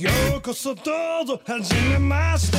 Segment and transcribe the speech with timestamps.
[0.00, 0.80] ようこそど
[1.22, 2.56] うぞはじめまして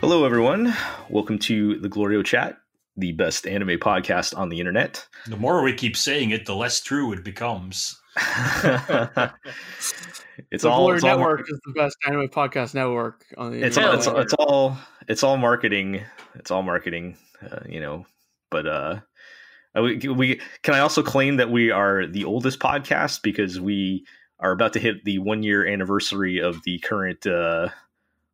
[0.00, 0.72] Hello, everyone.
[1.10, 2.56] Welcome to the Glorio Chat,
[2.96, 5.06] the best anime podcast on the internet.
[5.26, 8.00] The more we keep saying it, the less true it becomes.
[10.54, 13.62] it's the all Glory it's all, Network is the best anime podcast network on the
[13.64, 13.98] it's all, internet.
[13.98, 14.78] it's, all- it's all
[15.08, 16.02] it's all marketing.
[16.34, 18.06] It's all marketing, uh, you know.
[18.50, 19.00] But uh,
[19.76, 24.06] uh, we, we can I also claim that we are the oldest podcast because we
[24.40, 27.68] are about to hit the one year anniversary of the current uh,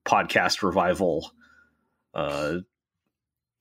[0.04, 1.30] podcast revival.
[2.14, 2.58] Uh,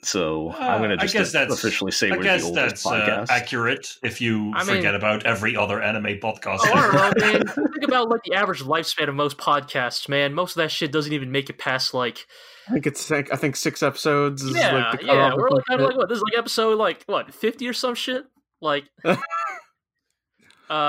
[0.02, 2.48] so I'm going Uh, to I just guess that's- officially say I we're guess the
[2.48, 3.30] oldest that's uh, podcast.
[3.30, 6.60] accurate if you I mean- forget about every other anime podcast.
[6.64, 7.48] Oh, I don't man.
[7.74, 10.34] Think about like the average lifespan of most podcasts, man.
[10.34, 12.26] Most of that shit doesn't even make it past like
[12.68, 15.34] I think it's like, I think six episodes is yeah, like the yeah.
[15.36, 16.08] We're like, kinda like what?
[16.08, 18.26] This is like episode like what fifty or some shit.
[18.62, 19.16] Like, uh,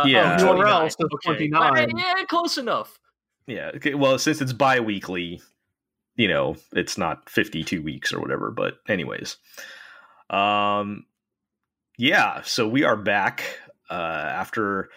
[0.07, 0.37] Yeah.
[0.41, 0.91] oh, URL 29.
[0.91, 1.49] says Okay.
[1.49, 1.91] 29.
[1.97, 2.99] Yeah, close enough.
[3.47, 3.71] Yeah.
[3.77, 3.95] Okay.
[3.95, 5.41] Well, since it's bi-weekly,
[6.17, 9.37] you know, it's not 52 weeks or whatever, but anyways.
[10.29, 11.07] Um
[11.99, 13.45] yeah, so we are back
[13.89, 14.91] uh after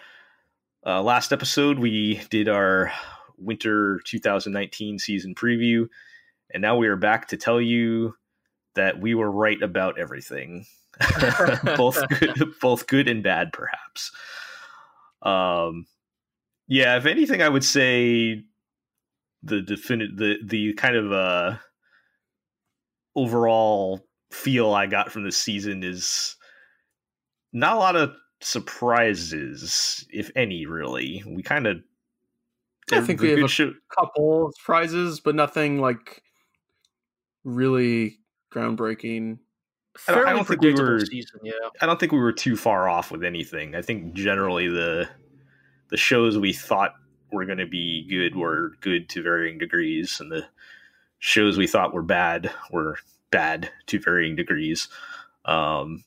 [0.86, 2.92] uh last episode we did our
[3.36, 5.88] winter 2019 season preview
[6.52, 8.14] and now we are back to tell you
[8.74, 10.66] that we were right about everything.
[11.76, 14.12] both good both good and bad perhaps.
[15.22, 15.86] Um
[16.68, 18.44] yeah, if anything I would say
[19.44, 21.56] the definite the the kind of uh
[23.16, 26.36] overall feel I got from this season is
[27.52, 31.22] not a lot of surprises, if any, really.
[31.26, 31.78] We kind of
[32.92, 36.22] I think we have a couple of prizes, but nothing like
[37.44, 38.18] really
[38.52, 39.38] groundbreaking.
[40.08, 41.40] I don't- I don't think we were- season.
[41.44, 41.52] Yeah.
[41.80, 43.74] I don't think we were too far off with anything.
[43.74, 45.08] I think generally the
[45.90, 46.94] the shows we thought
[47.34, 50.46] were going to be good were good to varying degrees, and the
[51.18, 52.98] shows we thought were bad were
[53.30, 54.88] bad to varying degrees.
[55.44, 56.04] Um,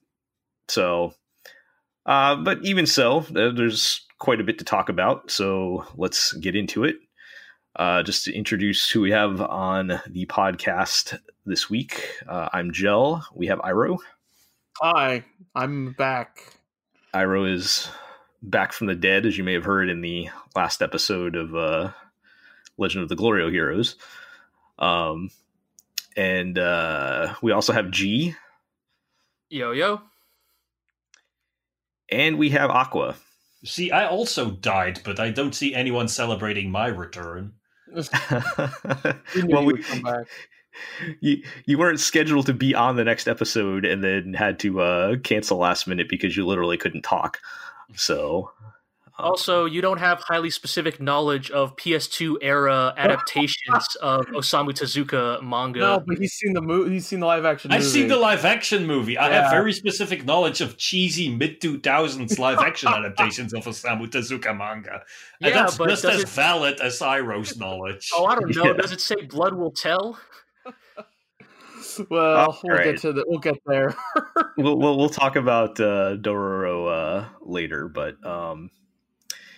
[0.68, 1.14] so,
[2.06, 5.30] uh, but even so, uh, there's quite a bit to talk about.
[5.30, 6.96] So let's get into it.
[7.76, 13.24] Uh, just to introduce who we have on the podcast this week, uh, I'm Gel.
[13.36, 14.00] We have Iro.
[14.82, 15.24] Hi,
[15.54, 16.54] I'm back.
[17.14, 17.90] Iro is
[18.42, 21.92] back from the dead, as you may have heard in the last episode of uh,
[22.78, 23.96] Legend of the Glorio Heroes.
[24.80, 25.30] Um,
[26.16, 28.36] and uh, we also have G,
[29.50, 30.02] Yo yo.
[32.10, 33.16] and we have Aqua.
[33.64, 37.54] See, I also died, but I don't see anyone celebrating my return.
[39.36, 40.28] We well, you we, would come back.
[41.22, 45.16] you you weren't scheduled to be on the next episode, and then had to uh,
[45.18, 47.40] cancel last minute because you literally couldn't talk.
[47.96, 48.52] So,
[49.20, 55.42] um, Also, you don't have highly specific knowledge of PS2 era adaptations of Osamu Tezuka
[55.42, 55.80] manga.
[55.80, 56.92] No, but he's seen the movie.
[56.96, 57.72] He's seen the live action.
[57.72, 59.18] I've seen the live action movie.
[59.18, 64.56] I have very specific knowledge of cheesy mid 2000s live action adaptations of Osamu Tezuka
[64.56, 65.02] manga.
[65.42, 68.10] And Yeah, that's but just as it- valid as Iro's knowledge.
[68.14, 68.64] Oh, I don't know.
[68.66, 68.74] Yeah.
[68.74, 70.20] Does it say blood will tell?
[72.10, 72.86] Well, we'll alright.
[72.86, 73.26] get to the.
[73.28, 73.96] We'll get there.
[74.58, 78.70] we'll, we'll we'll talk about uh, Dororo uh, later, but um,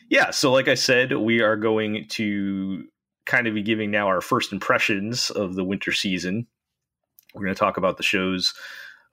[0.10, 0.32] yeah.
[0.32, 2.86] So, like I said, we are going to
[3.26, 6.48] kind of be giving now our first impressions of the winter season.
[7.34, 8.54] We're going to talk about the shows,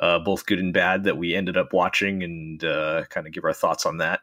[0.00, 3.44] uh, both good and bad, that we ended up watching, and uh, kind of give
[3.44, 4.20] our thoughts on that.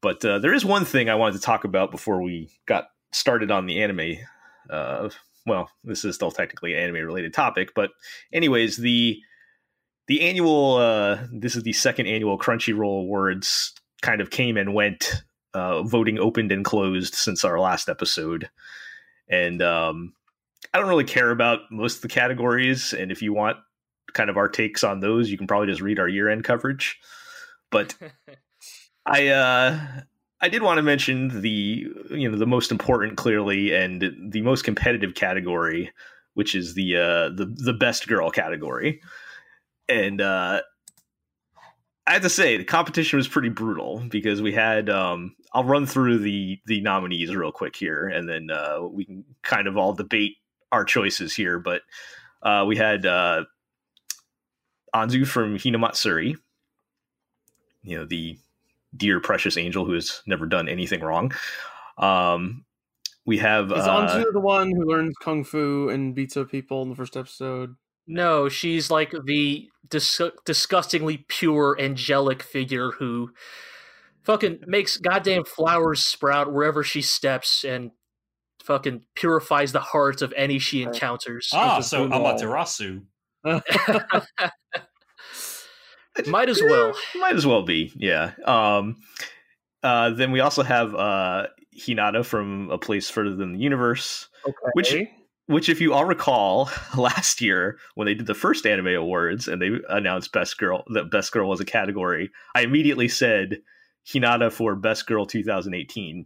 [0.00, 3.50] But uh, there is one thing I wanted to talk about before we got started
[3.50, 4.18] on the anime.
[5.46, 7.90] Well, this is still technically an anime related topic, but
[8.32, 9.20] anyways, the
[10.06, 13.72] the annual uh this is the second annual crunchyroll awards
[14.02, 15.24] kind of came and went
[15.54, 18.50] uh voting opened and closed since our last episode.
[19.28, 20.12] And um
[20.72, 23.58] i don't really care about most of the categories and if you want
[24.12, 26.98] kind of our takes on those you can probably just read our year end coverage.
[27.70, 27.94] But
[29.06, 29.78] i uh
[30.44, 34.62] i did want to mention the you know the most important clearly and the most
[34.62, 35.90] competitive category
[36.34, 39.00] which is the uh the the best girl category.
[39.88, 40.60] And uh
[42.06, 45.86] I have to say the competition was pretty brutal because we had um I'll run
[45.86, 49.94] through the the nominees real quick here and then uh we can kind of all
[49.94, 50.36] debate
[50.70, 51.82] our choices here but
[52.42, 53.44] uh we had uh
[54.94, 56.36] Anzu from Hinamatsuri.
[57.82, 58.38] You know the
[58.96, 61.32] dear precious angel who has never done anything wrong
[61.98, 62.64] um
[63.26, 66.82] we have Is uh, Anzu the one who learns kung fu and beats up people
[66.82, 67.74] in the first episode?
[68.06, 73.30] No, she's like the dis- disgustingly pure angelic figure who
[74.22, 77.92] fucking makes goddamn flowers sprout wherever she steps and
[78.62, 81.50] fucking purifies the hearts of any she encounters.
[81.52, 83.04] Ah, so Amaterasu.
[86.26, 86.94] Might as well.
[87.16, 88.32] Might as well be, yeah.
[88.44, 88.96] Um,
[89.82, 91.46] uh, then we also have uh,
[91.78, 94.56] Hinata from A Place Further Than the Universe, Okay.
[94.74, 94.94] which
[95.46, 99.60] which if you all recall last year when they did the first anime awards and
[99.60, 103.58] they announced best girl that best girl was a category i immediately said
[104.10, 106.24] hinata for best girl 2018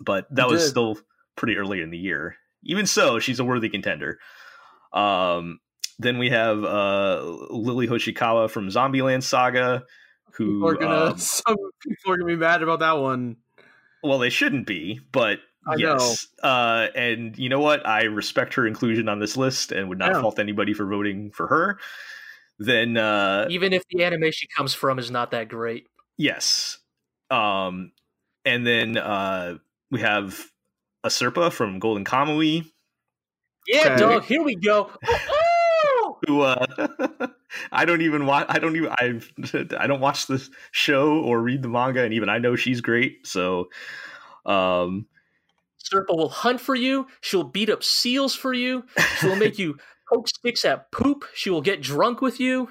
[0.00, 0.68] but that You was did.
[0.70, 0.98] still
[1.36, 4.18] pretty early in the year even so she's a worthy contender
[4.92, 5.58] um
[5.98, 9.84] then we have uh lily hoshikawa from zombieland saga
[10.32, 13.36] people who are gonna um, some people are gonna be mad about that one.
[14.02, 15.94] well they shouldn't be but I know.
[15.94, 19.98] yes uh and you know what i respect her inclusion on this list and would
[19.98, 20.20] not Yeah.
[20.22, 21.78] fault anybody for voting for her
[22.58, 25.86] then uh Even if the anime she comes from is not that great.
[26.18, 26.78] yes
[27.30, 27.92] um
[28.44, 29.58] and then uh
[29.90, 30.44] we have
[31.04, 32.64] Asirpa from golden kamui
[33.66, 33.96] Yeah, Okay.
[33.96, 34.90] dog, here we go.
[36.26, 36.66] Who uh
[37.72, 39.32] i don't even watch i don't even i've
[39.78, 43.26] i don't watch the show or read the manga and even i know she's great
[43.26, 43.68] so
[44.46, 45.06] um
[45.82, 47.08] Serpa will hunt for you.
[47.20, 48.84] She'll beat up seals for you.
[49.18, 49.78] She'll make you
[50.12, 51.24] poke sticks at poop.
[51.34, 52.68] She will get drunk with you.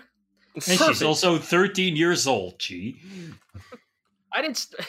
[0.56, 3.02] And she's also 13 years old, Gee,
[4.34, 4.58] I didn't.
[4.58, 4.86] St-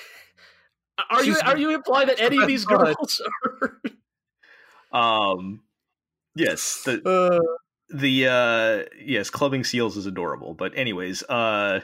[1.11, 3.21] are you are you implying that any of these girls
[3.63, 3.81] are?
[4.93, 5.63] um
[6.35, 7.41] yes the Uh,
[7.93, 11.81] the uh yes clubbing seals is adorable but anyways uh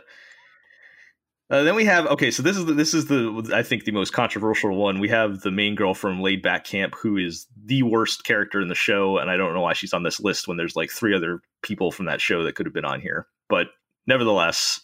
[1.51, 3.93] uh, then we have okay, so this is the, this is the I think the
[3.93, 5.01] most controversial one.
[5.01, 8.69] We have the main girl from Laid Back Camp, who is the worst character in
[8.69, 11.15] the show, and I don't know why she's on this list when there's like three
[11.15, 13.27] other people from that show that could have been on here.
[13.49, 13.69] But
[14.07, 14.79] nevertheless,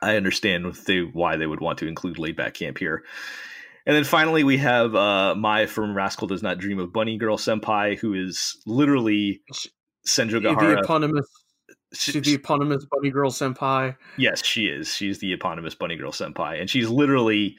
[0.00, 0.74] I understand
[1.12, 3.02] why they would want to include Laid Back Camp here.
[3.84, 7.36] And then finally, we have uh, Mai from Rascal Does Not Dream of Bunny Girl
[7.36, 9.42] Senpai, who is literally
[10.06, 10.80] Senjo the Gahara.
[10.82, 11.26] eponymous,
[11.92, 13.96] She- she's the eponymous bunny girl senpai.
[14.16, 14.94] Yes, she is.
[14.94, 17.56] She's the eponymous Bunny Girl Senpai, and she's literally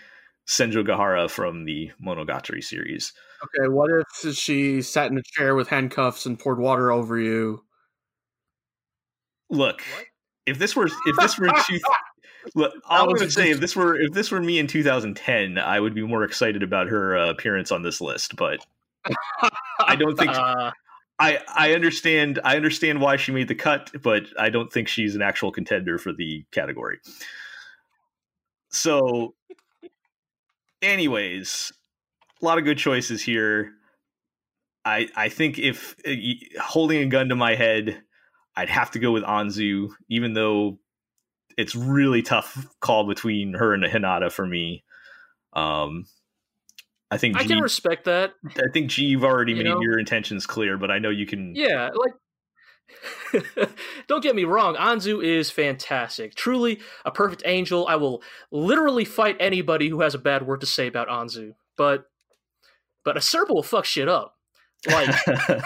[0.47, 3.13] Senjougahara from the Monogatari series.
[3.43, 7.63] Okay, what if she sat in a chair with handcuffs and poured water over you?
[9.49, 10.05] Look, What?
[10.45, 11.79] if this were if this were two,
[12.55, 15.57] look, I'm was going to say if this were if this were me in 2010,
[15.57, 18.35] I would be more excited about her uh, appearance on this list.
[18.35, 18.65] But
[19.79, 20.71] I don't think Uh,
[21.19, 25.15] I I understand I understand why she made the cut, but I don't think she's
[25.15, 26.99] an actual contender for the category.
[28.69, 29.33] So,
[30.81, 31.71] anyways,
[32.41, 33.71] a lot of good choices here.
[34.85, 38.01] I I think if uh, holding a gun to my head,
[38.55, 40.79] I'd have to go with Anzu, even though
[41.57, 44.83] it's really tough call between her and Hinata for me.
[45.53, 46.05] Um,
[47.09, 48.33] I think I G- can respect that.
[48.57, 49.81] I think G, you've already You made know?
[49.81, 51.55] your intentions clear, but I know you can.
[51.55, 52.13] Yeah, like.
[54.07, 56.35] Don't get me wrong, Anzu is fantastic.
[56.35, 57.85] Truly a perfect angel.
[57.87, 61.53] I will literally fight anybody who has a bad word to say about Anzu.
[61.75, 62.05] But
[63.03, 64.35] but Asirpa will fuck shit up.
[64.87, 65.09] Like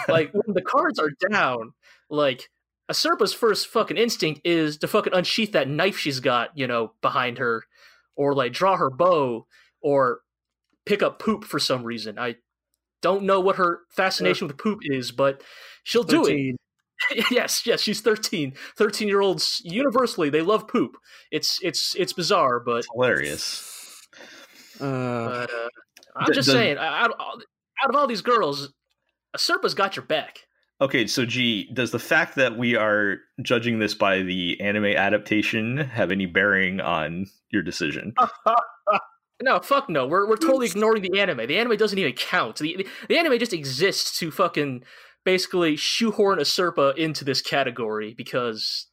[0.08, 1.72] like when the cards are down,
[2.10, 2.50] like
[2.90, 7.38] Asirpa's first fucking instinct is to fucking unsheath that knife she's got, you know, behind
[7.38, 7.64] her,
[8.16, 9.46] or like draw her bow,
[9.80, 10.20] or
[10.86, 12.18] pick up poop for some reason.
[12.18, 12.36] I
[13.02, 15.42] don't know what her fascination with poop is, but
[15.84, 16.56] she'll do it.
[17.30, 18.54] yes, yes, she's 13.
[18.76, 20.96] 13 year olds universally they love poop.
[21.30, 23.68] It's it's it's bizarre, but hilarious.
[24.80, 24.84] Uh,
[25.28, 25.68] but uh,
[26.16, 28.72] I'm The- just the- saying, out, out of all these girls,
[29.36, 30.40] Serpa's got your back.
[30.80, 35.76] Okay, so G, does the fact that we are judging this by the anime adaptation
[35.76, 38.14] have any bearing on your decision?
[39.42, 40.06] No, fuck no.
[40.06, 41.46] We're we're totally ignoring the anime.
[41.46, 42.56] The anime doesn't even count.
[42.58, 44.84] The the, the anime just exists to fucking
[45.24, 48.86] basically shoehorn Asirpa into this category because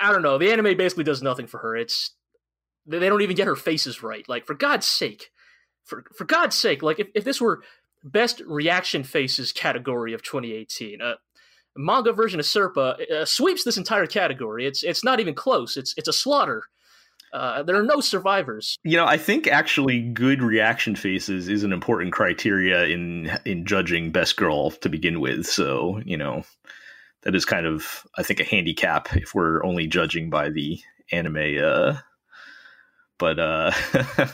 [0.00, 0.38] I- don't know.
[0.38, 1.76] The anime basically does nothing for her.
[1.76, 2.14] It's
[2.86, 4.28] they they don't even get her faces right.
[4.28, 5.30] Like for God's sake,
[5.84, 7.62] for for God's sake, like if, if this were
[8.04, 11.14] best reaction faces category of 2018, uh,
[11.76, 14.66] manga version of Serpa uh, sweeps this entire category.
[14.66, 15.76] It's it's not even close.
[15.76, 16.64] It's it's a slaughter.
[17.32, 18.78] Uh, there are no survivors.
[18.84, 24.10] You know, I think actually good reaction faces is an important criteria in in judging
[24.10, 25.46] best girl to begin with.
[25.46, 26.44] So, you know,
[27.22, 30.80] that is kind of I think a handicap if we're only judging by the
[31.10, 31.98] anime uh
[33.18, 33.72] but uh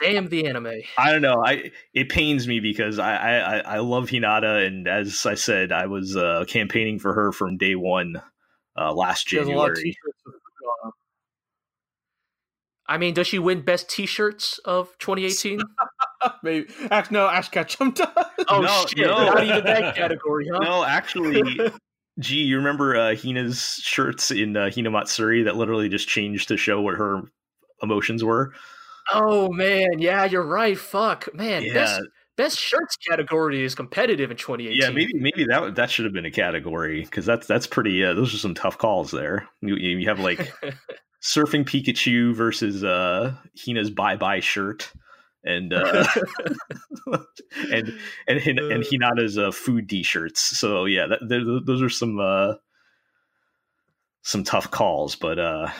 [0.00, 0.82] Damn the anime.
[0.98, 1.42] I don't know.
[1.42, 5.86] I it pains me because I I, I love Hinata, and as I said, I
[5.86, 8.20] was uh, campaigning for her from day one
[8.76, 9.96] uh, last January.
[12.88, 15.60] I mean, does she win best T-shirts of 2018?
[16.42, 16.68] Maybe.
[16.90, 18.08] Ash, no, Ash Ketchum does.
[18.48, 19.06] Oh No, shit!
[19.06, 19.26] no.
[19.26, 20.60] Not even that category, huh?
[20.60, 21.42] No, actually,
[22.20, 26.80] gee, you remember uh, Hina's shirts in uh, Hinamatsuri that literally just changed to show
[26.80, 27.22] what her
[27.82, 28.52] emotions were?
[29.12, 30.78] Oh man, yeah, you're right.
[30.78, 31.64] Fuck, man.
[31.64, 31.74] Yeah.
[31.74, 32.00] Best
[32.36, 34.80] best shirts category is competitive in 2018.
[34.80, 38.04] Yeah, maybe maybe that that should have been a category because that's that's pretty.
[38.04, 39.48] Uh, those are some tough calls there.
[39.60, 40.52] You, you have like
[41.22, 44.92] surfing Pikachu versus uh, Hina's bye bye shirt.
[45.44, 46.04] And uh,
[47.72, 47.94] and
[48.26, 50.58] and Hin- and Hinata's uh, food t-shirts.
[50.58, 52.54] So yeah, that, th- those are some uh,
[54.22, 55.14] some tough calls.
[55.14, 55.70] But uh,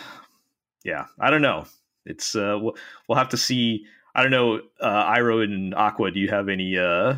[0.85, 1.67] yeah, I don't know.
[2.05, 2.77] It's uh, we'll,
[3.09, 3.87] we'll have to see.
[4.15, 6.11] I don't know, uh, Iro and Aqua.
[6.11, 7.17] Do you have any uh,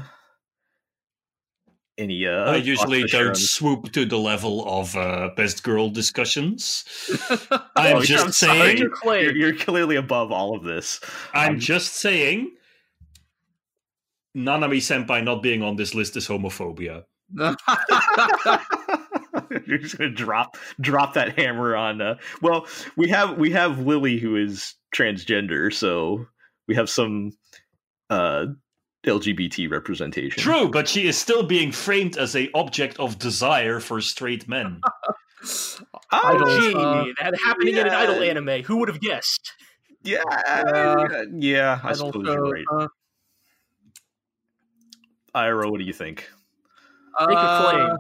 [1.99, 2.27] any?
[2.27, 5.91] Uh, I usually thoughts to share don't swoop to the level of uh, best girl
[5.91, 6.85] discussions.
[7.51, 8.79] Oh, I'm you're- just I'm saying.
[9.05, 11.01] You're, you're clearly above all of this.
[11.35, 12.53] I'm Um, just saying.
[14.37, 17.05] Nanami Senpai not being on this list is homophobia.
[19.67, 22.01] You're just gonna drop drop that hammer on.
[22.01, 26.27] Uh, well, we have we have Lily who is transgender, so
[26.67, 27.33] we have some
[28.11, 28.47] uh,
[29.07, 30.43] LGBT representation.
[30.43, 34.81] True, but she is still being framed as a object of desire for straight men.
[35.41, 38.65] Oh, Idols, Gee, uh, that happening in an idol anime.
[38.65, 39.53] Who would have guessed?
[40.03, 41.79] yeah, Uh, yeah.
[41.85, 42.51] I I suppose don't you're know.
[42.51, 42.65] right.
[42.73, 42.89] Uh,
[45.35, 46.29] Ira, what do you think?
[47.21, 47.81] Make your claim.
[47.93, 47.97] uh,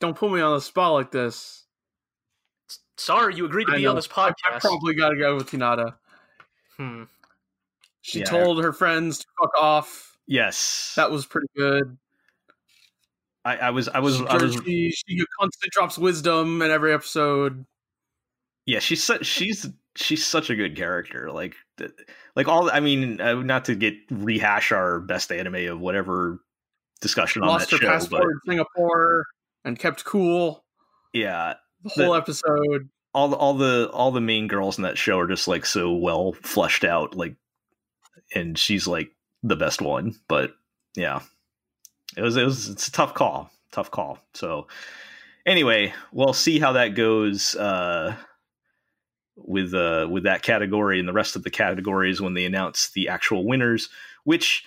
[0.00, 1.64] Don't put me on the spot like this.
[2.96, 4.60] Sorry, you agreed to I be on this I, I podcast.
[4.60, 5.94] probably got to go with Hinata.
[6.78, 7.02] Hmm.
[8.04, 8.26] She Yeah.
[8.26, 10.18] told her friends to fuck off.
[10.26, 11.96] Yes, That was pretty good.
[13.46, 13.88] I, I was.
[13.88, 14.20] I was.
[14.22, 14.54] I was.
[14.64, 17.64] she, she constantly drops wisdom in every episode.
[18.66, 21.30] Yeah, she's such she's she's such a good character.
[21.30, 21.54] Like
[22.36, 26.40] like all I mean, uh, not to get rehash our best anime of whatever
[27.02, 29.26] discussion on Lost that her show, passport in Singapore
[29.64, 30.64] and kept cool
[31.12, 31.54] yeah,
[31.96, 32.88] the whole episode.
[33.12, 35.92] all the all the all the main girls in that show are just like so
[35.92, 37.14] well fleshed out.
[37.14, 37.36] Like,
[38.34, 39.10] and she's like
[39.42, 40.16] the best one.
[40.28, 40.54] But
[40.96, 41.20] yeah,
[42.16, 44.18] it was it was it's a tough call, tough call.
[44.34, 44.66] So
[45.46, 47.54] anyway, we'll see how that goes.
[47.54, 48.16] Uh,
[49.36, 53.08] with uh with that category and the rest of the categories when they announce the
[53.08, 53.88] actual winners,
[54.22, 54.64] which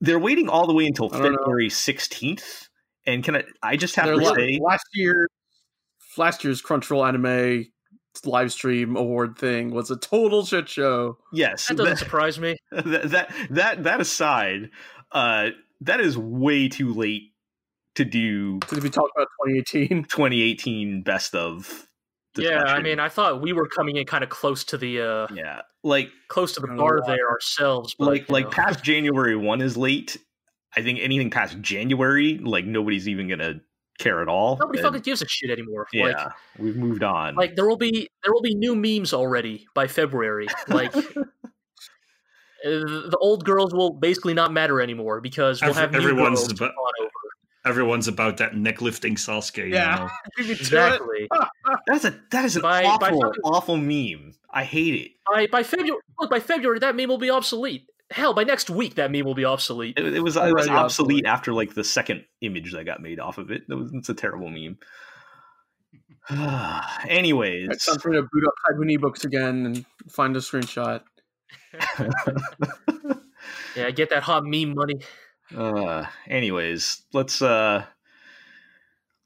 [0.00, 1.38] they're waiting all the way until I don't know.
[1.40, 2.68] February sixteenth.
[3.06, 3.44] And can I?
[3.62, 5.28] I just have Their to la- say, last year,
[6.16, 7.66] last year's Crunchyroll anime
[8.24, 11.18] live stream award thing was a total shit show.
[11.32, 12.56] yes, That doesn't that- surprise me.
[12.70, 14.70] that, that that that aside,
[15.12, 15.50] uh,
[15.82, 17.32] that is way too late
[17.96, 21.86] to do To we talking about 2018, 2018 best of.
[22.38, 25.26] Yeah, I mean, I thought we were coming in kind of close to the uh
[25.34, 27.94] yeah, like close to the I don't know bar there ourselves.
[27.98, 28.50] But, like like know.
[28.50, 30.18] past January one is late.
[30.76, 33.60] I think anything past January, like nobody's even gonna
[33.98, 34.56] care at all.
[34.60, 35.86] nobody And, fucking gives a shit anymore.
[35.92, 36.16] yeah, Like,
[36.58, 37.34] we've moved on.
[37.34, 40.46] like there will be there will be new memes already by February.
[40.68, 40.94] Like.
[40.96, 41.02] uh,
[42.64, 46.72] The old girls will basically not matter anymore because we'll have new everyone's girls about-.
[47.64, 49.70] Everyone's about that neck lifting Sasuke.
[49.70, 50.08] Yeah.
[50.08, 50.10] now.
[50.48, 51.28] Exactly.
[51.88, 54.34] that's a that is an By- by awful awful meme.
[54.50, 55.10] I hate it.
[55.30, 57.86] by by February, look, by February that meme will be obsolete.
[58.10, 59.98] Hell, by next week that meme will be obsolete.
[59.98, 61.26] It, it was it was obsolete obsolete.
[61.26, 63.62] after like the second image that got made off of it.
[63.68, 64.78] It was, it's a terrible meme.
[67.08, 71.02] Anyways, it's time for me to boot up Type books again and find a screenshot.
[73.76, 75.00] Yeah, get that hot meme money.
[75.54, 77.84] uh, anyways, let's uh,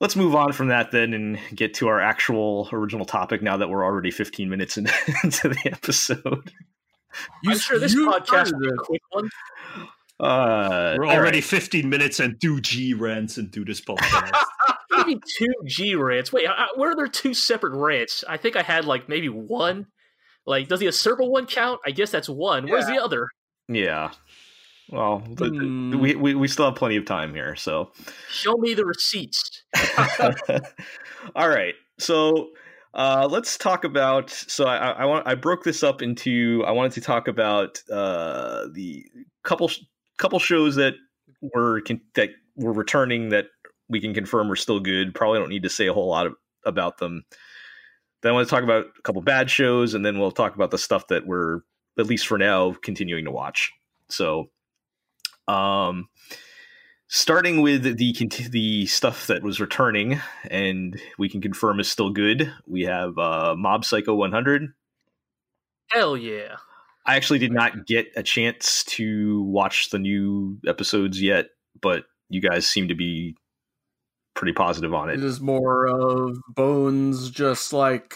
[0.00, 3.42] let's move on from that then and get to our actual original topic.
[3.42, 4.88] Now that we're already 15 minutes in,
[5.24, 6.52] into the episode,
[7.42, 9.30] You, I'm sure this you podcast started will be a quick one.
[10.20, 11.44] uh, We're already right.
[11.44, 14.32] 15 minutes and two G rants and into this podcast.
[14.92, 16.32] Maybe two G rants.
[16.32, 18.24] Wait, I, where are there two separate rants?
[18.28, 19.86] I think I had like maybe one.
[20.46, 21.80] Like, does the Asirpa one count?
[21.86, 22.66] I guess that's one.
[22.68, 23.28] Where's the other?
[23.68, 24.10] yeah.
[24.90, 26.00] Well, th- th- Hmm.
[26.00, 27.92] we, we we still have plenty of time here, so.
[28.28, 29.62] Show me the receipts.
[31.36, 31.74] All right.
[32.00, 32.50] So
[32.94, 34.30] uh, let's talk about.
[34.30, 36.64] So I, I want I broke this up into.
[36.66, 39.04] I wanted to talk about uh, the
[39.44, 39.70] couple
[40.18, 40.94] couple shows that
[41.40, 41.82] were
[42.14, 43.46] that were returning that
[43.88, 45.14] we can confirm are still good.
[45.14, 47.24] Probably don't need to say a whole lot of, about them.
[48.22, 50.70] Then I want to talk about a couple bad shows, and then we'll talk about
[50.70, 51.60] the stuff that we're
[51.98, 53.72] at least for now, continuing to watch.
[54.08, 54.50] So,
[55.48, 56.08] um,
[57.10, 58.12] starting with the
[58.50, 62.50] the stuff that was returning and we can confirm is still good.
[62.66, 64.72] We have uh, Mob Psycho 100.
[65.90, 66.56] Hell yeah!
[67.04, 71.46] I actually did not get a chance to watch the new episodes yet,
[71.82, 73.36] but you guys seem to be
[74.34, 75.14] pretty positive on it.
[75.14, 78.14] It is more of Bones just like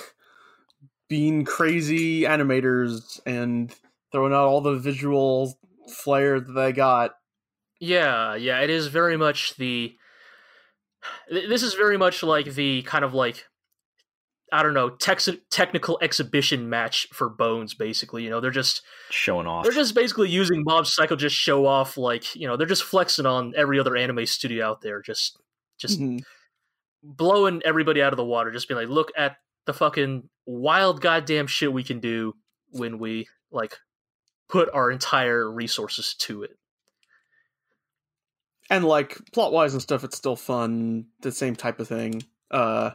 [1.09, 3.75] being crazy animators and
[4.13, 5.59] throwing out all the visual
[5.89, 7.17] flair that they got.
[7.85, 9.97] Yeah, yeah, it is very much the.
[11.31, 13.45] This is very much like the kind of like
[14.55, 17.75] I don't know, tex- technical exhibition match for Bones.
[17.75, 19.65] Basically, you know, they're just showing off.
[19.65, 23.27] They're just basically using Mob Psycho just show off, like you know, they're just flexing
[23.27, 25.39] on every other anime studio out there, just
[25.77, 26.19] just mm-hmm.
[27.03, 28.51] blowing everybody out of the water.
[28.51, 29.37] Just being like, look at
[29.67, 32.35] the fucking wild goddamn shit we can do
[32.71, 33.77] when we like
[34.49, 36.57] put our entire resources to it.
[38.71, 41.07] And like plot wise and stuff, it's still fun.
[41.21, 42.23] The same type of thing.
[42.51, 42.93] Uh,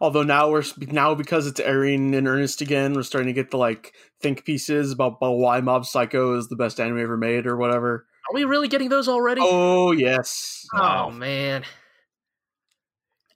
[0.00, 3.58] Although now we're now because it's airing in earnest again, we're starting to get the
[3.58, 7.56] like think pieces about, about why Mob Psycho is the best anime ever made or
[7.56, 8.06] whatever.
[8.30, 9.42] Are we really getting those already?
[9.44, 10.66] Oh yes.
[10.74, 11.10] Oh wow.
[11.10, 11.64] man.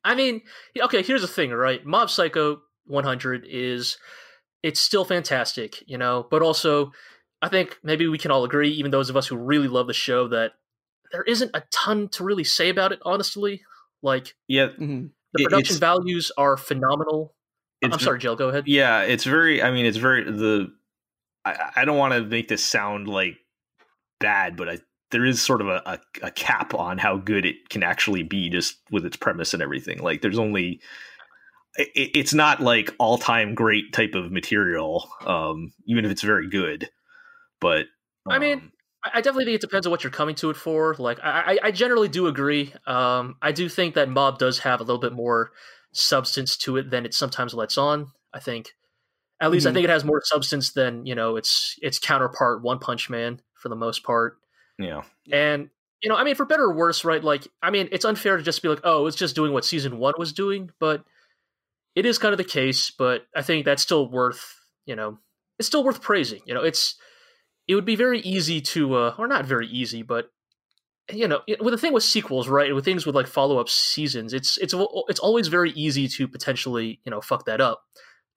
[0.04, 0.42] I mean,
[0.78, 1.02] okay.
[1.02, 1.84] Here's the thing, right?
[1.84, 3.98] Mob Psycho 100 is
[4.62, 6.92] it's still fantastic, you know, but also
[7.42, 9.92] I think maybe we can all agree, even those of us who really love the
[9.92, 10.52] show, that
[11.14, 12.98] there isn't a ton to really say about it.
[13.04, 13.62] Honestly,
[14.02, 15.06] like yeah, mm-hmm.
[15.34, 17.34] The production values are phenomenal.
[17.82, 18.34] I'm sorry, Jill.
[18.34, 18.64] Go ahead.
[18.66, 19.62] Yeah, it's very.
[19.62, 20.72] I mean, it's very the.
[21.44, 23.36] I, I don't want to make this sound like
[24.18, 24.78] bad, but I,
[25.12, 28.48] there is sort of a, a, a, cap on how good it can actually be,
[28.48, 29.98] just with its premise and everything.
[29.98, 30.80] Like, there's only.
[31.76, 36.48] It, it's not like all time great type of material, um, even if it's very
[36.48, 36.88] good.
[37.60, 37.86] But
[38.26, 38.72] um, I mean, um,
[39.12, 40.96] I definitely think it depends on what you're coming to it for.
[40.98, 42.72] Like, I, I generally do agree.
[42.86, 45.50] Um, I do think that Mob does have a little bit more
[45.92, 48.08] substance to it than it sometimes lets on.
[48.32, 48.70] I think,
[49.40, 49.70] at least, mm-hmm.
[49.70, 53.40] I think it has more substance than you know its its counterpart, One Punch Man,
[53.54, 54.38] for the most part.
[54.78, 55.70] Yeah, and
[56.02, 57.22] you know, I mean, for better or worse, right?
[57.22, 59.98] Like, I mean, it's unfair to just be like, oh, it's just doing what season
[59.98, 61.04] one was doing, but
[61.94, 62.90] it is kind of the case.
[62.90, 65.18] But I think that's still worth, you know,
[65.58, 66.42] it's still worth praising.
[66.44, 66.96] You know, it's
[67.66, 70.30] it would be very easy to, uh, or not very easy, but
[71.12, 72.74] you know, with the thing with sequels, right?
[72.74, 74.74] With things with like follow up seasons, it's it's
[75.08, 77.82] it's always very easy to potentially you know fuck that up,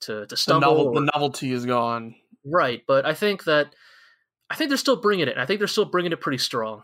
[0.02, 0.60] to to stumble.
[0.60, 2.82] The, novel, or, the novelty is gone, right?
[2.86, 3.74] But I think that
[4.50, 5.38] I think they're still bringing it.
[5.38, 6.84] I think they're still bringing it pretty strong.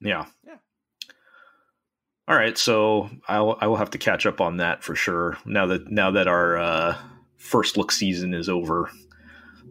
[0.00, 0.26] Yeah.
[0.46, 0.56] Yeah.
[2.26, 5.36] All right, so I will, I will have to catch up on that for sure.
[5.44, 6.96] Now that now that our uh,
[7.36, 8.90] first look season is over,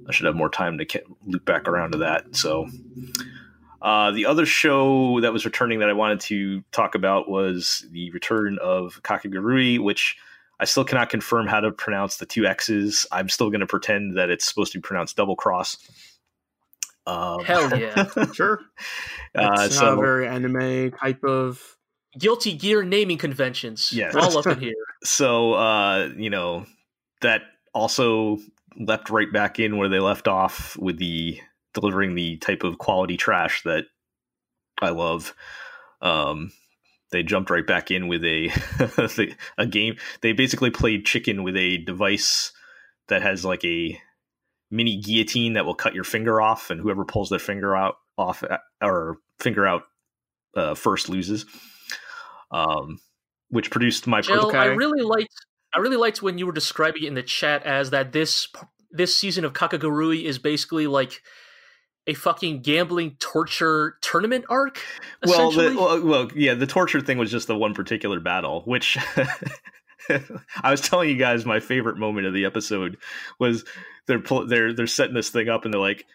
[0.07, 2.35] I should have more time to loop back around to that.
[2.35, 2.67] So,
[3.81, 8.11] uh, the other show that was returning that I wanted to talk about was the
[8.11, 10.17] return of Kakegurui, which
[10.59, 13.05] I still cannot confirm how to pronounce the two X's.
[13.11, 15.77] I'm still going to pretend that it's supposed to be pronounced double cross.
[17.05, 18.61] Um, Hell yeah, sure.
[19.35, 21.77] Uh, it's so, not a very anime type of
[22.17, 23.91] guilty gear naming conventions.
[23.91, 24.73] Yeah, all up in here.
[25.03, 26.65] So uh, you know
[27.19, 27.41] that
[27.73, 28.39] also
[28.77, 31.39] leapt right back in where they left off with the
[31.73, 33.86] delivering the type of quality trash that
[34.81, 35.33] I love.
[36.01, 36.51] Um,
[37.12, 38.49] they jumped right back in with a
[39.57, 39.95] a game.
[40.21, 42.51] They basically played chicken with a device
[43.07, 43.99] that has like a
[44.71, 48.43] mini guillotine that will cut your finger off, and whoever pulls their finger out off
[48.43, 49.83] uh, or finger out
[50.55, 51.45] uh, first loses.
[52.51, 52.99] Um,
[53.49, 54.21] which produced my.
[54.21, 55.33] Jill, I really liked
[55.73, 58.47] I really liked when you were describing it in the chat as that this
[58.91, 61.21] this season of Kakegurui is basically like
[62.05, 64.79] a fucking gambling torture tournament arc.
[65.25, 68.97] Well, the, well, well, yeah, the torture thing was just the one particular battle, which
[70.09, 72.97] I was telling you guys my favorite moment of the episode
[73.39, 73.63] was
[74.07, 76.05] they're they're they're setting this thing up and they're like,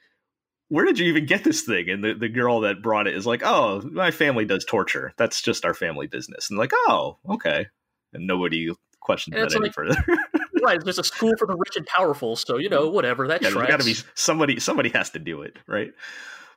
[0.68, 3.26] "Where did you even get this thing?" And the, the girl that brought it is
[3.26, 5.12] like, "Oh, my family does torture.
[5.16, 7.66] That's just our family business." And like, "Oh, okay."
[8.12, 8.70] And nobody
[9.08, 9.96] questions that any like, further.
[10.62, 13.40] right, there's a school for the rich and powerful, so you know whatever that.
[13.40, 14.60] Yeah, got to be somebody.
[14.60, 15.92] Somebody has to do it, right?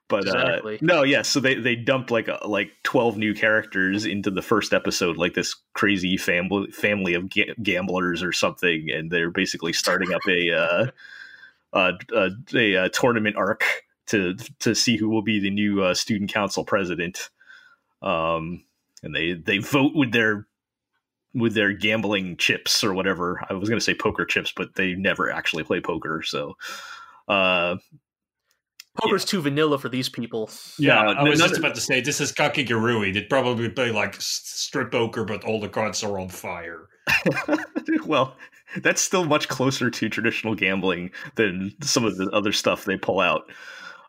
[0.10, 0.76] But uh, exactly.
[0.76, 1.12] uh, no, yes.
[1.12, 5.16] Yeah, so they they dumped like a, like twelve new characters into the first episode,
[5.16, 10.22] like this crazy family family of ga- gamblers or something, and they're basically starting up
[10.28, 10.88] a uh,
[11.72, 13.64] a, a, a, a, tournament arc
[14.08, 17.30] to to see who will be the new uh, student council president.
[18.02, 18.66] Um,
[19.04, 20.46] and they they vote with their
[21.34, 23.42] with their gambling chips or whatever.
[23.50, 26.22] I was going to say poker chips, but they never actually play poker.
[26.24, 26.56] So,
[27.28, 27.78] Uh,
[28.98, 30.50] Poker's too vanilla for these people.
[30.78, 33.14] Yeah, No, I was none just of- about to say this is Kakegurui.
[33.14, 36.90] They'd probably play like strip poker, but all the cards are on fire.
[38.06, 38.36] well,
[38.82, 43.22] that's still much closer to traditional gambling than some of the other stuff they pull
[43.22, 43.50] out.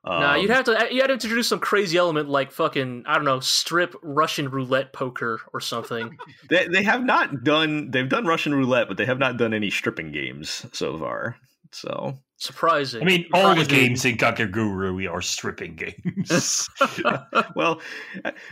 [0.05, 3.15] Nah, Um, you'd have to you had to introduce some crazy element like fucking I
[3.15, 6.19] don't know strip Russian roulette poker or something.
[6.49, 7.91] They, they have not done.
[7.91, 11.37] They've done Russian roulette, but they have not done any stripping games so far.
[11.71, 13.03] So Surprising.
[13.03, 16.69] I mean, all the games in Kakegurui are stripping games.
[17.55, 17.81] well,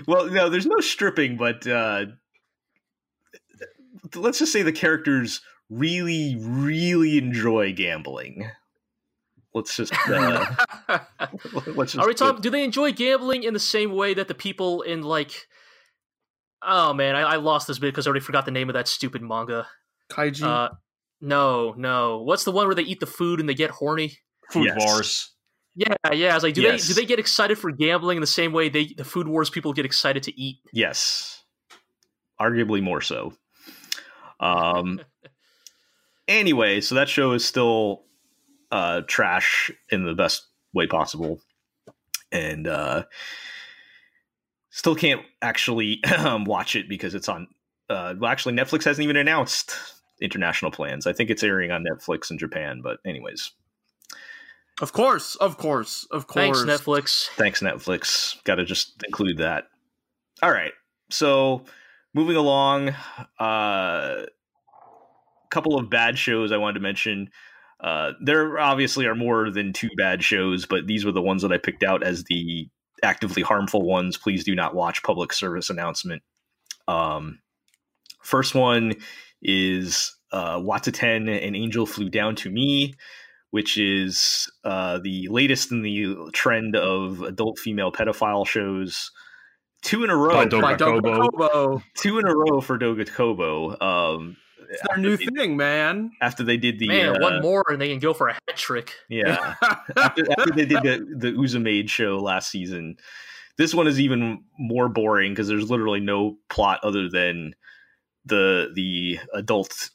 [0.06, 2.06] well, no, there's no stripping, but uh,
[4.14, 8.48] let's just say the characters really, really enjoy gambling.
[9.54, 9.92] Let's just.
[10.08, 10.46] Uh,
[11.74, 12.40] let's just Are we talking?
[12.40, 15.48] Do they enjoy gambling in the same way that the people in like?
[16.62, 18.86] Oh man, I, I lost this bit because I already forgot the name of that
[18.86, 19.66] stupid manga.
[20.10, 20.42] Kaiji.
[20.42, 20.68] Uh,
[21.20, 22.22] no, no.
[22.22, 24.18] What's the one where they eat the food and they get horny?
[24.50, 24.76] Food Yes.
[24.78, 25.30] wars.
[25.74, 26.32] Yeah, yeah.
[26.32, 26.82] I was like, do Yes.
[26.82, 29.50] they do they get excited for gambling in the same way they the Food Wars
[29.50, 30.58] people get excited to eat?
[30.72, 31.42] Yes,
[32.40, 33.32] arguably more so.
[34.38, 35.00] Um.
[36.28, 38.04] anyway, so that show is still
[38.70, 41.40] uh, trash in the best way possible,
[42.32, 43.04] and uh,
[44.70, 47.48] still can't actually um, watch it because it's on.
[47.88, 49.74] Uh, well, actually, Netflix hasn't even announced
[50.20, 51.06] international plans.
[51.06, 53.50] I think it's airing on Netflix in Japan, but anyways,
[54.80, 56.64] of course, of course, of course.
[56.64, 57.28] Thanks, Netflix.
[57.30, 58.42] thanks Netflix.
[58.44, 59.64] Got to just include that.
[60.42, 60.72] All right,
[61.10, 61.64] so
[62.14, 62.94] moving along,
[63.38, 64.26] a uh,
[65.50, 67.30] couple of bad shows I wanted to mention.
[67.82, 71.52] Uh, there obviously are more than two bad shows, but these were the ones that
[71.52, 72.68] I picked out as the
[73.02, 74.16] actively harmful ones.
[74.16, 75.02] Please do not watch.
[75.02, 76.22] Public service announcement.
[76.88, 77.40] Um,
[78.22, 78.94] first one
[79.42, 82.94] is uh, Wataten, an angel flew down to me,
[83.50, 89.10] which is uh, the latest in the trend of adult female pedophile shows.
[89.82, 91.28] Two in a row, By Doga By Doga Kobo.
[91.30, 91.82] Kobo.
[91.96, 93.80] two in a row for Doga Kobo.
[93.80, 94.36] Um,
[94.70, 96.12] It's their new they, thing, man.
[96.20, 98.56] after they did the Man, uh, one more and they can go for a hat
[98.56, 98.94] trick.
[99.08, 99.54] yeah
[99.96, 102.96] after, after they did the the UzaMaid show last season,
[103.56, 107.54] this one is even more boring because there's literally no plot other than
[108.24, 109.90] the the adult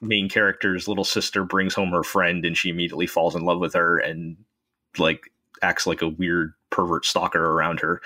[0.00, 3.74] main character's little sister brings home her friend and she immediately falls in love with
[3.74, 4.36] her and
[4.98, 5.30] like
[5.62, 8.00] acts like a weird pervert stalker around her.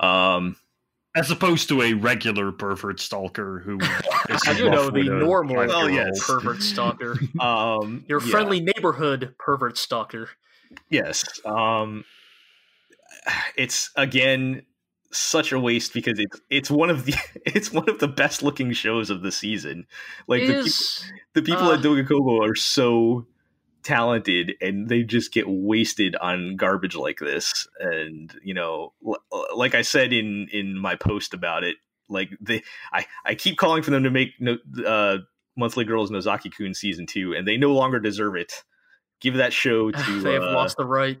[0.00, 0.56] Um,
[1.14, 3.78] As opposed to a regular pervert stalker who
[4.30, 5.56] is You know, the normal.
[5.56, 6.24] Well, yes.
[6.26, 7.18] pervert stalker.
[7.38, 8.30] um, Your yeah.
[8.30, 10.30] friendly neighborhood pervert stalker.
[10.88, 11.24] Yes.
[11.44, 12.04] Um
[13.56, 14.62] it's again
[15.10, 17.14] such a waste because it's it's one of the
[17.46, 19.86] it's one of the best looking shows of the season.
[20.26, 23.26] Like the, peop- is the people uh, at Doga Kobo are so
[23.82, 29.22] talented and they just get wasted on garbage like this and you know l-
[29.56, 31.76] like I said in in my post about it
[32.08, 35.18] like they I I keep calling for them to make no uh
[35.56, 38.52] Monthly Girls Nozaki Kun season 2 and they no longer deserve it.
[39.20, 41.18] Give that show to they have uh, lost the right.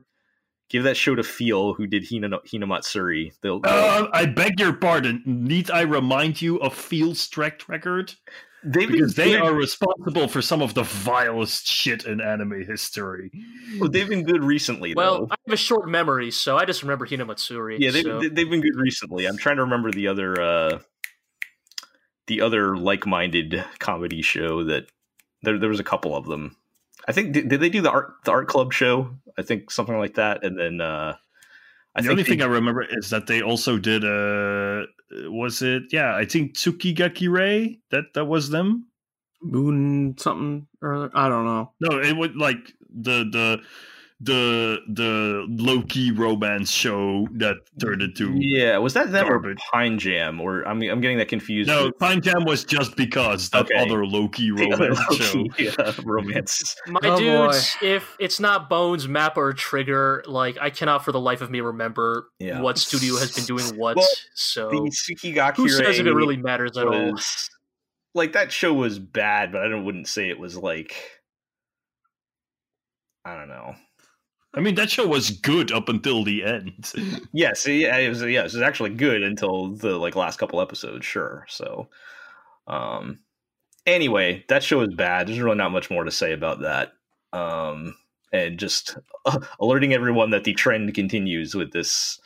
[0.70, 3.32] give that show to Feel, who did Hina, Hinamatsuri.
[3.42, 5.22] They'll, Uh, I beg your pardon.
[5.26, 8.14] Need I remind you of feel's track record?
[8.64, 13.30] They've Because they good- are responsible for some of the vilest shit in anime history.
[13.80, 14.94] well, they've been good recently.
[14.94, 15.28] Well, though.
[15.30, 17.76] I have a short memory, so I just remember Hinamatsuri.
[17.80, 18.20] yeah, they've so.
[18.20, 19.26] they've been good recently.
[19.26, 20.78] I'm trying to remember the other uh,
[22.26, 24.86] the other like-minded comedy show that
[25.42, 26.56] there there was a couple of them.
[27.08, 29.10] I think did, did they do the art the art club show?
[29.36, 31.16] I think something like that, and then uh,
[31.96, 34.86] I the think only they- thing I remember is that they also did uh
[35.30, 37.80] was it yeah, I think Tsuki ga Kirei.
[37.90, 38.88] that that was them.
[39.42, 41.10] Moon something or.
[41.14, 41.72] I don't know.
[41.80, 43.62] No, it was like the the
[44.24, 49.58] the the low key romance show that turned into yeah, was that them or Garbage.
[49.72, 50.40] Pine Jam?
[50.40, 51.68] Or I'm I'm getting that confused.
[51.68, 53.74] No, with Pine Jam was just because that Okay.
[53.78, 55.38] other low key the other romance show.
[55.38, 56.76] low-key, uh, romance.
[56.86, 61.20] My Oh, dudes, if it's not Bones, Mappa, or Trigger, like I cannot for the
[61.20, 62.60] life of me remember Yeah.
[62.60, 63.96] what studio has been doing what.
[63.96, 67.18] Well, so The Tsukigaki who says if it really matters at all?
[68.14, 70.94] like that show was bad, but I don't wouldn't say it was like
[73.24, 73.74] I don't know.
[74.54, 76.92] I mean, that show was good up until the end.
[77.32, 78.22] Yes, yeah, it was.
[78.22, 81.06] Yeah, it was actually good until the like last couple episodes.
[81.06, 81.46] Sure.
[81.48, 81.88] So,
[82.66, 83.20] um,
[83.86, 85.26] anyway, that show is bad.
[85.28, 86.92] There's really not much more to say about that.
[87.32, 87.96] Um,
[88.32, 88.98] and just
[89.60, 92.20] alerting everyone that the trend continues with this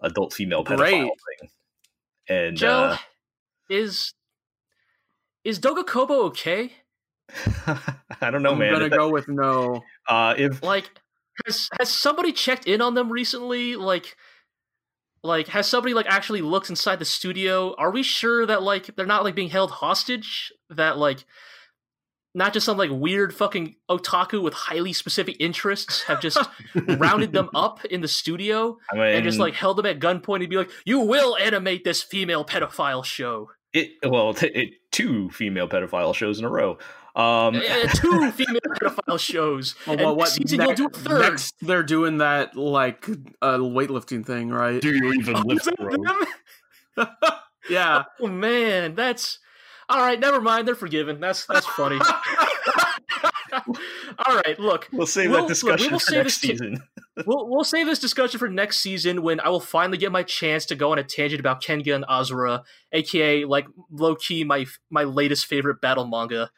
[0.00, 1.02] adult female pedophile Great.
[1.02, 1.50] thing.
[2.28, 2.96] And Joe, uh,
[3.68, 4.14] is
[5.44, 6.72] is Doga Kobo okay?
[7.66, 8.68] I don't know, man.
[8.68, 9.82] I'm gonna If that- go with no.
[10.08, 10.90] uh, if Like
[11.46, 13.76] has has somebody checked in on them recently?
[13.76, 14.16] Like,
[15.22, 17.74] like has somebody like actually looked inside the studio?
[17.76, 20.52] Are we sure that like they're not like being held hostage?
[20.70, 21.24] That like
[22.34, 26.38] not just some like weird fucking otaku with highly specific interests have just
[26.74, 30.40] rounded them up in the studio I mean, and just like held them at gunpoint
[30.40, 33.90] and be like, "You will animate this female pedophile show." it.
[34.04, 36.78] Well, t- it, two female pedophile shows in a row.
[37.16, 39.74] Um, Uh, two female pedophile shows.
[39.86, 41.20] Well, well, what season ne- you'll do a third.
[41.22, 43.08] next they're doing that like
[43.42, 44.80] uh, weightlifting thing, right?
[44.80, 47.06] Do you even Oh, lift bro?
[47.68, 48.04] Yeah.
[48.20, 49.38] Oh man, that's
[49.88, 50.18] all right.
[50.18, 50.66] Never mind.
[50.68, 51.20] They're forgiven.
[51.20, 51.98] That's that's funny.
[54.26, 56.40] all right, look, we'll save We'll- that look, we discussion will for save next this
[56.40, 56.82] to- season.
[57.26, 60.64] we'll we'll save this discussion for next season when I will finally get my chance
[60.66, 65.46] to go on a tangent about Kengan Ashura, aka like low key my my latest
[65.46, 66.50] favorite battle manga.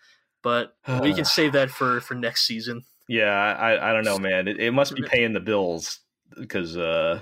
[0.42, 2.84] But we can save that for for next season.
[3.08, 4.48] Yeah, I, I don't know, man.
[4.48, 5.98] It, it must be paying the bills
[6.38, 7.20] because uh,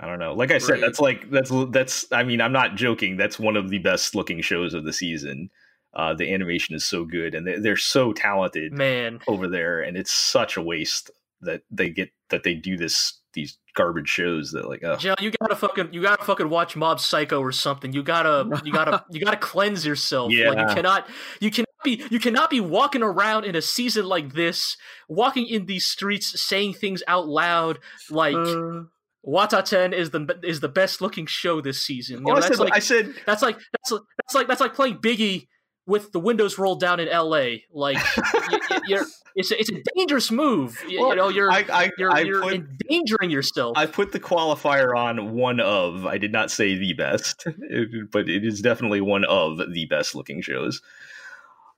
[0.00, 0.32] I don't know.
[0.32, 0.80] Like I said, Right.
[0.80, 2.06] that's like that's that's.
[2.12, 3.16] I mean, I'm not joking.
[3.16, 5.50] That's one of the best looking shows of the season.
[5.94, 9.96] Uh, the animation is so good, and they, they're so talented Man, over there, and
[9.96, 14.68] it's such a waste that they get that they do this these garbage shows that
[14.68, 14.84] like.
[14.84, 17.92] Oh, Joe, you gotta fucking you gotta fucking watch Mob Psycho or something.
[17.92, 20.30] You gotta you gotta you gotta cleanse yourself.
[20.30, 20.68] Like Yeah.
[20.68, 21.08] you cannot
[21.40, 24.76] you cannot be you cannot be walking around in a season like this,
[25.08, 27.78] walking in these streets, saying things out loud
[28.10, 28.84] like Uh,
[29.26, 32.18] Wataten is the is the best looking show this season.
[32.18, 34.48] You know, Oh, I, that's said, like I said that's like that's like- that's like
[34.48, 35.48] that's like playing Biggie
[35.86, 37.64] with the windows rolled down in L.A.
[37.72, 40.78] Like y- y- you're, it's a, it's a dangerous move.
[40.86, 43.76] You, Well, you know, you're I I, you're, I you're put endangering yourself.
[43.76, 46.04] I put the qualifier on one of.
[46.06, 47.44] I did not say the best,
[48.12, 50.82] but it is definitely one of the best looking shows.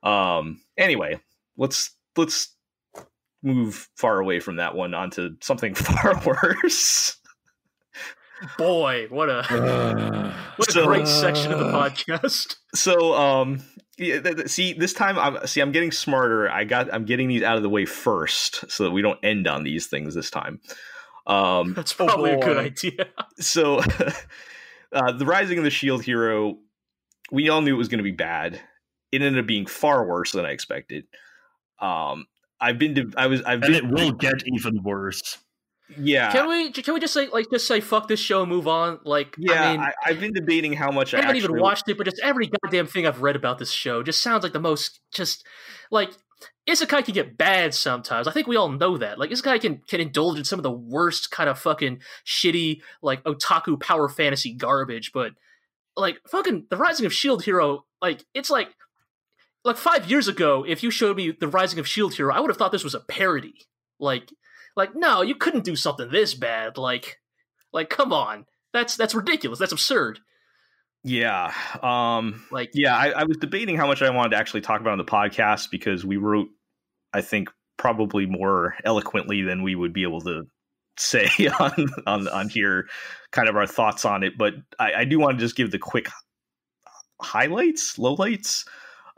[0.03, 0.61] Um.
[0.77, 1.19] Anyway,
[1.57, 2.55] let's let's
[3.43, 7.17] move far away from that one onto something far worse.
[8.57, 9.43] Boy, what a
[10.57, 11.89] what a So- great section of the Uh.
[11.89, 12.55] podcast.
[12.73, 13.61] So, um,
[13.97, 16.49] yeah, th- th- see, this time I'm see, I'm getting smarter.
[16.49, 19.47] I got, I'm getting these out of the way first, so that we don't end
[19.47, 20.59] on these things this time.
[21.27, 23.05] Um, That's probably a good idea.
[23.39, 23.79] so
[24.91, 26.57] uh, the rising of the shield hero
[27.31, 28.59] we all knew it was going to be bad
[29.11, 31.05] it ended up being far worse than i expected
[31.79, 32.25] um
[32.59, 35.37] i've been to i was i've And been it will get even worse.
[35.97, 38.67] yeah Can we can we just say like just say fuck this show and move
[38.67, 38.99] on?
[39.03, 41.61] Like yeah I mean, I, have been debating how much I i, haven't actually even
[41.61, 44.53] watched it, but just every goddamn thing I've read about this show just sounds like
[44.53, 45.45] the most just
[45.91, 46.11] like
[46.69, 48.27] Isekai can get bad sometimes.
[48.27, 49.19] I think we all know that.
[49.19, 53.23] Like Isekai can can indulge in some of the worst kind of fucking shitty like
[53.25, 55.33] otaku power fantasy garbage, but
[55.97, 58.69] like fucking the Rising of Shield Hero, like it's like
[59.63, 62.49] like five years ago, if you showed me the Rising of Shield Hero, I would
[62.49, 63.53] have thought this was a parody.
[63.99, 64.31] Like
[64.75, 66.77] like no, you couldn't do something this bad.
[66.77, 67.19] Like
[67.73, 68.45] like come on.
[68.73, 69.59] That's that's ridiculous.
[69.59, 70.19] That's absurd.
[71.03, 74.81] yeah um Like yeah I, I was debating how much i wanted to actually talk
[74.81, 76.47] about on the podcast because we wrote
[77.11, 80.43] i think probably more eloquently than we would be able to
[80.97, 81.27] say
[81.59, 82.87] on on on here
[83.31, 85.79] kind of our thoughts on it but i, I do want to just give the
[85.79, 86.07] quick
[87.19, 88.63] highlights lowlights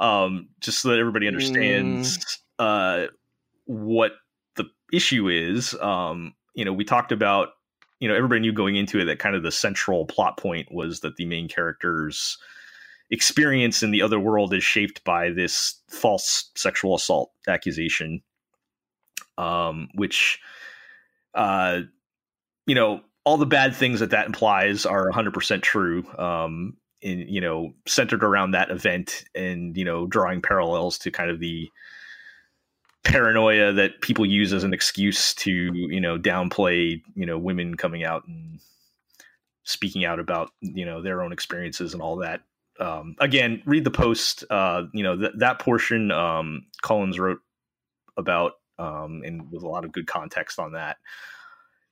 [0.03, 3.05] um just so that everybody understands uh
[3.65, 4.11] what
[4.55, 7.49] the issue is um you know we talked about
[7.99, 10.99] you know everybody knew going into it that kind of the central plot point was
[10.99, 12.37] that the main characters
[13.11, 18.21] experience in the other world is shaped by this false sexual assault accusation
[19.37, 20.39] um which
[21.33, 21.79] uh
[22.65, 27.41] you know all the bad things that that implies are 100% true um in you
[27.41, 31.69] know centered around that event and you know drawing parallels to kind of the
[33.03, 38.03] paranoia that people use as an excuse to you know downplay you know women coming
[38.03, 38.59] out and
[39.65, 42.41] speaking out about you know their own experiences and all that.
[42.79, 47.39] Um, again read the post uh, you know th- that portion um, collins wrote
[48.17, 50.97] about um, and with a lot of good context on that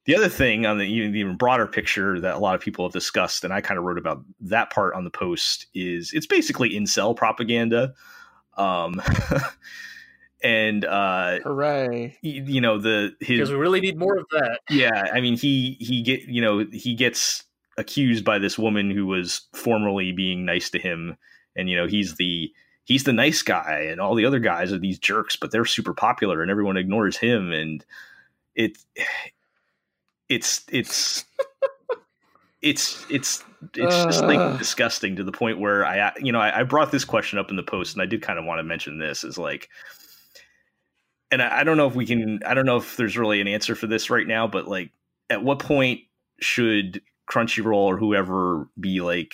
[0.06, 2.86] the other thing on the even, the even broader picture that a lot of people
[2.86, 6.28] have discussed and i kind of wrote about that part on the post is it's
[6.28, 7.94] basically incel propaganda
[8.58, 9.02] um,
[10.44, 12.18] and uh, hooray!
[12.24, 14.60] y- you know the his because we really need more of that.
[14.70, 17.44] yeah i mean he he get you know he gets
[17.78, 21.16] accused by this woman who was formerly being nice to him
[21.56, 22.52] and you know he's the
[22.84, 25.94] he's the nice guy and all the other guys are these jerks but they're super
[25.94, 27.86] popular and everyone ignores him and
[28.56, 28.78] it
[30.32, 31.26] it's it's
[32.62, 33.44] it's it's
[33.76, 37.06] it's just like disgusting to the point where i you know I, I brought this
[37.06, 39.38] question up in the post and i did kind of want to mention this is
[39.38, 39.70] like
[41.32, 42.42] and I, I don't know if we can.
[42.46, 44.92] I don't know if there's really an answer for this right now, but like,
[45.30, 46.02] at what point
[46.42, 49.34] should Crunchyroll or whoever be like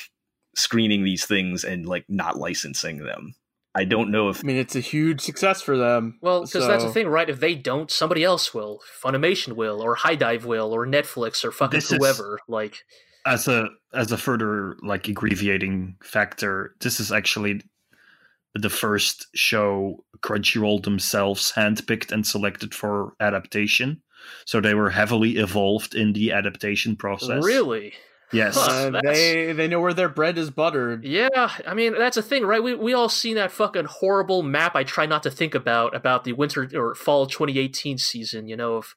[0.56, 3.34] screening these things and like not licensing them?
[3.78, 6.18] I don't know if I mean, it's a huge success for them.
[6.22, 7.30] Well, because that's the thing, right?
[7.30, 8.82] If they don't, somebody else will.
[9.04, 12.40] Funimation will, or HIDIVE will, or Netflix, or fucking This is- whoever.
[12.48, 12.84] Like,
[13.26, 17.62] as a as a further like aggravating factor, this is actually
[18.56, 24.02] the first show Crunchyroll themselves handpicked and selected for adaptation.
[24.46, 27.44] So they were heavily involved in the adaptation process.
[27.46, 27.94] really?
[28.34, 28.58] Yes.
[28.58, 31.06] Uh, they they know where their bread is buttered.
[31.06, 32.62] Yeah, I mean that's a thing, right?
[32.62, 34.76] We we all seen that fucking horrible map.
[34.76, 38.48] I try not to think about about the winter or fall 2018 season.
[38.48, 38.96] You know of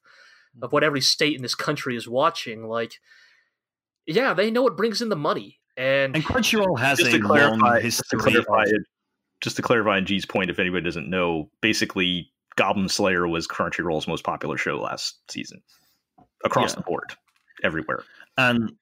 [0.61, 2.67] of what every state in this country is watching.
[2.67, 2.99] Like,
[4.05, 7.25] yeah, they know it brings in the money, and, and Crunchyroll has just a to
[7.25, 8.81] long clarify, just to clarify it,
[9.39, 14.07] just to clarify on G's point, if anybody doesn't know, basically Goblin Slayer was Crunchyroll's
[14.09, 15.61] most popular show last season
[16.43, 16.75] across Yeah.
[16.75, 17.13] the board,
[17.63, 18.03] everywhere.
[18.37, 18.73] And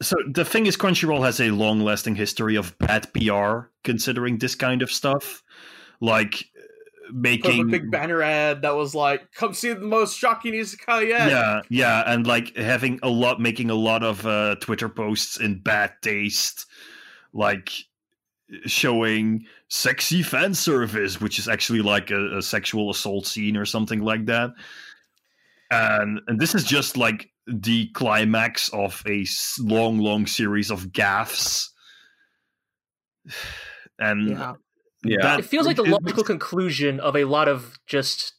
[0.00, 4.54] so the thing is, Crunchyroll has a long lasting history of bad PR considering this
[4.54, 5.42] kind of stuff.
[6.00, 10.16] Like uh, up a making big banner ad that was like, "Come see the most
[10.16, 14.54] shocking isekai yet." yeah, yeah, and like having a lot, making a lot of uh,
[14.60, 16.66] Twitter posts in bad taste,
[17.32, 17.72] like
[18.66, 24.00] showing sexy fan service, which is actually like a, a sexual assault scene or something
[24.00, 24.50] like that.
[25.72, 29.26] And and this is just like the climax of a
[29.60, 31.68] long, long series of gaffes.
[33.98, 34.54] And Yeah.
[35.04, 38.34] Yeah, that- it feels like the it- logical conclusion of a lot of just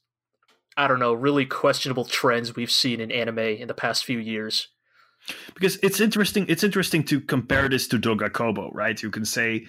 [0.77, 4.69] I don't know, really questionable trends we've seen in anime in the past few years.
[5.53, 9.67] because it's interesting it's interesting to compare this to Doga Kobo right you can say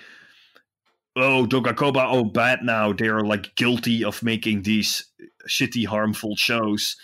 [1.16, 5.04] oh Doga Kobo oh bad now they're like guilty of making these
[5.48, 6.96] shitty harmful shows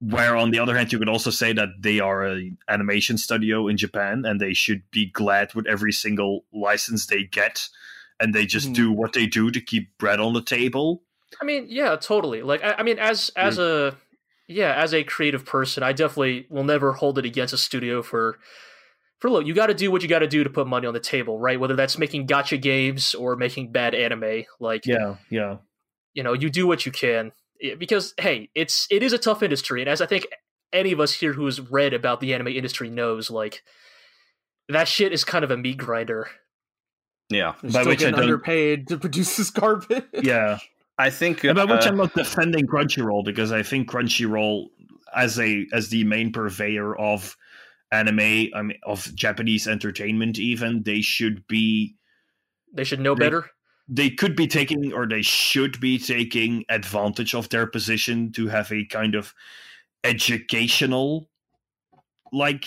[0.00, 3.68] where on the other hand you could also say that they are an animation studio
[3.68, 7.68] in japan and they should be glad with every single license they get
[8.18, 8.74] and they just Mhm.
[8.74, 11.02] do what they do to keep bread on the table
[11.40, 12.42] I mean, yeah, totally.
[12.42, 13.96] Like, I, I mean, as as a
[14.48, 18.36] yeah, as a creative person, I definitely will never hold it against a studio for
[19.20, 19.46] for look.
[19.46, 21.38] You got to do what you got to do to put money on the table,
[21.38, 21.58] right?
[21.60, 25.58] Whether that's making gotcha games or making bad anime, like yeah yeah
[26.14, 27.30] you know, you do what you can
[27.78, 30.26] because hey, it's it is a tough industry, and as I think
[30.72, 33.62] any of us here who has read about the anime industry knows, like
[34.68, 36.28] that shit is kind of a meat grinder.
[37.28, 37.54] yeah.
[37.62, 40.04] They're By still which I getting don't- underpaid to produce this garbage.
[40.22, 40.58] yeah
[40.98, 44.66] I think And by which uh, I'm not defending Crunchyroll because I think Crunchyroll
[45.16, 47.36] as a as the main purveyor of
[47.90, 51.96] anime, I mean of Japanese entertainment even, they should be
[52.72, 53.50] They should know They- better.
[53.90, 58.70] They could be taking or they should be taking advantage of their position to have
[58.70, 59.34] a kind of
[60.04, 61.28] educational
[62.32, 62.64] like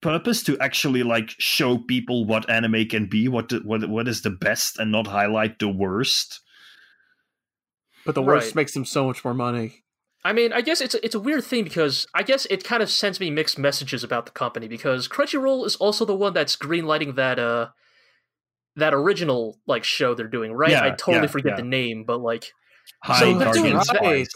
[0.00, 4.22] purpose to actually like show people what anime can be what the, what what is
[4.22, 6.40] the best and not highlight the worst
[8.04, 8.54] But the worst Right.
[8.54, 9.84] makes them so much more money.
[10.24, 12.82] I mean, I guess it's a, it's a weird thing because I guess it kind
[12.82, 16.56] of sends me mixed messages about the company because Crunchyroll is also the one that's
[16.56, 17.68] greenlighting that uh
[18.76, 20.70] that original like show they're doing, right?
[20.70, 21.56] Yeah, I totally yeah, forget yeah.
[21.56, 22.52] the name, but like
[23.02, 24.26] high So they're guardian doing high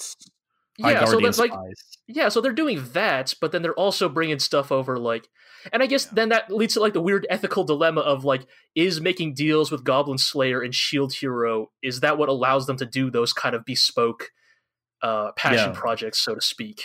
[0.77, 4.39] yeah, so that's like Spice yeah, so they're doing that, but then they're also bringing
[4.39, 5.29] stuff over like
[5.73, 9.01] and I guess then that leads to like the weird ethical dilemma of like is
[9.01, 13.11] making deals with Goblin Slayer and Shield Hero is that what allows them to do
[13.11, 14.31] those kind of bespoke
[15.03, 16.83] uh passion projects so to speak?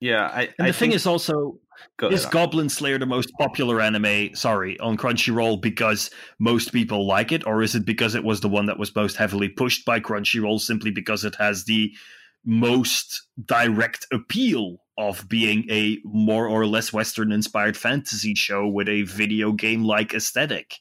[0.00, 0.30] Yeah.
[0.32, 1.58] I, and I the thing think, is also
[1.96, 2.26] go is.
[2.26, 4.34] Goblin Slayer the most popular anime?
[4.34, 8.48] Sorry, on Crunchyroll because most people like it, or is it because it was the
[8.48, 11.92] one that was most heavily pushed by Crunchyroll simply because it has the
[12.44, 19.02] most direct appeal of being a more or less Western inspired fantasy show with a
[19.02, 20.76] video game like aesthetic?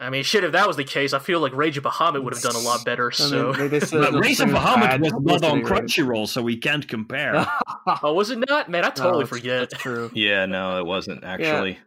[0.00, 0.44] I mean, shit.
[0.44, 2.58] If that was the case, I feel like Rage of Bahamut would have done a
[2.60, 3.10] lot better.
[3.12, 5.62] I So, mean, they, they But no of Bahamut was not on?
[5.62, 7.46] Crunchyroll, so we can't compare.
[8.02, 8.70] oh, was it not?
[8.70, 9.70] Man, I No, totally that's- forget.
[9.70, 10.10] That's true.
[10.14, 11.78] Yeah, no, it wasn't actually.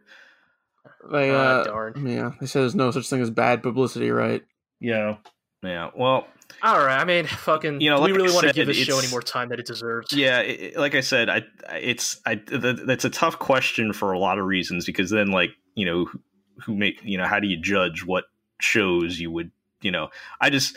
[1.10, 2.06] They, Ah, uh, darn.
[2.06, 4.42] yeah, they said there's no such thing as bad publicity, right?
[4.80, 5.16] yeah.
[5.62, 5.90] Yeah.
[5.96, 6.26] Well,
[6.62, 6.98] All right.
[7.00, 7.80] I mean, fucking.
[7.80, 9.58] You know, do we really I want to give this show any more time that
[9.58, 10.12] it deserves?
[10.12, 10.40] yeah.
[10.40, 14.18] It, it- like I said, I I- it's I that's a tough question for a
[14.18, 16.06] lot of reasons because then like you know
[16.64, 18.24] who, make you know how do you judge what
[18.60, 19.50] shows you would
[19.82, 20.08] you know
[20.40, 20.76] I just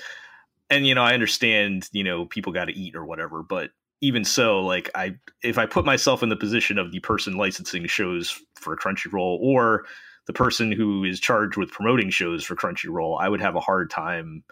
[0.70, 3.72] and you know I understand you know people got to eat or whatever, but
[4.02, 7.88] even so, like I if I put myself in the position of the person licensing
[7.88, 9.86] shows for Crunchyroll or
[10.28, 13.90] the person who is charged with promoting shows for Crunchyroll, I would have a hard
[13.90, 14.44] time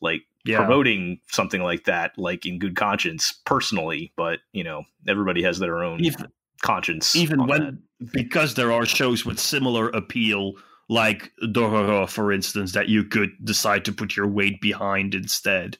[0.00, 0.58] like Yeah.
[0.58, 4.12] promoting something like that, like in good conscience, personally.
[4.16, 6.26] But you know, everybody has their own Even,
[6.62, 7.14] conscience.
[7.16, 8.12] even when that.
[8.12, 10.54] because there are shows with similar appeal,
[10.88, 15.78] like Dororo, for instance, that you could decide to put your weight behind instead.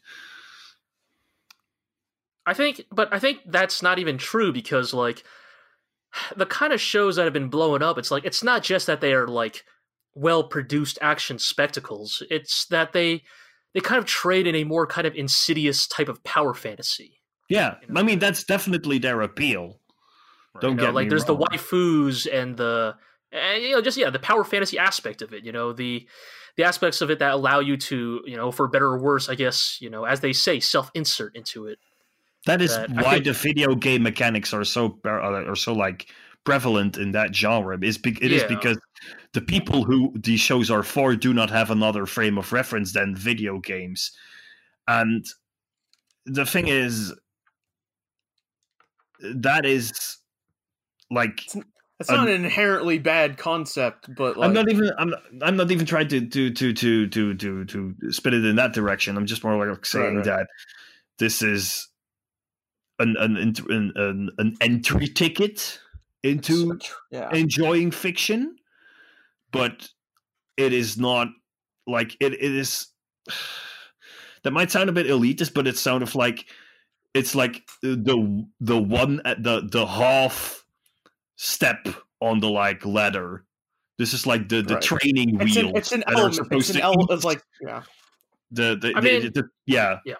[2.46, 5.24] I think, but I think that's not even true because like
[6.36, 9.00] the kind of shows that have been blowing up, it's like it's not just that
[9.00, 9.64] they are like
[10.14, 12.22] well produced action spectacles.
[12.30, 13.22] It's that they
[13.72, 17.20] they kind of trade in a more kind of insidious type of power fantasy.
[17.48, 19.80] Yeah, You know, I mean that's definitely their appeal.
[20.60, 21.38] Don't You know, get like me there's wrong.
[21.38, 22.94] the waifus and the
[23.34, 25.44] and, you know just yeah the power fantasy aspect of it.
[25.44, 26.06] You know the
[26.56, 29.34] the aspects of it that allow you to you know for better or worse, I
[29.34, 31.78] guess you know as they say self insert into it.
[32.46, 35.72] That is that why think- the video game mechanics are so are, uh, are so
[35.72, 36.06] like
[36.44, 37.78] prevalent in that genre.
[37.82, 38.48] Is be- it is Yeah.
[38.48, 38.78] because
[39.32, 43.16] the people who these shows are for do not have another frame of reference than
[43.16, 44.12] video games,
[44.86, 45.24] and
[46.26, 47.14] the thing is
[49.20, 50.18] that is
[51.10, 51.40] like
[52.04, 55.70] It's not an inherently bad concept, but like, I'm not even I'm not, I'm not
[55.70, 59.16] even trying to to to to to to to spin it in that direction.
[59.16, 60.24] I'm just more like saying right.
[60.24, 60.46] that
[61.18, 61.88] this is
[62.98, 63.36] an an
[63.68, 65.80] an, an, entry ticket
[66.22, 66.78] into
[67.10, 67.32] yeah.
[67.32, 68.56] enjoying fiction,
[69.50, 69.88] but
[70.56, 71.28] it is not
[71.86, 72.88] like it, it is.
[74.42, 76.44] That might sound a bit elitist, but it's sort of like
[77.14, 80.63] it's like the the one at the the half
[81.36, 81.86] step
[82.20, 83.44] on the like ladder.
[83.98, 84.82] This is like the the Right.
[84.82, 85.56] training It's wheels.
[85.70, 87.82] an, it's an that are supposed It's an to element eat like yeah.
[88.50, 90.14] the the, the- mean- the- yeah Yeah.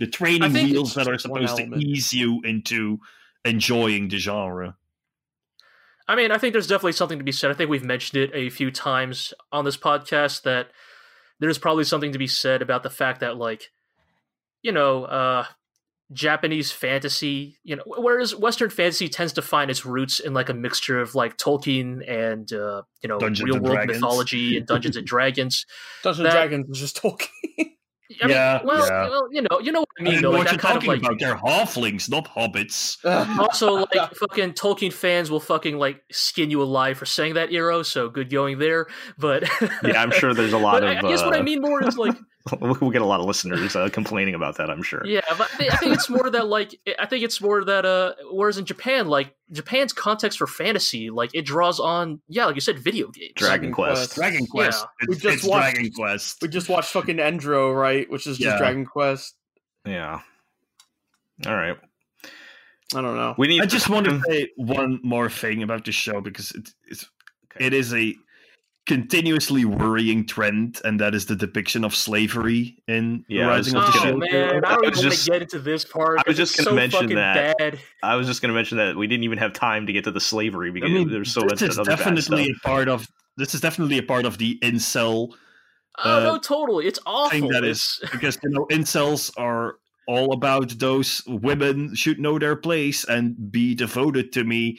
[0.00, 2.98] the training wheels that are supposed to ease you into
[3.44, 4.76] enjoying the genre.
[6.08, 7.50] I mean, I think there's definitely something to be said.
[7.50, 10.70] I think we've mentioned it a few times on this podcast that
[11.38, 13.70] there's probably something to be said about the fact that, like,
[14.62, 15.44] you know, uh,
[16.12, 20.54] Japanese fantasy, you know, whereas Western fantasy tends to find its roots in like a
[20.54, 24.00] mixture of like Tolkien and uh, you know Dungeons real world Dragons.
[24.00, 25.66] mythology and Dungeons and Dragons.
[26.02, 27.28] Dungeons and Dragons is just Tolkien.
[28.20, 29.08] I mean, Yeah, well, yeah.
[29.08, 30.30] well, you know, you know what I I mean, though.
[30.32, 31.18] know Like what you're talking like about.
[31.18, 32.98] They're halflings, not hobbits.
[33.38, 37.84] also like fucking Tolkien fans will fucking like skin you alive for saying that, Eero.
[37.84, 38.86] So good going there.
[39.18, 39.48] But
[39.84, 40.88] yeah, I'm sure there's a lot But of.
[40.90, 42.16] I, I guess what I uh, mean more is like
[42.60, 44.70] we'll get a lot of listeners uh, complaining about that.
[44.70, 45.02] I'm sure.
[45.06, 47.86] Yeah, but I think, I think it's more that like I think it's more that
[47.86, 52.54] uh whereas in Japan like Japan's context for fantasy like it draws on yeah like
[52.54, 53.32] you said video games.
[53.36, 53.96] Dragon Dragon Quest.
[53.96, 54.14] Quest.
[54.14, 54.80] Dragon Quest.
[54.82, 54.86] Yeah.
[55.00, 56.38] It's, We just it's watched- Dragon Quest.
[56.42, 58.10] we just watched fucking Endro, right?
[58.10, 58.58] Which is just Yeah.
[58.58, 59.34] Dragon Quest.
[59.84, 60.20] Yeah.
[61.46, 61.76] All right.
[62.94, 63.34] I don't know.
[63.38, 63.62] We need.
[63.62, 67.08] I just want to say one more thing about the show because it, it's
[67.54, 67.66] Okay.
[67.66, 68.14] it is a
[68.86, 73.86] continuously worrying trend, and that is the depiction of slavery in Yeah, I Rising of
[73.86, 74.20] the just Oh Shield.
[74.20, 76.18] man, I I don't even want to get into this part.
[76.18, 77.56] I was just gonna so mention that.
[77.58, 77.78] Bad.
[78.02, 80.10] I was just going to mention that we didn't even have time to get to
[80.10, 82.56] the slavery I because mean, there's so this much is other bad definitely stuff.
[82.64, 83.08] a part of.
[83.36, 85.32] This is definitely a part of the incel
[85.98, 86.86] Oh Uh, no, totally.
[86.86, 87.48] It's awful.
[87.50, 89.76] that It's- because you know incels are
[90.08, 94.78] all about those women should know their place and be devoted to me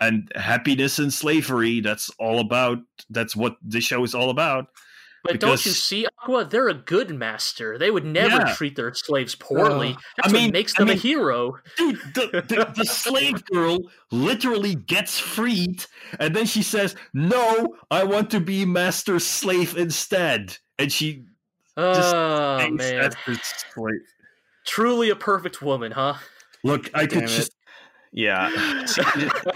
[0.00, 2.78] and happiness and slavery that's all about
[3.10, 4.66] that's what this show is all about
[5.24, 6.44] But don't you see, Aqua?
[6.44, 7.78] They're a good master.
[7.78, 8.54] They would never Yeah.
[8.54, 9.92] treat their slaves poorly.
[9.92, 10.02] Ugh.
[10.18, 11.56] That's I what mean- makes I them mean- a hero.
[11.78, 13.78] dude the, the, the slave girl
[14.10, 15.82] literally gets freed
[16.20, 21.24] and then she says no i want to be master's slave instead and she
[21.76, 23.34] Oh thinks man, that's her
[23.74, 24.00] slave.
[24.66, 26.14] truly a perfect woman, huh?
[26.64, 27.28] look i could it.
[27.28, 27.52] just
[28.16, 28.48] Yeah.
[28.86, 29.02] See,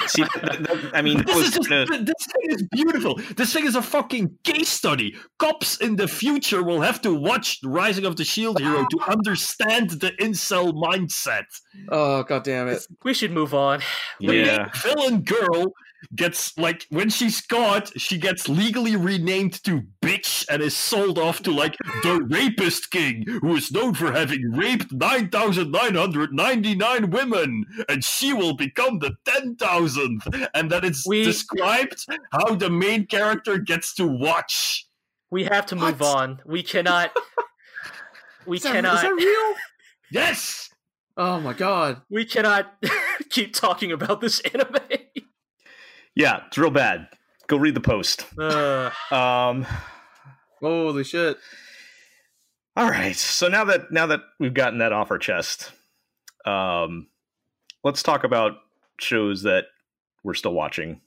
[0.08, 3.14] see, th- th- I mean, This was is just, gonna- this thing is beautiful.
[3.36, 5.14] This thing is a fucking case study.
[5.38, 9.90] Cops in the future will have to watch Rising of the Shield Hero to understand
[9.90, 11.44] the incel mindset.
[11.88, 12.84] Oh god damn it!
[13.04, 13.80] We should move on.
[14.18, 14.70] The yeah.
[14.82, 15.72] villain girl
[16.14, 21.42] gets like when she's caught, she gets legally renamed to bitch and is sold off
[21.42, 26.32] to like the rapist king, who is known for having raped nine thousand nine hundred
[26.32, 30.26] ninety nine women, and she will become the ten thousandth.
[30.54, 34.86] And that it's We- described how the main character gets to watch.
[35.30, 36.16] We have to move What?
[36.16, 36.40] on.
[36.46, 37.16] We cannot.
[38.46, 38.94] We Is that, cannot.
[38.96, 39.54] is that real?
[40.10, 40.70] Yes.
[41.18, 42.00] Oh my god!
[42.08, 42.72] we cannot
[43.30, 44.76] keep talking about this anime.
[46.18, 47.06] Yeah, it's real bad.
[47.46, 48.26] Go read the post.
[48.36, 49.64] Uh, Um,
[50.60, 51.38] Holy shit!
[52.76, 53.14] all right.
[53.14, 55.70] So now that now that we've gotten that off our chest,
[56.44, 57.06] um,
[57.84, 58.54] let's talk about
[58.98, 59.66] shows that
[60.24, 61.00] we're still watching.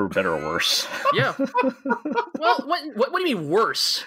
[0.00, 0.86] For better or worse.
[1.12, 1.34] Yeah.
[1.38, 4.04] well, what, what, what do you mean worse?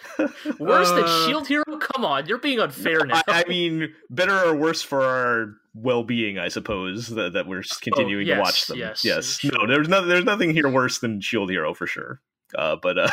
[0.57, 1.63] Worse than Uh, Shield Hero?
[1.65, 3.21] Come on, you're being unfair now.
[3.27, 7.77] I, I mean, better or worse for our well-being, I suppose that, that we're s-
[7.77, 8.77] continuing yes, to watch them.
[8.77, 9.39] yes, yes.
[9.39, 9.51] sure.
[9.53, 12.21] No, there's no, there's nothing here worse than Shield Hero for sure.
[12.57, 13.09] Uh, but uh,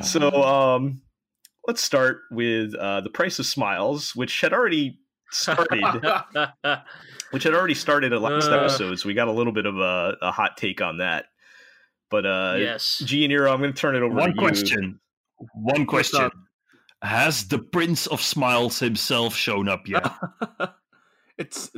[0.02, 1.02] so um,
[1.68, 4.98] let's start with uh, the price of smiles, which had already
[5.30, 5.82] started,
[7.30, 8.56] which had already started at last Uh.
[8.56, 8.98] episode.
[8.98, 11.26] So we got a little bit of a, a hot take on that.
[12.10, 13.02] But uh, yes.
[13.04, 14.40] G and Nero, I'm going to turn it over One to you.
[14.40, 15.00] question.
[15.54, 16.30] One question.
[17.02, 20.06] Has the Prince of Smiles himself shown up yet?
[21.38, 21.70] it's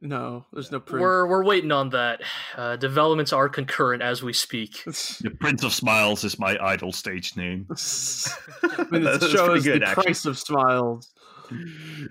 [0.00, 1.00] no, there's no proof.
[1.02, 2.22] We're we're waiting on that.
[2.56, 4.84] Uh, developments are concurrent as we speak.
[4.84, 7.66] the Prince of Smiles is my idol stage name.
[7.68, 10.04] I mean, That's it pretty shows good, the actually.
[10.04, 11.12] price of smiles.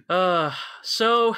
[0.10, 0.52] Uh,
[0.84, 1.36] so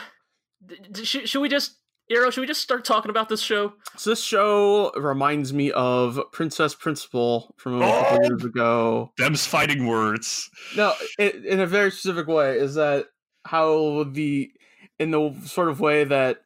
[0.65, 1.75] d- d- should, should we just
[2.11, 2.29] Arrow?
[2.31, 3.73] Should we just start talking about this show?
[3.97, 8.27] So this show reminds me of Princess Principal from a couple Oh!
[8.27, 9.11] years ago.
[9.17, 10.49] Them's fighting words.
[10.75, 12.57] No, it, in a very specific way.
[12.57, 13.05] Is that
[13.45, 14.51] how the
[14.97, 16.41] in the sort of way that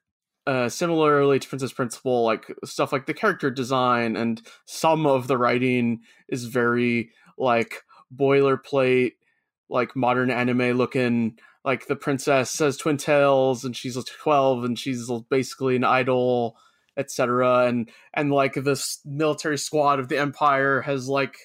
[0.45, 5.37] uh, similarly to Princess Principal, like stuff like the character design and some of the
[5.37, 7.81] writing is very like
[8.13, 9.13] boilerplate,
[9.69, 11.37] like modern anime looking.
[11.65, 16.57] Like the princess says twin tails, and she's twelve, and she's basically an idol,
[16.97, 17.65] etc.
[17.67, 21.37] And and like this military squad of the Empire has like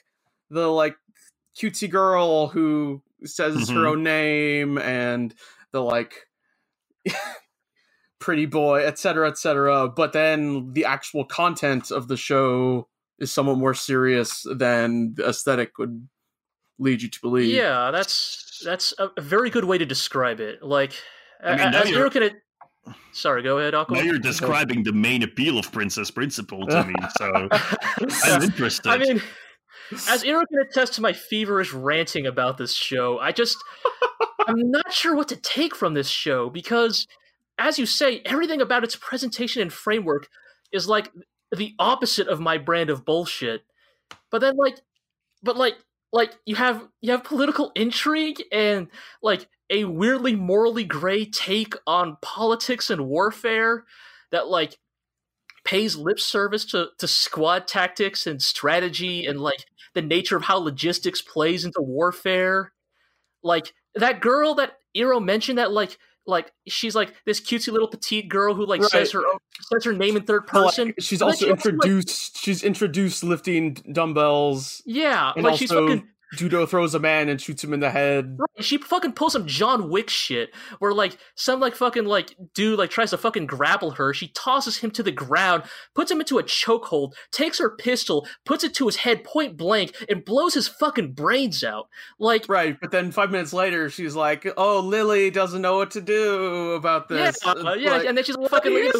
[0.50, 0.96] the like
[1.56, 3.86] cutesy girl who says her Mhm.
[3.88, 5.34] own name, and
[5.70, 6.28] the like
[8.18, 9.88] pretty boy, etc., etc.
[9.88, 12.88] But then the actual content of the show
[13.18, 16.08] is somewhat more serious than the aesthetic would
[16.78, 17.54] lead you to believe.
[17.54, 20.62] Yeah, that's that's a, very good way to describe it.
[20.62, 20.92] Like,
[21.42, 22.32] I mean, as you're- looking at.
[23.12, 23.96] Sorry, go ahead, Aqua.
[23.98, 27.48] Now you're describing the main appeal of Princess Principal to me, so
[28.24, 28.88] I'm interested.
[28.88, 29.20] I mean,
[30.08, 33.58] as Aaron can attest to my feverish ranting about this show, I just
[34.46, 37.06] I'm not sure what to take from this show because,
[37.58, 40.28] as you say, everything about its presentation and framework
[40.72, 41.10] is like
[41.54, 43.62] the opposite of my brand of bullshit.
[44.30, 44.80] But then, like,
[45.42, 45.76] but like,
[46.12, 48.88] like you have you have political intrigue and
[49.22, 53.84] like a weirdly morally gray take on politics and warfare
[54.30, 54.78] that like
[55.64, 60.56] pays lip service to, to squad tactics and strategy and like the nature of how
[60.56, 62.72] logistics plays into warfare.
[63.42, 65.98] Like that girl that Iro mentioned that like
[66.28, 69.38] like she's like this cutesy little petite girl who like says her own,
[69.72, 70.94] says her name in third But, like, person.
[71.00, 72.38] she's also she also, like- introduced.
[72.38, 74.82] she's introduced lifting dumbbells.
[74.86, 78.38] yeah, like she's fucking Judo throws a man and shoots him in the head.
[78.38, 82.78] Right, she fucking pulls some John Wick shit where like some like fucking like dude
[82.78, 84.12] like tries to fucking grapple her.
[84.12, 85.64] She tosses him to the ground,
[85.94, 89.94] puts him into a chokehold, takes her pistol, puts it to his head point blank,
[90.08, 91.88] and blows his fucking brains out.
[92.18, 96.00] Like Right, but then five minutes later, she's like, "Oh, Lily doesn't know what to
[96.00, 98.94] do about yeah, this." uh, yeah, like, and then she's "What fucking like?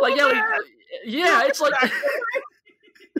[0.00, 0.44] Like yeah, like,
[1.04, 1.72] yeah, it's like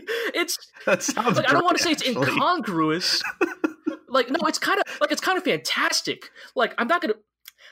[0.35, 1.37] it's That sounds.
[1.37, 2.33] like I don't want to say it's actually.
[2.33, 3.23] incongruous.
[4.09, 6.31] like no, it's kind of like it's kind of fantastic.
[6.55, 7.15] Like I'm not gonna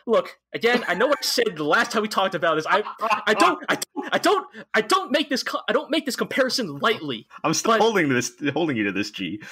[0.06, 0.84] look again.
[0.88, 2.66] I know what I said the last time we talked about this.
[2.68, 2.82] I
[3.26, 6.78] I don't I don't I don't I don't make this I don't make this comparison
[6.78, 7.26] lightly.
[7.44, 9.42] I'm still holding this, holding you to this, G.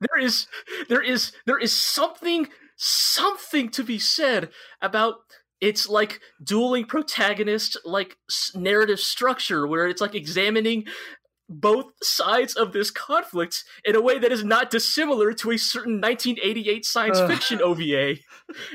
[0.00, 0.46] There is
[0.88, 4.50] there is there is something something to be said
[4.80, 5.14] about
[5.60, 8.16] its like dueling protagonist like
[8.54, 10.84] narrative structure where it's like examining
[11.60, 16.00] both sides of this conflict in a way that is not dissimilar to a certain
[16.00, 17.30] 1988 science Ugh.
[17.30, 18.16] fiction OVA.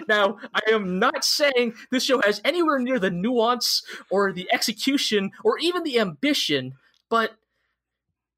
[0.07, 5.31] Now, I am not saying this show has anywhere near the nuance or the execution
[5.43, 6.73] or even the ambition,
[7.09, 7.35] but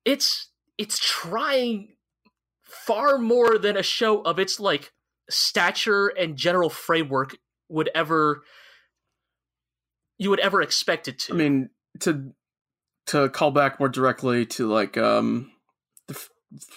[0.05, 1.95] it's it's trying
[2.63, 4.91] far more than a show of its like
[5.29, 7.37] stature and general framework
[7.69, 8.43] would ever
[10.17, 11.33] you would ever expect it to.
[11.33, 11.69] I mean,
[12.01, 12.33] to
[13.09, 15.51] to call back more directly to like um
[16.07, 16.29] the f-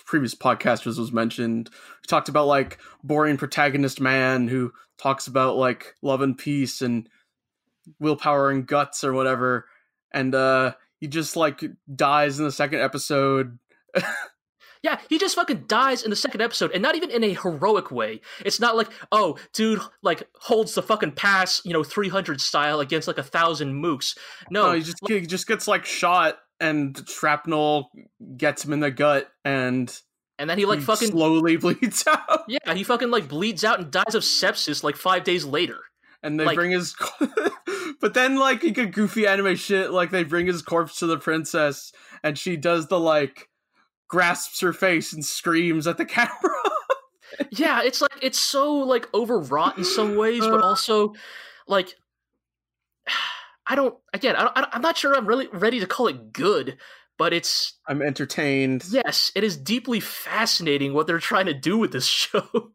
[0.07, 1.69] previous podcasters was mentioned.
[1.73, 7.09] We talked about like boring protagonist man who talks about like love and peace and
[7.99, 9.67] willpower and guts or whatever,
[10.13, 11.65] and uh he just like
[11.95, 13.59] dies in the second episode.
[14.83, 17.91] Yeah, he just fucking dies in the second episode, and not even in a heroic
[17.93, 18.21] way.
[18.45, 22.81] It's not like, oh, dude, like holds the fucking pass, you know, three hundred style
[22.81, 24.17] against like a thousand mooks.
[24.51, 27.91] No, No, he just he just gets like shot and shrapnel
[28.37, 29.97] gets him in the gut and
[30.39, 32.45] and then he like he fucking slowly bleeds out.
[32.49, 35.79] yeah, he fucking like bleeds out and dies of sepsis like five days later.
[36.25, 36.97] and they Like- bring his.
[38.01, 39.91] but then, like, you get goofy anime shit.
[39.91, 43.49] Like, they bring his corpse to the princess, and she does the like
[44.13, 46.31] grasps her face and screams at the camera.
[47.51, 50.67] yeah it's like it's so like overwrought in some ways but uh.
[50.67, 51.15] also
[51.67, 51.95] like
[53.67, 56.09] i don't again I don't, I don't- i'm not sure i'm really ready to call
[56.09, 56.77] it good
[57.17, 58.85] but it's I'm entertained.
[58.91, 62.73] yes it is deeply fascinating what they're trying to do with this show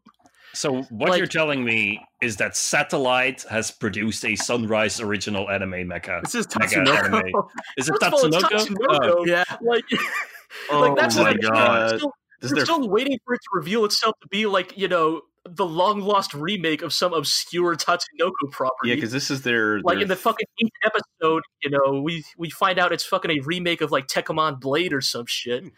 [0.54, 5.86] So what Like- you're telling me is that Satellite has produced a Sunrise original anime
[5.86, 6.20] mecha.
[6.22, 7.04] This is Mega Tatsunoko.
[7.04, 7.32] anime.
[7.76, 8.48] Is it First all, Tatsunoko?
[8.50, 9.14] Tatsunoko.
[9.18, 9.44] Oh, yeah.
[9.60, 9.84] like
[10.72, 11.96] like that's oh my like, god!
[11.98, 15.22] Still, we're their still waiting for it to reveal itself to be like you know
[15.50, 19.94] the long lost remake of some obscure Tatsunoko property yeah, because this is their like
[19.96, 23.40] their- in the fucking eighth episode, you know, we we find out it's fucking a
[23.44, 25.64] remake of like Tekkaman Blade or some shit.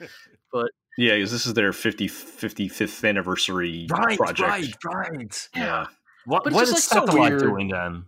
[0.52, 4.40] But yeah, because this is their 50, 55th anniversary Right, project.
[4.84, 5.48] right, right.
[5.54, 5.86] Yeah,
[6.24, 7.42] What, what is like, Satellite weird.
[7.42, 8.06] doing then?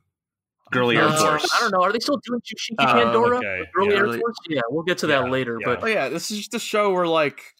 [0.72, 1.50] Girly Air Uh, Force.
[1.54, 1.82] I don't know.
[1.82, 3.36] Are they still doing Jushinki Oh, Pandora?
[3.38, 3.64] okay.
[3.76, 3.96] Early Yeah.
[3.96, 4.36] Air Really- Force?
[4.48, 5.58] Yeah, we'll get to that Yeah, later.
[5.60, 5.66] yeah.
[5.66, 7.54] But Oh yeah, this is just a show where like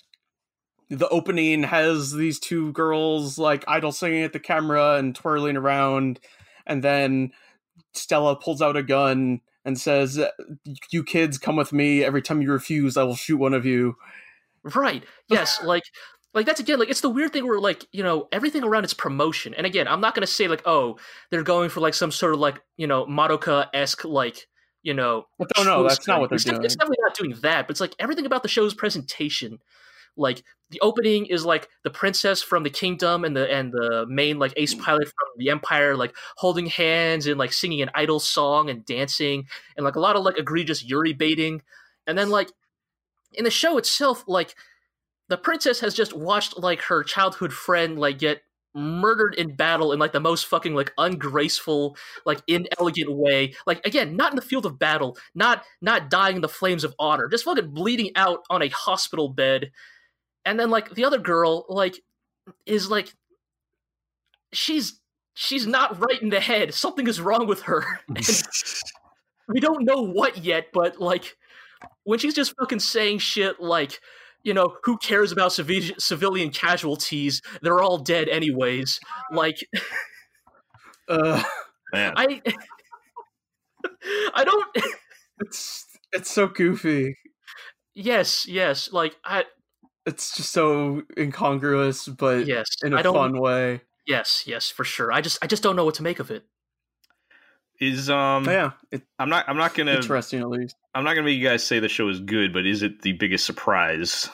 [0.91, 6.21] the opening has these two girls like idle singing at the camera and twirling around,
[6.67, 7.33] and then
[7.95, 10.21] Stella pulls out a gun and says,
[10.91, 12.03] "You kids, come with me.
[12.05, 13.97] Every time you refuse, I will shoot one of you."
[14.77, 15.83] right, yes, like
[16.35, 18.95] like that's again like it's the weird thing where like you know everything around its
[18.95, 19.55] promotion.
[19.55, 20.99] And again, I'm not gonna say like oh
[21.31, 24.47] they're going for like some sort of like you know Madoka esque like
[24.83, 26.65] you know But oh no, that's not what they're it's, doing.
[26.65, 29.59] it's definitely not doing that, but it's like everything about the show's presentation.
[30.17, 34.39] Like the opening is like the princess from the kingdom and the and the main
[34.39, 38.71] like ace pilot from the empire like holding hands and like singing an idol song
[38.71, 41.63] and dancing and like a lot of like egregious Yuri baiting.
[42.07, 42.51] And then like
[43.33, 44.55] in the show itself, like
[45.33, 48.43] the princess has just watched like her childhood friend like get
[48.75, 53.55] murdered in battle in like the most fucking like ungraceful like inelegant way.
[53.67, 56.95] Like again not in the field of battle not not dying in the flames of
[56.99, 59.71] honor just fucking bleeding out on a hospital bed.
[60.45, 61.99] And then like the other girl like
[62.67, 63.15] is like
[64.53, 65.01] she's
[65.33, 66.75] she's not right in the head.
[66.75, 68.01] Something is wrong with her.
[69.49, 71.37] We don't know what yet but like
[72.05, 73.99] when she's just fucking saying shit like
[74.45, 77.41] you know who cares about civi- civilian casualties?
[77.63, 78.99] They're all dead anyways.
[79.33, 79.57] Like
[81.09, 81.43] Uh,
[81.93, 82.41] Man, i
[84.35, 84.65] i don't
[85.41, 87.17] it's it's so goofy.
[87.95, 89.45] yes yes like i
[90.07, 93.83] It's just so incongruous, but yes in i a don't fun way.
[94.07, 95.13] yes yes for sure.
[95.13, 96.45] I just i just don't know what to make of it
[97.83, 99.49] is um, But yeah, it's I'm not.
[99.49, 99.93] I'm not gonna.
[99.93, 100.77] interesting at least.
[100.95, 103.13] I'm not gonna make you guys say the show is good, but is it the
[103.13, 104.29] biggest surprise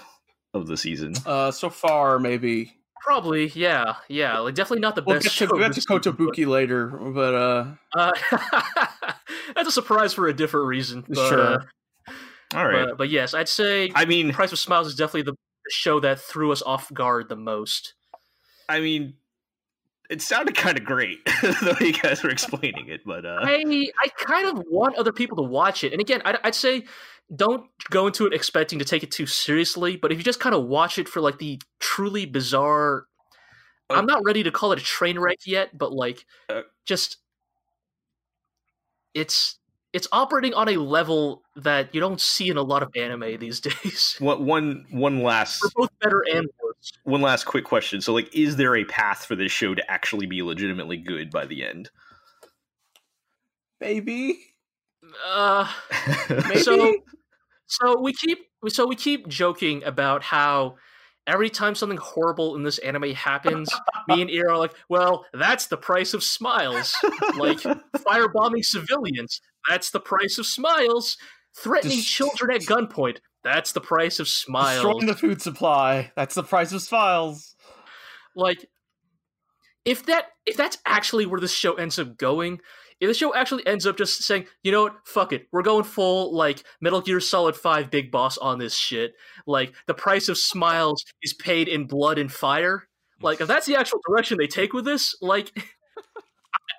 [0.54, 1.14] of the season?
[1.26, 2.74] Uh, so far, maybe.
[3.00, 5.74] probably yeah yeah like definitely not the We'll best get to, show we'll get to
[5.76, 9.12] this season, Kotobuki later, but uh, but, uh,
[9.54, 11.40] that's a surprise for a different reason but, Sure.
[11.40, 11.58] uh,
[12.54, 12.88] All right.
[12.88, 16.00] but, but yes i'd say I mean, price of smiles is definitely the the show
[16.00, 17.94] that threw us off guard the most
[18.68, 19.14] I mean,
[20.08, 23.62] it sounded kind of great the way you guys were explaining it, but uh, I
[24.02, 25.92] I kind of want other people to watch it.
[25.92, 26.84] And again, I'd, I'd say
[27.34, 29.96] don't go into it expecting to take it too seriously.
[29.96, 33.04] But if you just kind of watch it for like the truly bizarre,
[33.90, 37.18] I'm not ready to call it a train wreck yet, but like Uh, just
[39.14, 39.58] it's
[39.92, 43.60] it's operating on a level that you don't see in a lot of anime these
[43.68, 44.16] days.
[44.18, 46.48] one one one last For both better and.
[47.04, 48.00] One last quick question.
[48.00, 51.46] So, like, is there a path for this show to actually be legitimately good by
[51.46, 51.90] the end?
[53.80, 54.38] maybe.
[55.26, 55.70] Uh,
[56.28, 56.58] Maybe.
[56.58, 56.94] so
[57.66, 60.76] so we keep so we keep joking about how
[61.26, 63.70] every time something horrible in this anime happens,
[64.08, 66.94] me and Ear are like, well, that's the price of smiles.
[67.36, 67.58] Like
[67.96, 71.16] firebombing civilians, that's the price of smiles.
[71.56, 74.82] Threatening Just- children at gunpoint, that's the price of smiles.
[74.82, 76.12] Destroying the food supply.
[76.16, 77.54] That's the price of smiles.
[78.34, 78.66] like
[79.84, 82.60] if that if that's actually where this show ends up going
[83.00, 85.84] if the show actually ends up just saying you know what fuck it we're going
[85.84, 89.12] full like metal gear solid 5 big boss on this shit
[89.46, 92.88] like the price of smiles is paid in blood and fire
[93.22, 95.52] like if that's the actual direction they take with this like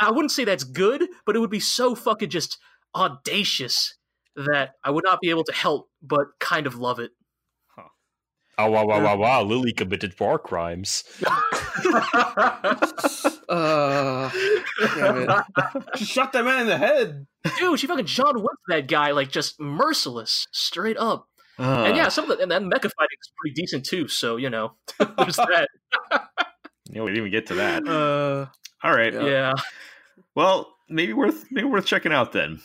[0.01, 2.57] I, I wouldn't say that's good but it would be so fucking just
[2.95, 3.95] audacious
[4.35, 7.11] that i would not be able to help but kind of love it
[8.61, 9.41] Oh wow wow wow wow!
[9.41, 11.05] Lily committed war crimes.
[13.49, 14.29] Uh,
[14.95, 15.29] damn it.
[15.95, 17.25] She shot that man in the head.
[17.57, 21.27] dude, she fucking John Wick that guy, like just merciless, straight up.
[21.57, 24.07] Uh, and yeah, some of the and then mecha fighting is pretty decent too.
[24.07, 24.73] So you know,
[25.17, 25.67] there's that.
[26.91, 27.87] you know, we didn't even get to that.
[27.87, 28.45] Uh,
[28.83, 29.13] All right.
[29.13, 29.25] Yeah.
[29.25, 29.53] Yeah,
[30.35, 32.33] Well, maybe worth maybe worth checking out.
[32.33, 32.59] Then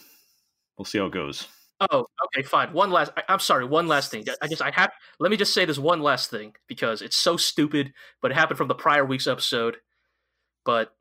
[0.79, 1.49] we'll see how it goes.
[1.81, 2.73] Oh, okay, fine.
[2.73, 3.11] One last.
[3.17, 3.65] I, I'm sorry.
[3.65, 4.25] One last thing.
[4.41, 4.91] I just I have.
[5.19, 8.59] Let me just say this one last thing because it's so stupid, but it happened
[8.59, 9.79] from the prior week's episode.
[10.65, 10.95] But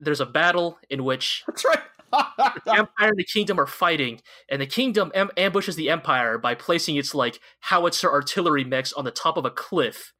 [0.00, 1.80] there's a battle in which That's right.
[2.12, 6.54] the Empire and the Kingdom are fighting, and the Kingdom am- ambushes the Empire by
[6.54, 10.12] placing its like howitzer artillery mechs on the top of a cliff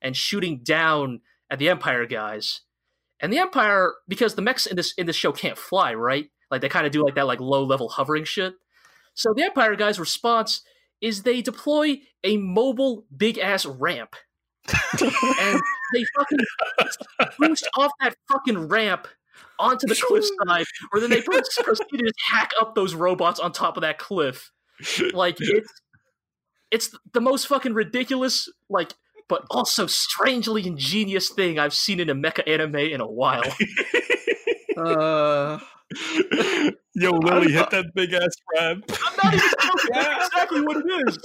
[0.00, 1.20] and shooting down
[1.50, 2.60] at the Empire guys.
[3.20, 6.30] And the Empire, because the mechs in this in this show can't fly, right?
[6.54, 8.54] Like they kind of do like that like low level hovering shit.
[9.14, 10.62] So the Empire guys' response
[11.00, 14.14] is they deploy a mobile big ass ramp,
[15.00, 15.60] and
[15.92, 16.38] they fucking
[17.38, 19.08] boost off that fucking ramp
[19.58, 23.50] onto the cliffside, where then they pro- proceed to just hack up those robots on
[23.50, 24.52] top of that cliff.
[25.12, 25.72] Like it's
[26.70, 28.94] it's the most fucking ridiculous, like,
[29.28, 33.42] but also strangely ingenious thing I've seen in a mecha anime in a while.
[34.76, 35.56] Uh,
[36.94, 38.84] Yo, Lily, hit that big ass ramp.
[38.88, 39.90] I'm not even joking.
[39.92, 41.18] That's exactly what it is.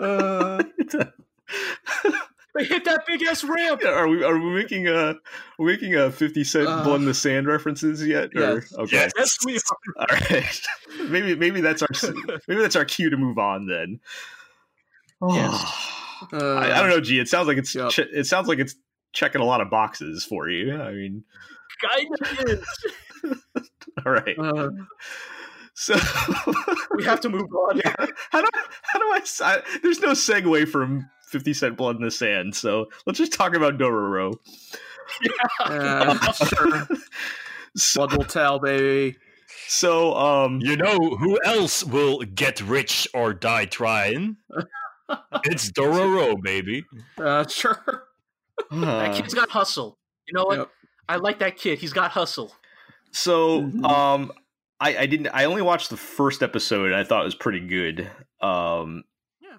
[0.00, 0.62] uh,
[2.54, 3.80] They hit that big ass ramp.
[3.82, 5.16] Yeah, are we are we making a are
[5.58, 8.28] we making a Fifty Cent Uh, Blood the Sand references yet?
[8.36, 8.74] Or, yes.
[8.74, 8.96] Okay.
[8.96, 9.12] Yes.
[9.16, 9.60] Yes, we are.
[10.00, 10.60] All right.
[11.10, 11.88] maybe maybe that's our
[12.48, 14.00] maybe that's our cue to move on then.
[15.30, 15.64] Yes.
[16.32, 17.18] uh, I, I don't know, G.
[17.18, 17.90] It sounds like it's Yep.
[17.90, 18.74] che- it sounds like it's
[19.14, 20.74] checking a lot of boxes for you.
[20.78, 21.24] I mean,
[21.82, 22.08] Kind
[22.38, 22.64] of is.
[24.06, 24.38] all right.
[24.38, 24.70] Uh,
[25.74, 25.94] So
[26.96, 27.80] We have to move on.
[28.30, 28.48] how do
[28.82, 32.54] how do I, s- I- There's no segue from Fifty Cent Blood in the Sand.
[32.54, 34.34] So let's just talk about Dororo.
[35.60, 36.86] uh, sure.
[37.74, 39.16] So, Blood will tell, baby.
[39.66, 44.36] so um, You know who else will get rich or die trying?
[45.44, 46.84] it's Dororo, baby.
[47.16, 48.04] Uh, sure.
[48.70, 49.98] That kid's got hustle.
[50.28, 50.58] You know what?
[50.58, 50.70] Yep.
[51.08, 51.78] I like that kid.
[51.78, 52.54] He's got hustle.
[53.10, 53.84] So, Mhm.
[53.84, 54.32] um,
[54.80, 55.28] I, I didn't.
[55.28, 58.10] I only watched the first episode, and I thought it was pretty good.
[58.40, 59.04] Um,
[59.40, 59.58] Yeah.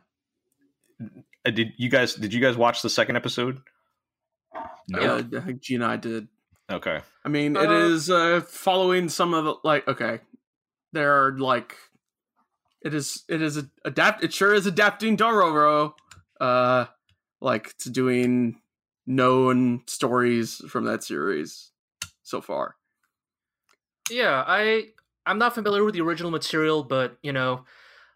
[1.45, 2.15] uh, Did you guys?
[2.15, 3.61] Did you guys watch the second episode?
[4.87, 4.99] No.
[5.01, 6.27] Yeah, I think G and I did.
[6.71, 7.01] Okay.
[7.23, 9.87] I mean, it Uh, is uh, following some of the like.
[9.87, 10.19] Okay,
[10.91, 11.75] there are like,
[12.81, 14.23] it is it is a, adapt.
[14.23, 15.93] It sure is adapting Dororo,
[16.41, 16.85] uh,
[17.39, 18.59] like to doing
[19.05, 21.71] known stories from that series
[22.23, 22.75] so far.
[24.09, 24.87] Yeah, I
[25.25, 27.65] I'm not familiar with the original material, but you know,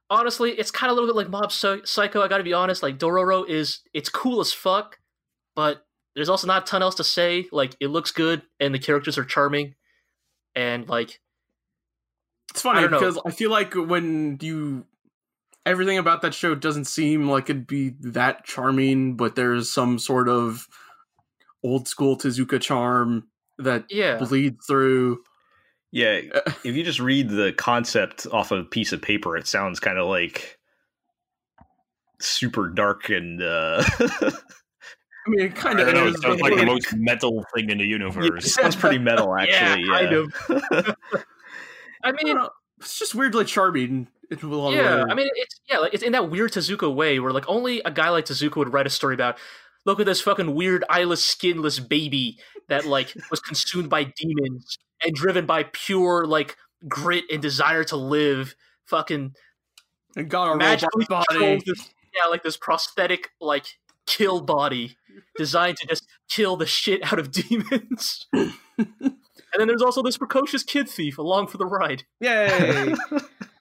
[0.10, 2.22] honestly, it's kind of a little bit like Mob Psycho.
[2.22, 2.84] I got to be honest.
[2.84, 5.00] Like Dororo is it's cool as fuck,
[5.56, 5.86] but
[6.16, 7.48] there's also not a ton else to say.
[7.52, 9.76] Like it looks good, and the characters are charming,
[10.56, 11.20] and like
[12.52, 14.86] It's funny I because I feel like when you
[15.68, 20.30] everything about that show doesn't seem like it'd be that charming, but there's some sort
[20.30, 20.68] of
[21.63, 23.28] old school Tezuka charm
[23.59, 25.22] that yeah, bleeds through.
[25.91, 26.22] Yeah.
[26.63, 30.07] If you just read the concept off a piece of paper, it sounds kind of
[30.07, 30.57] like
[32.20, 33.41] super dark and.
[33.41, 36.32] uh I mean, it kind of don't know.
[36.32, 38.53] It like the like- most metal thing in the it universe.
[38.53, 39.84] sounds pretty metal, actually.
[39.84, 40.34] Yeah, kind of.
[40.49, 40.93] I
[42.03, 42.49] I don't mean, know,
[42.80, 44.07] it's just weirdly charming.
[44.30, 45.05] In a lot yeah.
[45.09, 47.91] I mean, it's yeah, like it's in that weird Tezuka way where like only a
[47.91, 49.38] guy like Tezuka would write a story about.
[49.86, 55.13] Look at this fucking weird eyeless, skinless baby that like was consumed by demons and
[55.13, 56.57] driven by pure like
[56.89, 58.55] grit and desire to live.
[58.86, 59.34] Fucking
[60.17, 61.61] and got a magically robot body.
[61.65, 63.65] this, yeah, like this prosthetic like
[64.07, 64.97] kill body
[65.36, 68.28] designed to just kill the shit out of demons.
[68.34, 68.53] and
[69.57, 72.03] then there's also this precocious kid thief along for the ride.
[72.19, 72.95] Yay!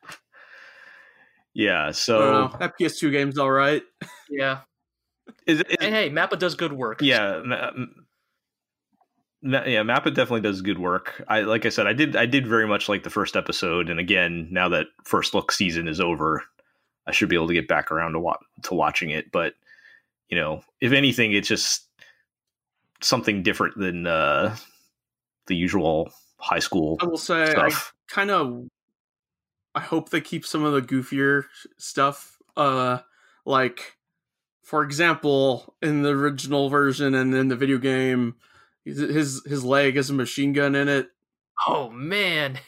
[1.57, 1.91] yeah.
[1.91, 2.51] So.
[2.59, 3.83] That PS2 game's all right.
[4.31, 4.61] Yeah,
[5.47, 7.01] Is, is, and hey, Mappa does good work.
[7.01, 7.71] yeah Ma-
[9.43, 12.47] Ma- yeah mappa definitely does good work i like i said i did i did
[12.49, 16.43] very much like the first episode and again now that first look season is over
[17.07, 19.55] i should be able to get back around to wa- to watching it but
[20.29, 21.87] you know if anything it's just
[23.01, 24.57] something different than uh
[25.47, 28.67] the usual high school I will say, stuff I kind of,
[29.77, 31.45] I hope they keep some of the goofier
[31.79, 32.39] stuff.
[32.57, 32.99] Uh,
[33.45, 33.97] like,
[34.65, 38.37] for example, in the original version and in the video game,
[38.85, 41.09] his his, his leg has a machine gun in it.
[41.69, 42.59] Oh man.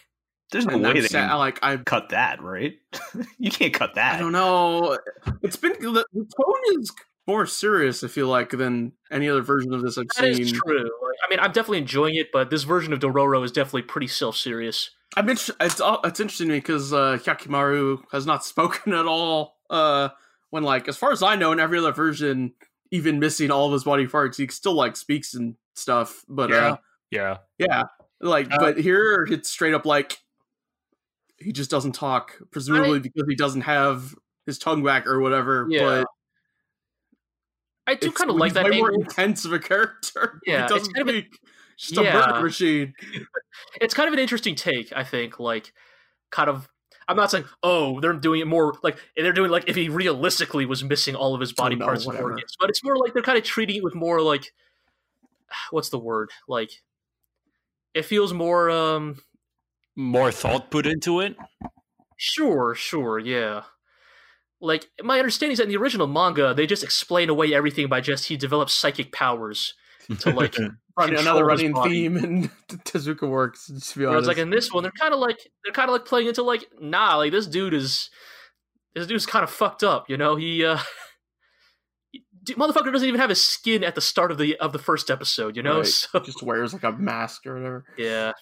[0.52, 2.74] there's no And way I'm they sad, like I, cut that right
[3.38, 4.98] you can't cut that I don't know.
[5.42, 6.92] It's been the, the tone is
[7.26, 8.02] more serious.
[8.04, 10.40] I feel like than any other version of this I've That seen.
[10.40, 10.90] is true.
[11.26, 14.90] I mean, I'm definitely enjoying it, but this version of Dororo is definitely pretty self-serious.
[15.16, 18.92] I mean, it's it's all- it's interesting to me because uh, Hyakkimaru has not spoken
[18.92, 19.56] at all.
[19.70, 20.10] Uh,
[20.50, 22.54] when like, as far as I know, in every other version,
[22.90, 26.24] even missing all of his body parts, he still like speaks and stuff.
[26.28, 26.56] But Yeah.
[26.72, 26.76] uh,
[27.10, 27.36] Yeah.
[27.58, 27.82] yeah,
[28.20, 30.18] Like, Uh, but here it's straight up like
[31.38, 34.14] he just doesn't talk, presumably because he doesn't have
[34.46, 35.66] his tongue back or whatever.
[35.70, 35.80] Yeah.
[36.02, 36.06] But
[37.86, 38.88] I do kind of like that way angle.
[38.88, 40.40] more intense of a character.
[40.46, 41.28] Yeah, he it's doesn't kind of a-
[41.78, 41.98] speak.
[41.98, 42.26] It's a Yeah.
[42.26, 42.94] murder machine.
[43.80, 45.40] it's kind of an interesting take, I think.
[45.40, 45.72] Like,
[46.30, 46.68] kind of.
[47.10, 50.66] I'm not saying, oh, they're doing it more like they're doing like if he realistically
[50.66, 53.22] was missing all of his body no, parts and organs, but it's more like they're
[53.22, 54.52] kind of treating it with more like,
[55.70, 56.28] what's the word?
[56.46, 56.70] Like,
[57.94, 59.22] it feels more um
[59.96, 61.34] More thought put into it.
[62.18, 63.62] Sure, sure, yeah.
[64.60, 68.00] Like my understanding is that in the original manga, they just explain away everything by
[68.02, 69.72] just he develops psychic powers
[70.20, 70.56] to like.
[70.98, 73.66] Running, control another running theme in Tezuka works.
[73.66, 75.92] To be Whereas honest, like in this one, they're kind of like they're kind of
[75.92, 78.10] like playing into like nah, like this dude is
[78.94, 80.34] this dude's kind of fucked up, you know.
[80.34, 80.78] He uh,
[82.42, 85.08] dude, motherfucker doesn't even have his skin at the start of the of the first
[85.08, 85.78] episode, you know.
[85.78, 85.86] Right.
[85.86, 87.84] So just wears like a mask or whatever.
[87.96, 88.32] yeah,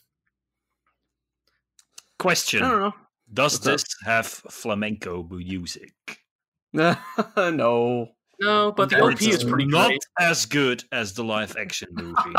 [2.18, 2.94] Question: I don't know.
[3.32, 3.72] Does What's up?
[3.72, 5.92] this have flamenco music?
[6.72, 8.08] no.
[8.40, 10.04] No, but the Or OP is pretty not great.
[10.18, 12.34] as good as the live action movie.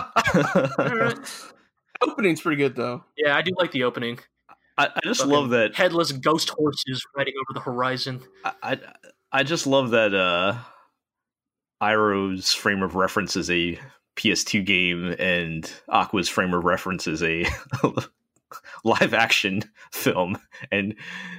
[0.80, 1.18] Alright.
[2.02, 3.04] Opening's pretty good though.
[3.18, 4.20] Yeah, I do like the opening.
[4.78, 5.76] I, I just Fucking love that.
[5.76, 8.22] headless ghost horses riding over the horizon.
[8.45, 8.80] I, I
[9.32, 10.56] I just love that uh
[11.82, 13.80] Iroh's frame of reference is a
[14.16, 17.45] PS2 game and Aqua's frame of reference is a
[18.84, 20.38] live action film
[20.72, 20.95] and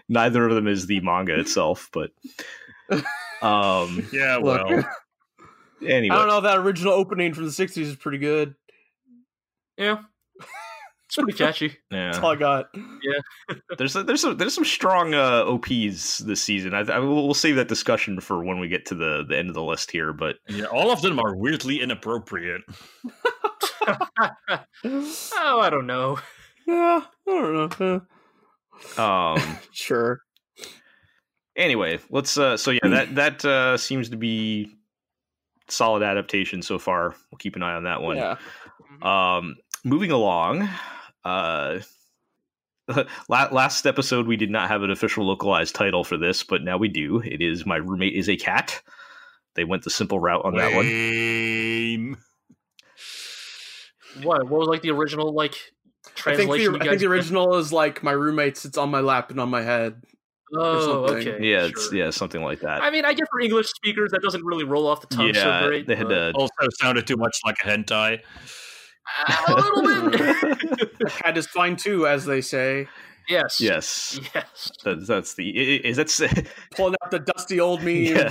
[0.08, 2.10] neither of them is the manga itself but
[3.42, 4.84] um yeah, Look, well,
[5.86, 6.40] anyway I don't know.
[6.40, 8.54] That original opening from the '60s is pretty good.
[9.76, 9.98] Yeah,
[11.06, 11.76] it's pretty catchy.
[11.90, 12.66] Yeah, That's yeah all I got.
[12.74, 17.34] Yeah, there's there's some there's some strong uh OPs this season I, I will we'll
[17.34, 20.12] save that discussion for when we get to the the end of the list here
[20.12, 22.62] but yeah, all of them are weirdly inappropriate.
[23.86, 26.18] Oh, I don't know.
[26.66, 29.02] Yeah, I don't know.
[29.02, 30.20] Um Sure.
[31.58, 34.70] Anyway let's uh so yeah that that uh seems to be
[35.68, 38.36] solid adaptation so far we'll keep an eye on that one Yeah.
[39.02, 40.66] um moving along
[41.24, 41.80] uh
[43.28, 46.88] last episode we did not have an official localized title for this but now we
[46.88, 48.80] do it is my roommate is a cat
[49.56, 50.86] they went the simple route on that one
[54.22, 54.48] What?
[54.48, 55.54] What was like the original like
[56.26, 56.72] I think, translation?
[56.72, 59.38] the, you I think the original is like my roommate sits on my lap and
[59.38, 60.02] on my head.
[60.54, 61.38] Oh, okay.
[61.40, 61.94] yeah it's sure.
[61.94, 64.86] yeah something like that I mean, I guess for English speakers, that doesn't really roll
[64.86, 65.86] off the tongue yeah so great.
[65.86, 68.20] they had to Also sounded too much like a hentai.
[69.26, 70.98] Ah, a little bit.
[70.98, 72.88] The cat is fine too, as they say.
[73.28, 73.60] yes.
[73.60, 74.70] yes Yes.
[74.84, 76.18] that, that's the i- i- is that's
[76.76, 78.08] Pulling out the dusty old memes.
[78.10, 78.30] yeah,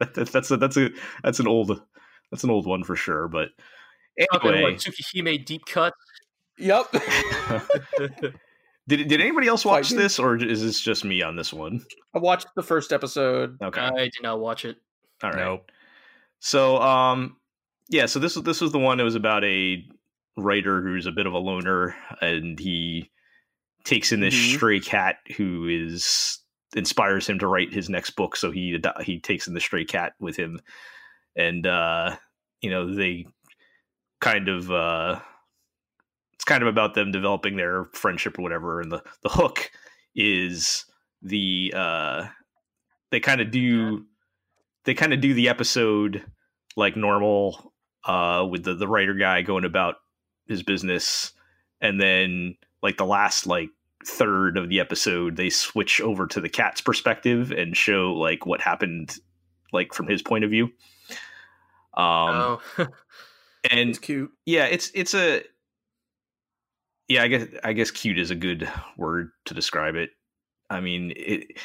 [0.00, 0.90] that, that's a, that's a
[1.22, 1.80] that's an old
[2.30, 3.28] that's an old one for sure.
[3.28, 3.48] But
[4.32, 5.92] Fucking anyway, what Tsukihime deep cut.
[6.58, 6.86] Yep.
[8.88, 9.98] did did anybody else watch Fighting.
[9.98, 11.84] this, or is this just me on this one?
[12.14, 13.58] I watched the first episode.
[13.62, 14.76] Okay, I did not watch it.
[15.22, 15.38] all right.
[15.44, 15.70] Nope.
[16.40, 17.36] So um,
[17.88, 18.06] yeah.
[18.06, 19.84] So this was this was the one that was about a
[20.36, 23.10] writer who's a bit of a loner, and he
[23.84, 24.54] takes in this Mhm.
[24.56, 26.40] stray cat who is
[26.74, 28.36] inspires him to write his next book.
[28.36, 30.60] So he he takes in the stray cat with him,
[31.34, 32.16] and uh,
[32.60, 33.26] you know they
[34.20, 35.24] kind of uh, it's
[36.46, 38.80] kind of about them developing their friendship or whatever.
[38.80, 39.70] And the the hook
[40.14, 40.86] is
[41.20, 42.26] the uh,
[43.10, 44.06] they kind of do
[44.84, 46.24] they kind of do the episode
[46.76, 47.74] like normal
[48.04, 49.96] uh, with the the writer guy going about
[50.46, 51.32] his business,
[51.80, 53.68] and then like the last like
[54.06, 58.60] third of the episode they switch over to the cat's perspective and show like what
[58.60, 59.16] happened
[59.72, 60.66] like from his point of view
[61.96, 62.60] um oh.
[63.70, 64.30] and It's cute.
[64.44, 65.42] yeah it's it's a
[67.08, 70.10] yeah i guess i guess cute is a good word to describe it
[70.70, 71.58] i mean it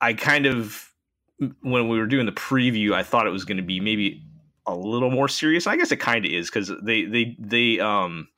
[0.00, 0.90] i kind of
[1.62, 4.22] when we were doing the preview i thought it was going to be maybe
[4.66, 8.28] a little more serious i guess it kind of is because they they they um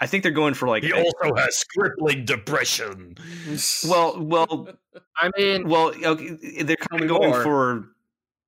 [0.00, 3.16] i think they're going for like He a- also has crippling depression.
[3.88, 4.68] well well
[5.16, 7.42] I mean, well okay, they're kind of going more.
[7.42, 7.84] for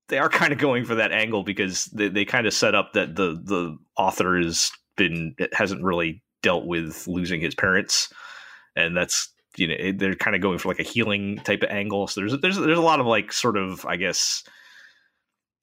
[0.09, 2.93] they are kind of going for that angle because they, they kind of set up
[2.95, 8.09] that the the author has been hasn't really dealt with losing his parents
[8.77, 11.71] and that's you know it- they're kind of going for like a healing type of
[11.71, 14.45] angle so there's there's there's a lot of like sort of i guess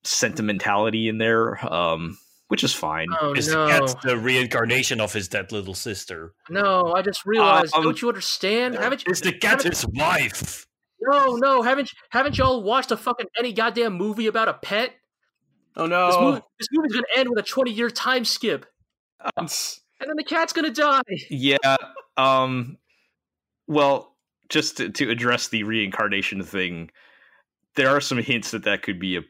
[0.03, 2.17] sentimentality in there um
[2.47, 6.33] which is fine oh Is no, the the reincarnation of his dead little sister?
[6.49, 6.91] no!
[6.93, 7.73] I just realized.
[7.73, 8.75] Um, don't you understand?
[8.75, 9.11] Haven't you?
[9.13, 10.67] Is the cat haven't- his wife?
[10.99, 11.61] No, no!
[11.61, 14.91] Haven't haven't y'all watched a fucking any goddamn movie about a pet?
[15.77, 16.07] Oh no!
[16.07, 16.21] This no.
[16.31, 18.65] movie, this movie's gonna end with a twenty year time skip.
[20.01, 21.01] And then the cat's gonna die.
[21.29, 21.57] Yeah.
[22.17, 22.77] Um.
[23.67, 24.15] Well,
[24.49, 26.91] just to, to address the reincarnation thing,
[27.75, 29.21] there are some hints that that could be a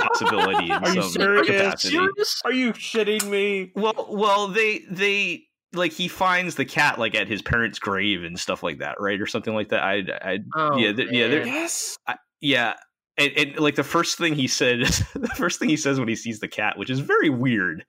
[0.00, 1.46] possibility in Are you some serious?
[1.46, 1.94] capacity.
[1.94, 2.42] Serious?
[2.44, 3.70] Are you shitting me?
[3.76, 5.44] Well, well, they they
[5.74, 9.20] like he finds the cat like at his parents' grave and stuff like that, right,
[9.20, 9.82] or something like that.
[9.82, 11.54] I, I, Oh, yeah, th- yeah, they're- man.
[11.54, 11.98] Yes.
[12.40, 12.74] yeah.
[13.18, 14.78] And, and like the first thing he said,
[15.14, 17.84] the first thing he says when he sees the cat, which is very weird,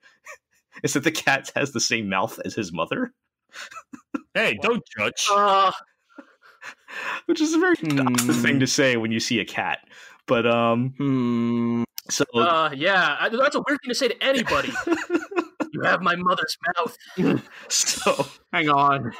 [0.82, 3.12] is that the cat has the same mouth as his mother,
[4.34, 5.26] Hey, don't judge.
[5.30, 5.72] Uh,
[7.26, 8.30] which is a very Hmm.
[8.42, 9.78] thing to say when you see a cat.
[10.26, 11.82] But um, Hmm.
[12.08, 14.72] so uh, yeah, I, that's a weird thing to say to anybody.
[15.72, 16.96] you have my mother's mouth.
[17.68, 19.12] so Hang on.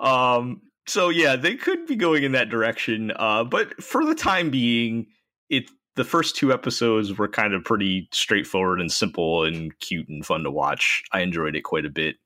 [0.00, 3.12] Um, so yeah, they could be going in that direction.
[3.14, 5.06] Uh, but for the time being,
[5.48, 10.24] it the first two episodes were kind of pretty straightforward and simple and cute and
[10.24, 11.02] fun to watch.
[11.12, 12.16] I enjoyed it quite a bit.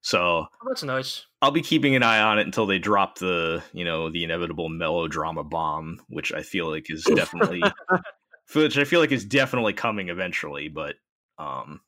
[0.00, 1.26] So Oh, that's nice.
[1.42, 4.68] I'll be keeping an eye on it until they drop the, you know, the inevitable
[4.68, 7.62] melodrama bomb, which I feel like is definitely,
[8.54, 10.68] which I feel like is definitely coming eventually.
[10.68, 10.94] But
[11.38, 11.80] um,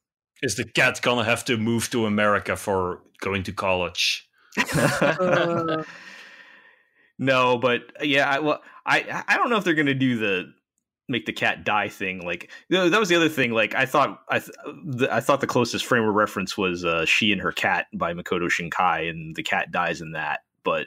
[0.42, 4.28] Is the cat gonna have to move to America for going to college?
[4.72, 5.84] Uh,
[7.18, 10.52] No, but yeah, I, well, I I don't know if they're gonna do the
[11.10, 12.20] make the cat die thing.
[12.24, 13.50] Like that was the other thing.
[13.50, 14.50] Like I thought I th-
[14.84, 18.14] the, I thought the closest frame of reference was uh, she and her cat by
[18.14, 20.40] Makoto Shinkai, and the cat dies in that.
[20.64, 20.86] But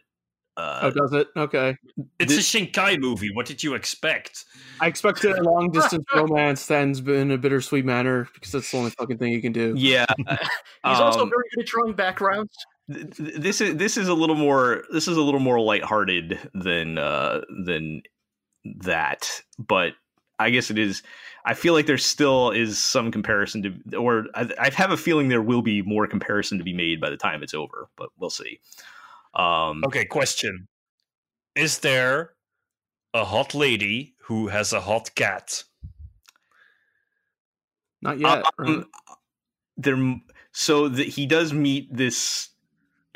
[0.55, 1.27] uh, oh, does it?
[1.35, 1.75] Okay.
[2.19, 3.29] It's This- a Shinkai movie.
[3.33, 4.45] What did you expect?
[4.79, 8.77] I expected a long distance romance that ends in a bittersweet manner because that's the
[8.77, 9.73] only fucking thing you can do.
[9.77, 10.37] yeah, He's
[10.83, 12.53] also Um, very good at drawing backgrounds.
[12.91, 16.37] th- th- this is this is a little more this is a little more lighthearted
[16.53, 18.03] than uh, than
[18.81, 19.93] that, but
[20.39, 21.03] I guess it is.
[21.45, 25.27] I feel like there still is some comparison to, or I, I have a feeling
[25.27, 28.29] there will be more comparison to be made by the time it's over, but we'll
[28.29, 28.59] see.
[29.35, 30.67] Um, Okay, question.
[31.55, 32.31] Is there
[33.13, 35.63] a hot lady who has a hot cat?
[38.01, 38.43] Not yet.
[38.57, 38.67] right?
[38.67, 38.85] um,
[39.77, 40.15] there,
[40.51, 42.49] so that he does meet this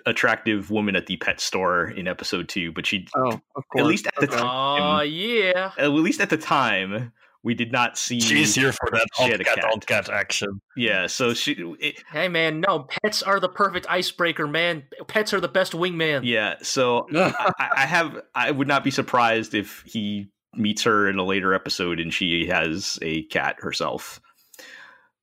[0.08, 4.08] attractive woman at the pet store in episode two, but she, Oh, of at least
[4.08, 4.38] at the Okay.
[4.38, 5.72] time, Oh yeah.
[5.78, 7.12] at least at the time,
[7.43, 8.20] we did not see.
[8.20, 9.64] She's here for that She hot had a cat, cat.
[9.66, 10.60] hot cat action.
[10.76, 14.84] Yeah, so she, it, Hey man, no, pets are the perfect icebreaker, man.
[15.08, 16.22] Pets are the best wingman.
[16.24, 16.55] yeah.
[16.64, 21.24] So I, I have, I would not be surprised if he meets her in a
[21.24, 24.20] later episode and she has a cat herself.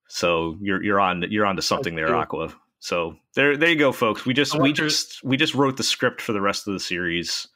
[0.08, 2.14] So you're you're on you're on to something there.
[2.14, 2.54] Aqua.
[2.84, 4.26] So there there you go, folks.
[4.26, 7.48] We just we just we just wrote the script for the rest of the series.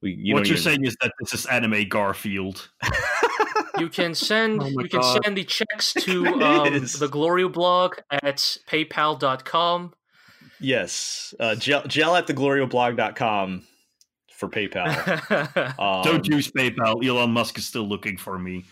[0.00, 2.68] We you what you're even- saying is that this is anime Garfield.
[3.78, 5.20] You can send Oh my you can God.
[5.24, 8.36] send the checks to um, the Glorio blog at
[8.68, 9.94] paypal.com.
[10.60, 13.62] yes, uh, gel, gel at theglorioblog.com
[14.30, 15.78] for PayPal.
[15.78, 17.04] Um, Don't use PayPal.
[17.04, 18.64] Elon Musk is still looking for me.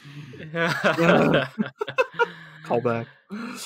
[2.70, 3.06] Call back.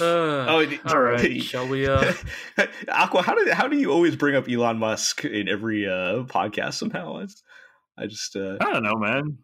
[0.00, 1.42] Oh, it- all right.
[1.42, 1.86] Shall we?
[1.86, 2.12] Uh,
[2.88, 6.74] Aqua, how do how do you always bring up Elon Musk in every uh, podcast?
[6.74, 7.42] Somehow, It's-
[7.96, 9.38] I just uh, I don't know, man.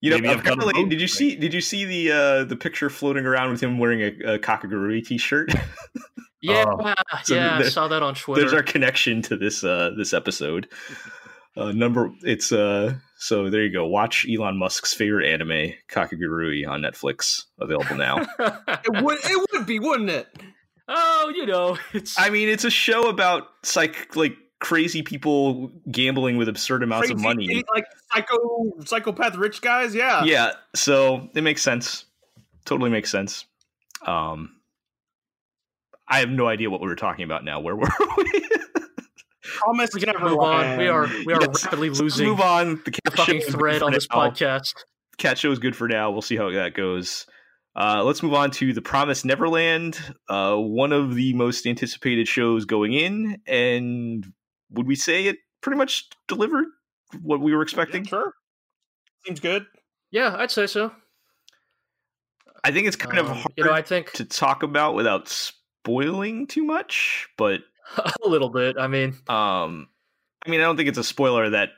[0.00, 2.44] you know Maybe I've got a apparently did you see did you see the uh,
[2.44, 5.52] the picture floating around with him wearing a, a Kakegurui t-shirt?
[6.42, 6.64] yeah,
[7.24, 7.58] So yeah.
[7.58, 8.42] I saw that on Twitter.
[8.42, 10.68] There's our connection to this uh, this episode.
[11.56, 12.94] Uh, number it's uh
[13.24, 13.86] so there you go.
[13.86, 18.18] Watch Elon Musk's favorite anime, Kakegurui, on Netflix, available now.
[18.84, 19.18] It would.
[19.24, 20.28] It would be, wouldn't it?
[20.88, 26.36] oh, you know, it's I mean, it's a show about psych like crazy people gambling
[26.36, 27.64] with absurd amounts of money.
[27.74, 29.94] like psycho, psychopath, rich guys.
[29.94, 30.24] Yeah.
[30.24, 32.04] Yeah, so it makes sense.
[32.66, 33.46] Totally makes sense.
[34.04, 34.56] Um,
[36.06, 37.60] I have no idea what we were talking about now.
[37.60, 38.42] Where were we?
[39.44, 40.78] Promise we can move on.
[40.78, 41.64] We are we are Yes.
[41.64, 42.76] rapidly Let's losing move on.
[42.76, 44.16] The the cat fucking show thread on this now.
[44.30, 44.72] podcast.
[45.18, 46.10] Cat show is good for now.
[46.10, 47.26] We'll see how that goes.
[47.76, 52.64] Uh, let's move on to the Promised Neverland, uh, one of the most anticipated shows
[52.64, 54.24] going in, and
[54.70, 56.66] would we say it pretty much delivered
[57.20, 58.04] what we were expecting?
[58.04, 58.32] Sure.
[59.26, 59.66] Seems good.
[60.12, 60.92] Yeah, I'd say so.
[62.62, 65.28] I think it's kind of Um, hard you know, I think to talk about without
[65.28, 67.60] spoiling too much, but
[68.24, 68.76] a little bit.
[68.78, 69.88] I mean, um,
[70.46, 71.70] I mean, I don't think it's a spoiler that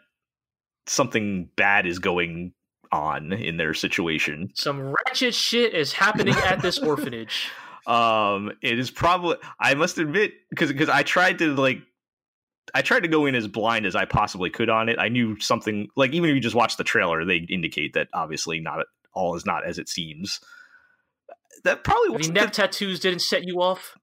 [0.87, 2.53] something bad is going
[2.93, 4.51] on in their situation.
[4.55, 7.51] some ratchet shit is happening at this orphanage.
[7.87, 11.79] um it is probably i must admit because because i tried to like
[12.75, 15.39] i tried to go in as blind as i possibly could on it i knew
[15.39, 19.37] something like even if you just watch the trailer they indicate that obviously not all
[19.37, 20.41] is not as it seems
[21.65, 23.97] that probably wasn't neck the, tattoos didn't set you off.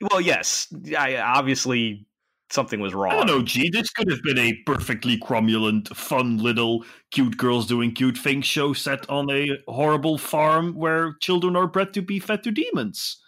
[0.00, 2.06] Well, yes, I, obviously
[2.50, 3.12] something was wrong.
[3.12, 3.70] I don't know, G.
[3.70, 8.72] This could have been a perfectly cromulent, fun little cute girls doing cute things show
[8.72, 13.20] set on a horrible farm where children are bred to be fed to demons.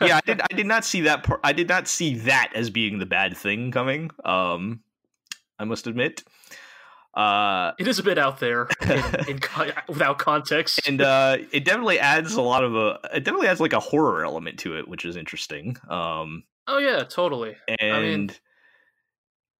[0.00, 0.40] yeah, I did.
[0.50, 1.24] I did not see that.
[1.24, 4.10] Part, I did not see that as being the bad thing coming.
[4.24, 4.80] Um,
[5.58, 6.24] I must admit.
[7.16, 11.64] Uh, it is a bit out there in, in co- without context, and uh, it
[11.64, 12.98] definitely adds a lot of a.
[13.14, 15.76] It definitely adds like a horror element to it, which is interesting.
[15.88, 17.56] Um, oh yeah, totally.
[17.80, 18.30] And I mean,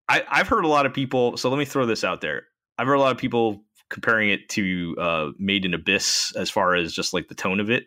[0.09, 1.37] I, I've heard a lot of people.
[1.37, 2.45] So let me throw this out there.
[2.77, 6.75] I've heard a lot of people comparing it to uh, Made in Abyss as far
[6.75, 7.87] as just like the tone of it.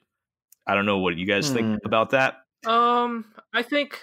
[0.66, 1.56] I don't know what you guys Hmm.
[1.56, 2.36] think about that.
[2.66, 4.00] Um, I think,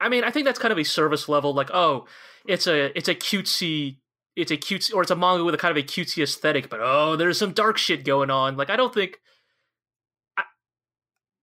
[0.00, 1.52] I mean, I think that's kind of a service level.
[1.54, 2.06] Like, oh,
[2.46, 3.98] it's a it's a cutesy,
[4.38, 6.70] it's a cutesy, or it's a manga with a kind of a cutesy aesthetic.
[6.70, 8.56] But oh, there's some dark shit going on.
[8.56, 9.18] Like, I don't think,
[10.36, 10.44] I,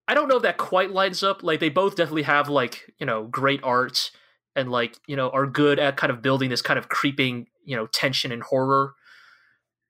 [0.08, 1.42] I don't know if that quite lines up.
[1.42, 4.10] Like, they both definitely have like you know great art
[4.56, 7.76] and like you know are good at kind of building this kind of creeping you
[7.76, 8.94] know tension and horror.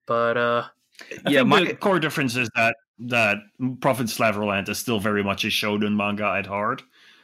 [0.06, 0.64] But uh,
[1.24, 3.38] I yeah, think my, the core difference is that that
[3.80, 6.82] Prophet Slaverland is still very much a shonen manga at heart,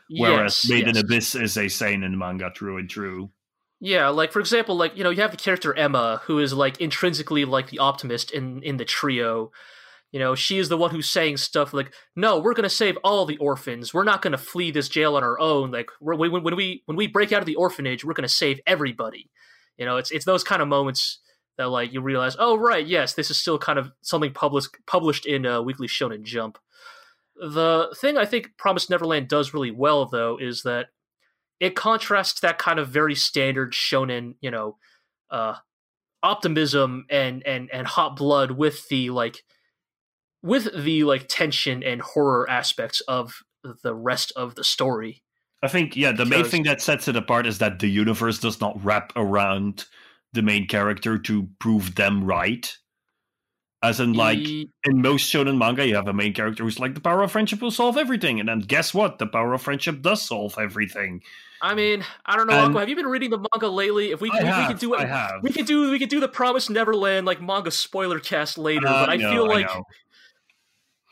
[0.08, 1.04] whereas yes, Made in yes.
[1.04, 3.30] Abyss is a seinen manga through and through.
[3.84, 6.80] Yeah, like for example, like you know, you have the character Emma, who is like
[6.80, 9.50] intrinsically like the optimist in in the trio.
[10.12, 12.96] You know, she is the one who's saying stuff like, "No, we're going to save
[13.02, 13.92] all the orphans.
[13.92, 15.72] We're not going to flee this jail on our own.
[15.72, 18.60] Like, when, when we when we break out of the orphanage, we're going to save
[18.68, 19.30] everybody."
[19.76, 21.18] You know, it's it's those kind of moments
[21.58, 25.26] that like you realize, oh right, yes, this is still kind of something published published
[25.26, 26.56] in uh, Weekly Shonen Jump.
[27.34, 30.86] The thing I think Promised Neverland does really well, though, is that
[31.62, 34.78] it contrasts that kind of very standard shonen, you know,
[35.30, 35.54] uh,
[36.20, 39.44] optimism and and and hot blood with the like
[40.42, 43.44] with the like tension and horror aspects of
[43.84, 45.22] the rest of the story.
[45.62, 48.60] I think, yeah, the main thing that sets it apart is that the universe does
[48.60, 49.84] not wrap around
[50.32, 52.76] the main character to prove them right.
[53.82, 54.68] As in, like, in
[55.02, 57.72] most shonen manga, you have a main character who's like, the power of friendship will
[57.72, 58.38] solve everything.
[58.38, 59.18] And then guess what?
[59.18, 61.20] The power of friendship does solve everything.
[61.60, 64.12] I mean, I don't know, And- Aqua, have you been reading the manga lately?
[64.12, 65.42] If we, I if we have, could do I have.
[65.42, 68.86] we could do we could do the Promised Neverland like manga spoiler cast later.
[68.86, 69.82] Uh, but I know, feel like know.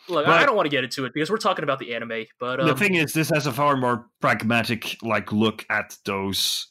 [0.09, 2.25] look, But- I don't want to get into it because we're talking about the anime.
[2.39, 6.69] But um, the thing is, this has a far more pragmatic like look at those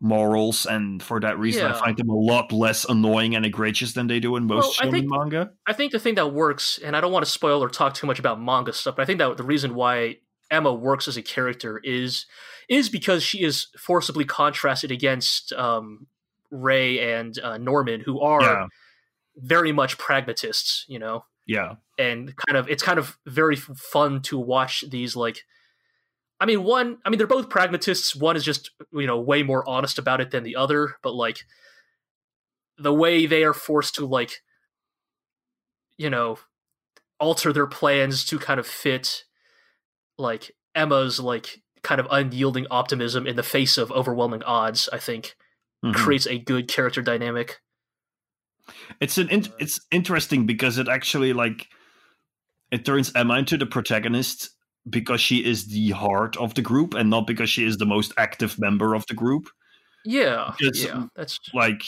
[0.00, 4.06] morals, and for that reason, I find them a lot less annoying and egregious than
[4.06, 5.50] they do in most Well, I shonen think- manga.
[5.66, 8.06] I think the thing that works, and I don't want to spoil or talk too
[8.06, 10.18] much about manga stuff, but I think that the reason why
[10.50, 12.26] Emma works as a character is
[12.68, 16.06] is because she is forcibly contrasted against um,
[16.50, 18.66] Ray and uh, Norman, who are Yeah,
[19.36, 24.38] very much pragmatists, you know, yeah, and kind of it's kind of very fun to
[24.38, 25.44] watch these like.
[26.40, 26.98] I mean, one.
[27.04, 28.14] I mean, they're both pragmatists.
[28.14, 31.38] One is just you know way more honest about it than the other, but like
[32.76, 34.42] the way they are forced to like
[35.96, 36.38] you know
[37.20, 39.24] alter their plans to kind of fit
[40.18, 45.36] like Emma's like kind of unyielding optimism in the face of overwhelming odds, I think
[45.84, 45.94] Mhm.
[45.94, 47.60] creates a good character dynamic.
[49.00, 51.68] It's an in- it's interesting because it actually like
[52.70, 54.50] it turns Emma into the protagonist
[54.90, 58.12] because she is the heart of the group and not because she is the most
[58.18, 59.48] active member of the group.
[60.04, 61.82] Yeah, Because, yeah, that's Like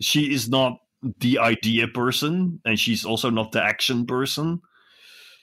[0.00, 0.78] she is not
[1.20, 4.62] the idea person and she's also not the action person.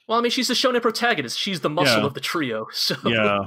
[0.08, 0.18] well.
[0.18, 1.38] I mean, she's the shonen protagonist.
[1.38, 2.06] She's the muscle Yeah.
[2.08, 2.66] of the trio.
[2.74, 3.46] So Yeah.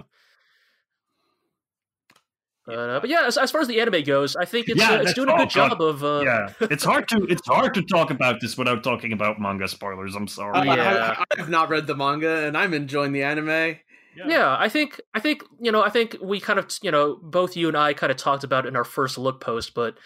[2.67, 4.93] But, uh, but yeah, as, as far as the anime goes, I think it's Yeah,
[4.93, 5.69] uh, it's that's- doing a good God.
[5.71, 6.03] job of.
[6.03, 6.49] Uh, yeah.
[6.71, 10.15] It's hard to it's hard to talk about this without talking about manga spoilers.
[10.15, 10.57] I'm sorry.
[10.57, 11.15] I, Yeah.
[11.19, 13.77] I, I have not read the manga, and I'm enjoying the anime.
[14.17, 17.57] Yeah, I think I think you know I think we kind of you know both
[17.57, 19.97] you and I kind of talked about it in our first look post, but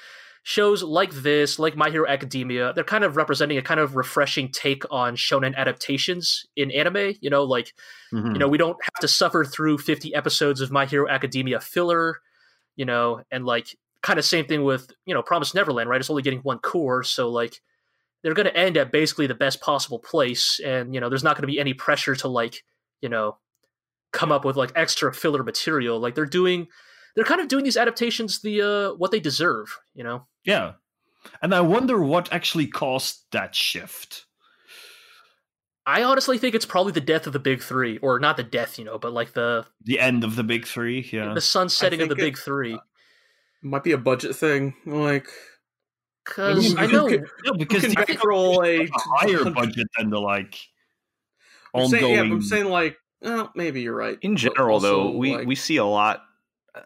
[0.44, 4.51] shows like this, like My Hero Academia, they're kind of representing a kind of refreshing
[4.51, 7.14] take on shonen adaptations in anime.
[7.20, 7.74] You know, like
[8.14, 8.32] Mhm.
[8.32, 12.20] you know we don't have to suffer through 50 episodes of My Hero Academia filler,
[12.78, 16.00] you know, and like kind of same thing with you know Promise Neverland, right?
[16.00, 17.60] It's only getting one cour, so like
[18.22, 21.36] they're going to end at basically the best possible place, and you know there's not
[21.36, 22.62] going to be any pressure to like
[23.02, 23.36] you know
[24.12, 25.98] come up with like extra filler material.
[25.98, 26.68] Like they're doing,
[27.14, 30.26] they're kind of doing these adaptations the uh what they deserve, you know.
[30.44, 30.74] Yeah.
[31.42, 34.24] And I wonder what actually caused that shift.
[35.89, 38.78] I honestly think it's probably the death of the big three, or not the death,
[38.78, 41.32] you know, but like the The end of the big three, yeah.
[41.32, 42.74] the sunsetting of the it- big three.
[42.74, 42.78] Uh,
[43.62, 44.74] might be a budget thing.
[44.86, 45.28] Like,
[46.24, 50.10] Because I know, can- No, who because can the bankroll a a higher budget than
[50.10, 50.59] the like
[51.74, 52.32] I'm saying, yeah, but ongoing.
[52.32, 54.19] I'm saying like well, maybe you're right.
[54.23, 56.23] In but general, though, we like- we see a lot.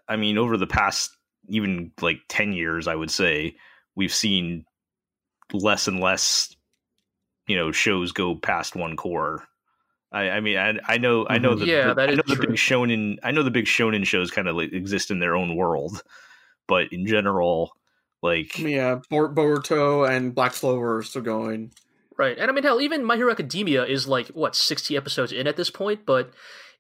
[0.09, 1.11] I mean, over the past
[1.49, 3.57] even like ten years, I would say
[3.97, 4.65] we've seen
[5.53, 6.55] less and less,
[7.47, 9.45] you know, shows go past one cour.
[10.13, 11.61] I, I mean, I, I know, I know Mhm.
[11.61, 12.47] the, Yeah, the- that I is know the true.
[12.49, 15.57] big shonen, I know the big shonen shows kind of like exist in their own
[15.57, 16.03] world,
[16.69, 17.73] but in general,
[18.23, 21.73] like yeah, Bor- Boruto and Black Clover are still going.
[22.19, 25.47] Right, and I mean, hell, even My Hero Academia is like what sixty episodes in
[25.47, 26.31] at this point, but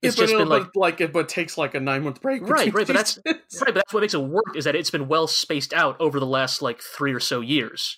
[0.03, 2.21] it's Yeah, but just been like but, like it, but takes like a nine month
[2.21, 2.43] break.
[2.43, 5.09] Right, right, but that's- right, but that's what makes it work is that it's been
[5.09, 7.97] well spaced out over the last like three or so years.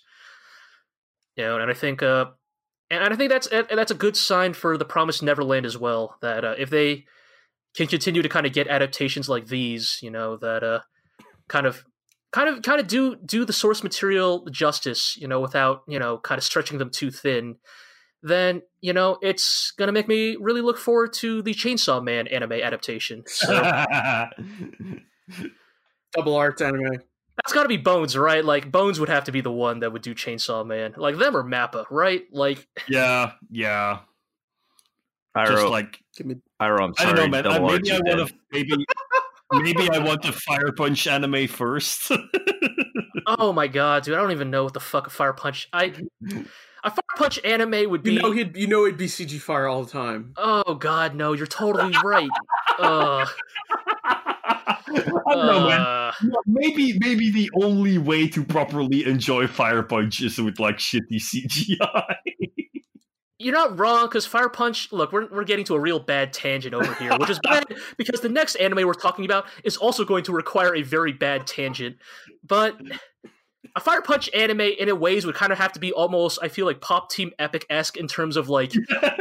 [1.37, 2.27] You know, and I think, uh,
[3.03, 6.17] and I think that's that's a good sign for the Promised Neverland as well.
[6.23, 7.05] That uh, if they
[7.75, 10.81] can continue to kind of get adaptations like these, you know, that uh,
[11.49, 11.85] kind of,
[12.33, 16.19] kind of, kind of do do the source material justice, you know, without you know,
[16.19, 17.57] kind of stretching them too thin.
[18.23, 22.53] Then you know it's gonna make me really look forward to the Chainsaw Man anime
[22.53, 23.25] adaptation.
[23.27, 23.53] So
[26.13, 27.01] double art anime.
[27.37, 28.45] That's got to be Bones, right?
[28.45, 31.37] Like Bones would have to be the one that would do Chainsaw Man, like them
[31.37, 32.23] or Mappa, right?
[32.31, 34.01] Like, yeah, yeah.
[35.37, 37.47] Iro, Just like Give me Iro, I'm I don't know, man.
[37.47, 38.87] I, maybe I want to maybe
[39.53, 42.13] maybe I want the Fire Punch anime first.
[43.27, 45.69] oh my god, dude, I don't even know what the fuck a Fire Punch.
[45.73, 45.93] I
[46.85, 48.13] a Fire Punch anime would be.
[48.13, 50.35] you know he'd you know he'd be CG fire all the time.
[50.37, 52.31] oh god, no, you're totally right.
[52.79, 53.64] uh, I don't
[54.95, 55.81] know, man.
[55.81, 56.13] uh,
[56.47, 62.17] Maybe maybe the only way to properly enjoy Fire Punch is with like shitty CGI.
[63.39, 64.93] You're not wrong, because Fire Punch.
[64.93, 67.65] Look, we're we're getting to a real bad tangent over here, which is bad
[67.99, 71.47] because the next anime we're talking about is also going to require a very bad
[71.47, 71.97] tangent.
[72.47, 72.81] But
[73.77, 76.49] a Fire Punch anime, in a ways, would kind of have to be almost, I
[76.49, 78.73] feel like, Pop Team Epic esque in terms of like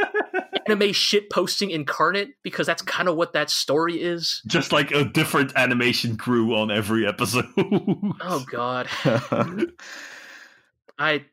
[0.68, 4.42] anime shit posting incarnate, because that's kind of what that story is.
[4.48, 7.46] Just like a different animation crew on every episode.
[7.58, 8.88] Oh God,
[10.98, 11.26] I.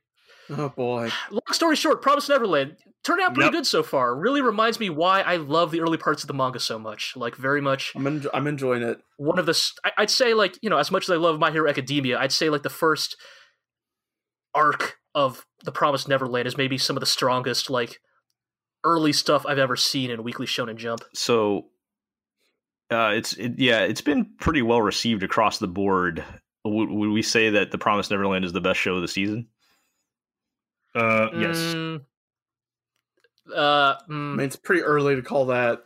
[0.52, 1.10] Oh boy.
[1.30, 3.52] Long story short, Promise Neverland turned out pretty Yep.
[3.52, 4.16] good so far.
[4.16, 7.14] Really reminds me why I love the early parts of the manga so much.
[7.16, 8.98] Like very much I'm en- I'm enjoying it.
[9.16, 9.56] one of the
[9.96, 12.50] I'd say like you know as much as I love My Hero Academia, I'd say
[12.50, 13.16] like the first
[14.54, 18.00] arc of the Promise Neverland is maybe some of the strongest like
[18.84, 21.02] early stuff I've ever seen in Weekly Shonen Jump.
[21.14, 21.66] so
[22.90, 26.24] uh, it's it, yeah, it's been pretty well received across the board.
[26.64, 29.48] Would, would we say that the Promised Neverland is the best show of the season?
[30.94, 31.56] uh, yes.
[31.56, 32.00] Mm,
[33.54, 35.84] uh, I mm, mean, it's pretty early to call that.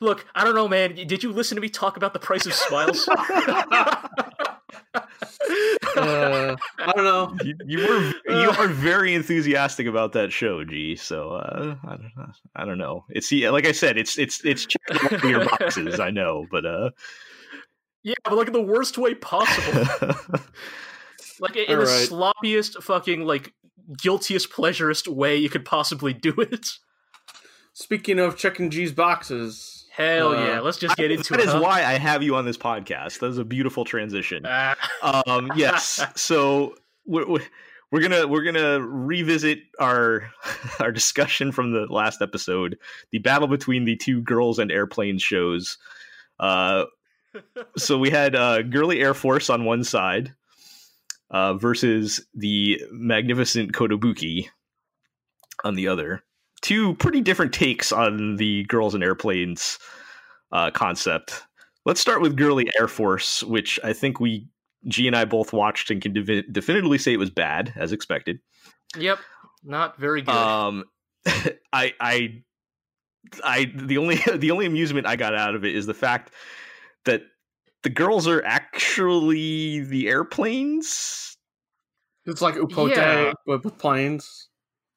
[0.00, 0.94] look, I don't know, man.
[0.94, 3.08] Did you listen to me talk about the price of smiles?
[5.94, 7.36] Uh, I don't know.
[7.44, 10.96] you, you were you are very enthusiastic about that show, G.
[10.96, 12.32] So uh, I don't know.
[12.56, 13.04] I don't know.
[13.10, 16.00] It's like I said, it's it's it's checking all your boxes.
[16.00, 16.90] I know, but uh,
[18.02, 19.82] yeah, but like in the worst way possible.
[21.40, 22.08] like in the Alright.
[22.08, 23.52] sloppiest, fucking like
[24.00, 26.66] guiltiest, pleasurist way you could possibly do it.
[27.74, 31.52] Speaking of checking G's boxes, Hell Uh, yeah, let's just get into that That is
[31.52, 31.60] huh?
[31.60, 33.18] why I have you on this podcast.
[33.20, 34.44] That was a beautiful transition.
[34.46, 34.76] Ah.
[35.26, 36.74] um yes so
[37.06, 37.46] we're, we're-
[37.90, 40.30] we're gonna we're gonna revisit our
[40.80, 42.78] our discussion from the last episode
[43.10, 45.76] the battle between the two girls and airplanes shows
[46.40, 46.84] uh
[47.76, 50.32] so we had uh girly air force on one side
[51.32, 54.46] uh versus the magnificent kotobuki
[55.62, 56.22] on the other
[56.62, 59.78] two pretty different takes on the girls and airplanes
[60.52, 61.42] uh concept
[61.84, 64.46] let's start with girly air force which i think we
[64.88, 68.40] G and I both watched and can defi- definitively say it was bad, as expected.
[68.96, 69.18] Yep,
[69.62, 70.34] not very good.
[70.34, 70.84] Um,
[71.72, 72.42] I, I,
[73.44, 76.32] I, the only the only amusement I got out of it is the fact
[77.04, 77.22] that
[77.84, 81.36] the girls are actually the airplanes.
[82.26, 83.32] it's like Upotte Yeah.
[83.46, 84.48] but with planes.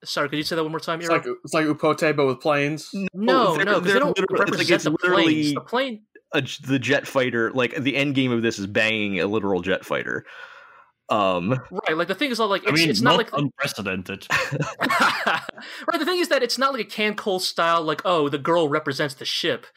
[0.05, 0.99] Sorry, could you say that one more time?
[1.01, 1.17] It's Iro?
[1.17, 2.89] like it's like Upotte but with planes.
[3.13, 5.53] no, they're- no, because they they're don't literally- it's like represent it's the planes.
[5.53, 6.01] The plane.
[6.33, 7.51] a, the jet fighter.
[7.51, 10.25] Like the end game of this is banging a literal jet fighter.
[11.07, 13.29] Um, Right, like the thing is not like it's, I mean, it's not, not like
[13.33, 14.25] unprecedented.
[14.79, 15.99] right.
[15.99, 19.13] The thing is that it's not like a KanColle style, like oh, the girl represents
[19.13, 19.67] the ship.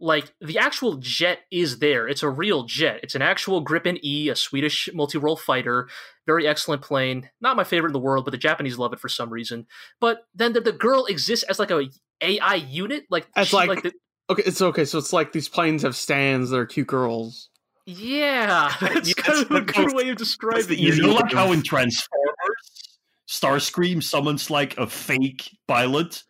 [0.00, 2.06] Like the actual jet is there.
[2.08, 3.00] It's a real jet.
[3.02, 5.88] It's an actual Gripen E, a Swedish multi-role fighter.
[6.26, 7.30] Very excellent plane.
[7.40, 9.66] Not my favorite in the world, but the Japanese love it for some reason.
[10.00, 11.88] But then the, the girl exists as like a
[12.20, 13.04] AI unit.
[13.08, 13.92] Like As she- like- the,
[14.30, 14.86] Okay, it's okay.
[14.86, 17.50] So it's like these planes have stands that are cute girls.
[17.86, 20.78] yeah, that's Yeah, kind of a that's- good way of describing it.
[20.78, 22.98] You easy know, like how in Transformers,
[23.28, 26.22] Starscream summons like a fake pilot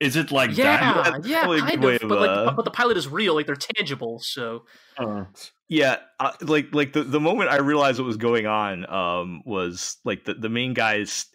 [0.00, 2.02] Is it like yeah, That's yeah, probably a kind way of.
[2.02, 3.34] of, But like, uh, but the pilot is real.
[3.34, 4.20] Like they're tangible.
[4.20, 4.64] So?
[4.96, 5.24] Uh,
[5.68, 9.96] Yeah, uh, like like the, the moment I realized what was going on um was
[10.04, 11.26] like the, the main guy's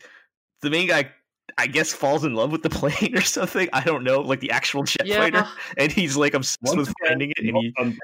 [0.62, 1.12] the main guy
[1.58, 3.68] I guess falls in love with the plane or something.
[3.74, 5.46] I don't know, like the actual jet yeah, fighter,
[5.78, 7.98] and he's like obsessed Once with again, finding it, and not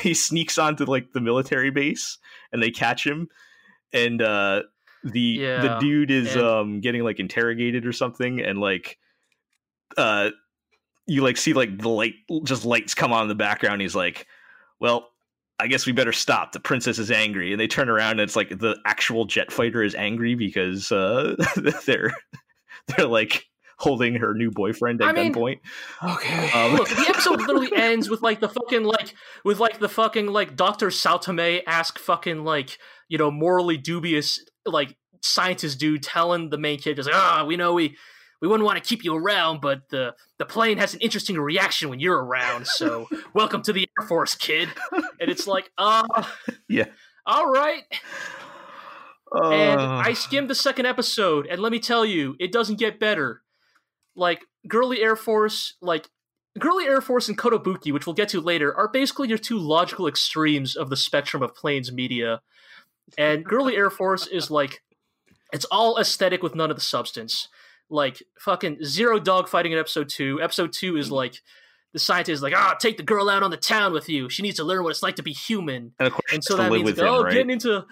[0.00, 2.18] he he sneaks onto like the military base,
[2.52, 3.28] and they catch him,
[3.92, 4.62] and uh
[5.04, 8.98] the the dude is and- um getting like interrogated or something, and like
[9.96, 10.30] uh
[11.06, 12.14] you like see like the light
[12.44, 13.80] just lights come on in the background.
[13.80, 14.26] He's like,
[14.80, 15.08] well.
[15.58, 16.52] I guess we better stop.
[16.52, 19.82] The princess is angry, and they turn around, and it's like the actual jet fighter
[19.82, 21.34] is angry because uh,
[21.86, 22.14] they're
[22.88, 23.46] they're like
[23.78, 25.60] holding her new boyfriend at I mean- gunpoint.
[26.02, 26.50] Okay.
[26.52, 29.14] Um, Look, the episode literally ends with like the fucking like
[29.44, 32.78] with like the fucking like Doctor Saotome ask fucking like
[33.08, 37.56] you know morally dubious like scientist dude telling the main kid just like ah we
[37.56, 37.96] know we
[38.46, 41.88] we wouldn't want to keep you around but the the plane has an interesting reaction
[41.90, 46.06] when you're around so welcome to the Air Force kid and it's like uh
[46.68, 46.84] Yeah.
[47.26, 47.82] all right
[49.32, 53.00] and Uh, I skimmed the second episode, and let me tell you, it doesn't get
[53.00, 53.42] better.
[54.14, 56.06] Like Girly Air Force, like
[56.58, 60.06] Girly Air Force and Kotobuki, which we'll get to later, are basically your two logical
[60.06, 62.40] extremes of the spectrum of planes media.
[63.18, 64.80] And Girly Air Force is like,
[65.52, 67.48] it's all aesthetic with none of the substance.
[67.88, 70.40] Like fucking zero dogfighting in episode two.
[70.42, 71.40] Episode two is like
[71.92, 74.28] the scientist is like, ah, take the girl out on the town with you.
[74.28, 76.56] She needs to learn what it's like to be human and of course, and so
[76.56, 77.32] that live means with like, him, oh right?
[77.32, 77.86] getting into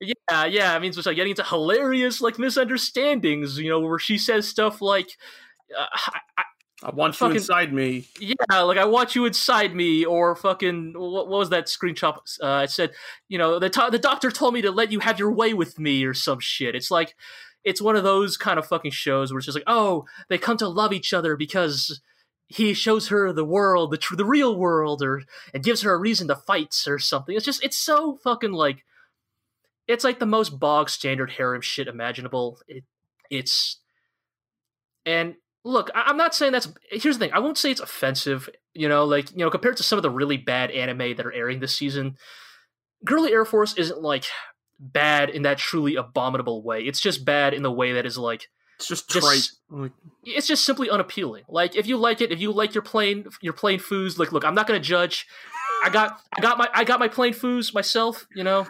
[0.00, 4.16] yeah yeah it means it's like getting into hilarious like misunderstandings you know where she
[4.16, 5.08] says stuff like
[5.76, 6.42] uh, I, I,
[6.84, 8.06] I want you inside me.
[8.20, 12.62] yeah like i want you inside me or fucking what, what was that screenshot uh,
[12.64, 12.92] it said
[13.28, 15.78] you know the, to- the doctor told me to let you have your way with
[15.78, 17.16] me or some shit it's like
[17.64, 20.56] it's one of those kind of fucking shows where it's just like oh they come
[20.56, 22.00] to love each other because
[22.46, 25.22] he shows her the world the tr- the real world or
[25.52, 27.34] and gives her a reason to fight or something.
[27.36, 28.84] It's just it's so fucking like
[29.86, 32.58] it's like the most bog standard harem shit imaginable.
[32.68, 32.84] It,
[33.30, 33.80] it's
[35.04, 38.48] and look I- i'm not saying that's here's the thing i won't say it's offensive
[38.74, 41.32] you know like you know compared to some of the really bad anime that are
[41.32, 42.16] airing this season.
[43.04, 44.24] Girly air force isn't like
[44.78, 48.48] bad in that truly abominable way it's just bad in the way that is like
[48.76, 49.26] It's just Just-
[49.70, 49.90] trite.
[50.24, 51.42] It's just simply unappealing.
[51.48, 54.44] Like if you like it, if you like your plane your plane foos, like look,
[54.44, 55.26] I'm not gonna judge.
[55.84, 58.66] I got I got my I got my plain foos myself, you know,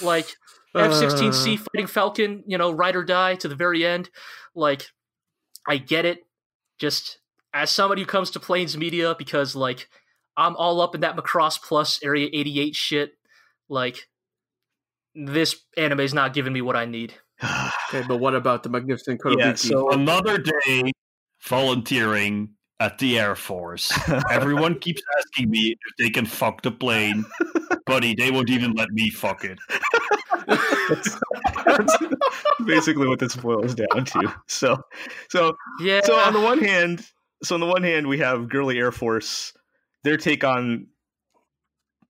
[0.00, 0.26] like
[0.76, 1.62] F-16C uh.
[1.72, 4.10] fighting Falcon, you know, ride or die to the very end.
[4.54, 4.86] Like
[5.66, 6.20] I get it.
[6.78, 7.18] Just
[7.52, 9.88] as somebody who comes to planes media because like
[10.36, 13.12] I'm all up in that Macross Plus Area 88 shit.
[13.68, 14.08] Like
[15.26, 17.14] this anime is not giving me what I need.
[17.88, 19.38] okay, but what about the magnificent Kotobuki?
[19.40, 20.90] Yeah, so- Another day
[21.42, 22.50] volunteering
[22.80, 23.92] at the Air Force.
[24.30, 27.24] Everyone keeps asking me if they can fuck the plane.
[27.86, 29.58] Buddy, they won't even let me fuck it.
[31.66, 31.96] That's
[32.64, 34.34] basically what this boils down to.
[34.46, 34.76] So,
[35.30, 36.00] so, Yeah.
[36.04, 37.04] so on the one hand,
[37.42, 39.52] so on the one hand, we have girly Air Force.
[40.04, 40.86] Their take on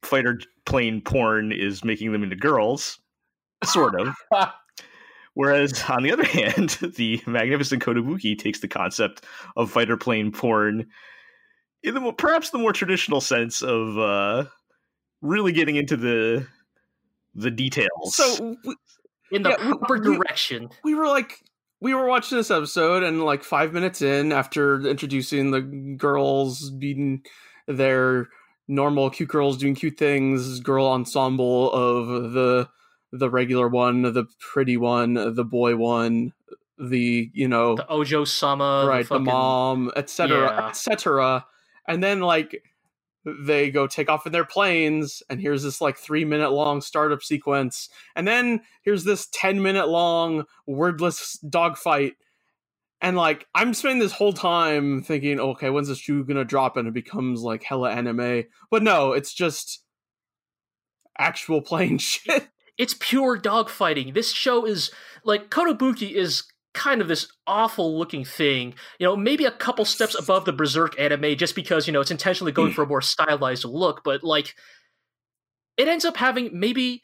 [0.03, 2.99] fighter plane porn is making them into girls,
[3.65, 4.15] sort of.
[5.35, 9.25] Whereas on the other hand, the magnificent Kotobuki takes the concept
[9.57, 10.87] of fighter plane porn
[11.83, 14.45] in the perhaps the more traditional sense of uh,
[15.23, 16.47] really getting into the
[17.35, 18.17] the details.
[18.17, 18.75] so we,
[19.31, 20.69] in the yeah, proper we- direction.
[20.83, 21.39] we were like,
[21.81, 27.23] we were watching this episode, and like five minutes in, after introducing the girls being
[27.69, 28.29] their
[28.69, 32.69] normal cute girls doing cute things, girl ensemble of the
[33.11, 36.33] the regular one, the pretty one, the boy one,
[36.79, 40.69] the you know the Ojo Sama, right the, fucking- mom etc Yeah.
[40.69, 41.45] etc
[41.89, 42.63] and then like
[43.25, 47.23] they go take off in their planes and here's this like three minute long startup
[47.23, 52.15] sequence and then here's this 10 minute long wordless dogfight
[53.01, 56.89] and like i'm spending this whole time thinking okay when's this shoe gonna drop and
[56.89, 59.83] it becomes like hella anime but no it's just
[61.19, 62.49] actual plane shit
[62.79, 64.15] It's pure dogfighting.
[64.15, 64.93] This show is
[65.25, 66.45] like Kotobuki is
[66.75, 68.75] kind of this awful looking thing.
[69.01, 72.13] You know, maybe a couple steps above the Berserk anime just because, you know, it's
[72.13, 74.55] intentionally going for a more stylized look, but like
[75.77, 77.03] it ends up having maybe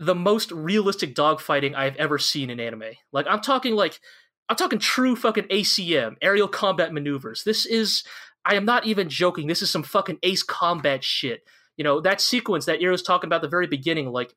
[0.00, 2.82] the most realistic dogfighting I've ever seen in anime.
[3.12, 4.00] Like I'm talking like
[4.48, 7.44] I'm talking true fucking ACM, aerial combat maneuvers.
[7.44, 8.04] This is
[8.44, 9.46] I am not even joking.
[9.46, 11.42] This is some fucking ace combat shit.
[11.76, 14.34] You know, that sequence that was talking about the very beginning, like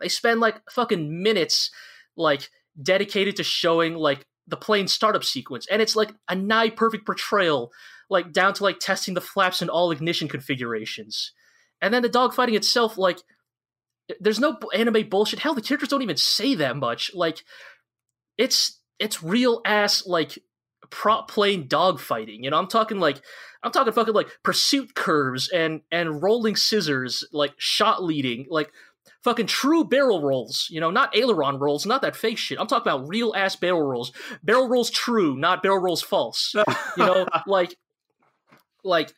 [0.00, 1.70] they spend like fucking minutes
[2.16, 2.50] like
[2.80, 7.70] dedicated to showing like the plane startup sequence, and it's like a nigh perfect portrayal,
[8.08, 11.32] like down to like testing the flaps and all ignition configurations,
[11.80, 13.18] and then the dogfighting itself, like
[14.18, 15.38] there's no anime bullshit.
[15.38, 17.12] Hell, the characters don't even say that much.
[17.14, 17.44] Like
[18.36, 20.38] it's it's real ass like
[20.90, 22.44] prop plane dogfighting.
[22.44, 23.20] You know, I'm talking like
[23.62, 28.70] I'm talking fucking like pursuit curves and and rolling scissors, like shot leading, like
[29.24, 30.68] fucking true barrel rolls.
[30.70, 32.60] You know, not aileron rolls, not that fake shit.
[32.60, 34.12] I'm talking about real ass barrel rolls.
[34.42, 36.54] Barrel rolls true, not barrel rolls false.
[36.54, 36.64] You
[37.04, 37.74] know, like
[38.84, 39.12] like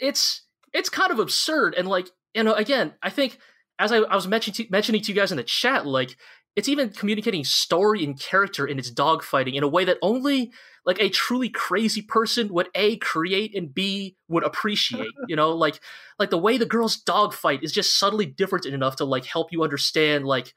[0.00, 0.42] it's
[0.72, 3.38] it's kind of absurd and like you know again i think
[3.78, 6.16] as i, I was mentioning to, mentioning to you guys in the chat like
[6.56, 10.52] it's even communicating story and character in its dogfighting in a way that only
[10.84, 15.52] like a truly crazy person would a create and b would appreciate you know?
[15.52, 15.80] Like
[16.18, 19.62] like the way the girls dogfight is just subtly different enough to like help you
[19.62, 20.54] understand like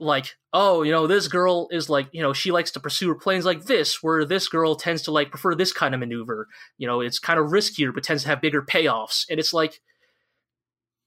[0.00, 3.16] like oh you know this girl is like you know she likes to pursue her
[3.16, 6.48] planes like this where this girl tends to like prefer this kind of maneuver.
[6.78, 9.24] You know it's kind of riskier but tends to have bigger payoffs.
[9.28, 9.80] And it's like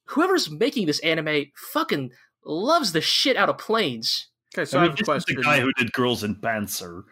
[0.08, 2.12] whoever's making this anime fucking
[2.46, 5.06] loves the shit out of planes Okay, so I I, mean, have a this is
[5.26, 5.36] question.
[5.38, 7.04] the guy who did Girls in Panzer,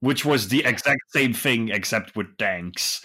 [0.00, 3.04] which was the exact same thing except with tanks.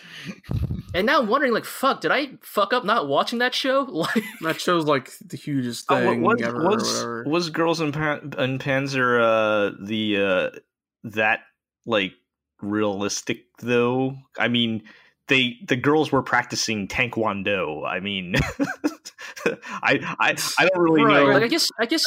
[0.93, 4.23] and now i'm wondering like fuck did i fuck up not watching that show like
[4.41, 6.63] that show's like the hugest Oh, thing was, ever.
[6.69, 10.17] was, was Girls in, Pan- in Panzer uh, the
[10.53, 10.59] uh,
[11.05, 11.39] that
[11.85, 12.13] like
[12.61, 14.15] realistic though?
[14.39, 14.83] I mean,
[15.27, 17.87] they the girls were practicing Taekwondo.
[17.87, 18.35] I mean,
[19.81, 21.33] I, I I don't really Right, know.
[21.33, 22.03] like i guess i guess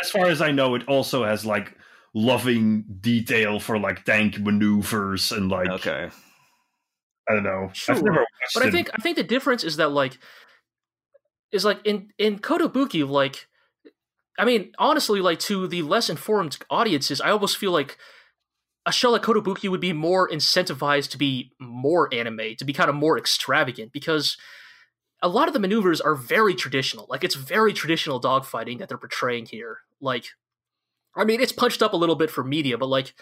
[0.00, 1.76] As far as I know, it also has like
[2.14, 6.10] loving detail for like tank maneuvers and like okay,
[7.28, 7.70] I don't know.
[7.72, 7.94] Sure.
[7.94, 8.24] I've never
[8.54, 8.72] but I it.
[8.72, 10.18] think I think the difference is that like
[11.52, 13.48] is like in in Kotobuki like
[14.38, 17.98] I mean honestly like to the less informed audiences I almost feel like
[18.84, 22.90] a show like Kotobuki would be more incentivized to be more anime to be kind
[22.90, 24.36] of more extravagant because
[25.22, 28.98] a lot of the maneuvers are very traditional like it's very traditional dogfighting that they're
[28.98, 30.26] portraying here like
[31.14, 33.14] I mean it's punched up a little bit for media but like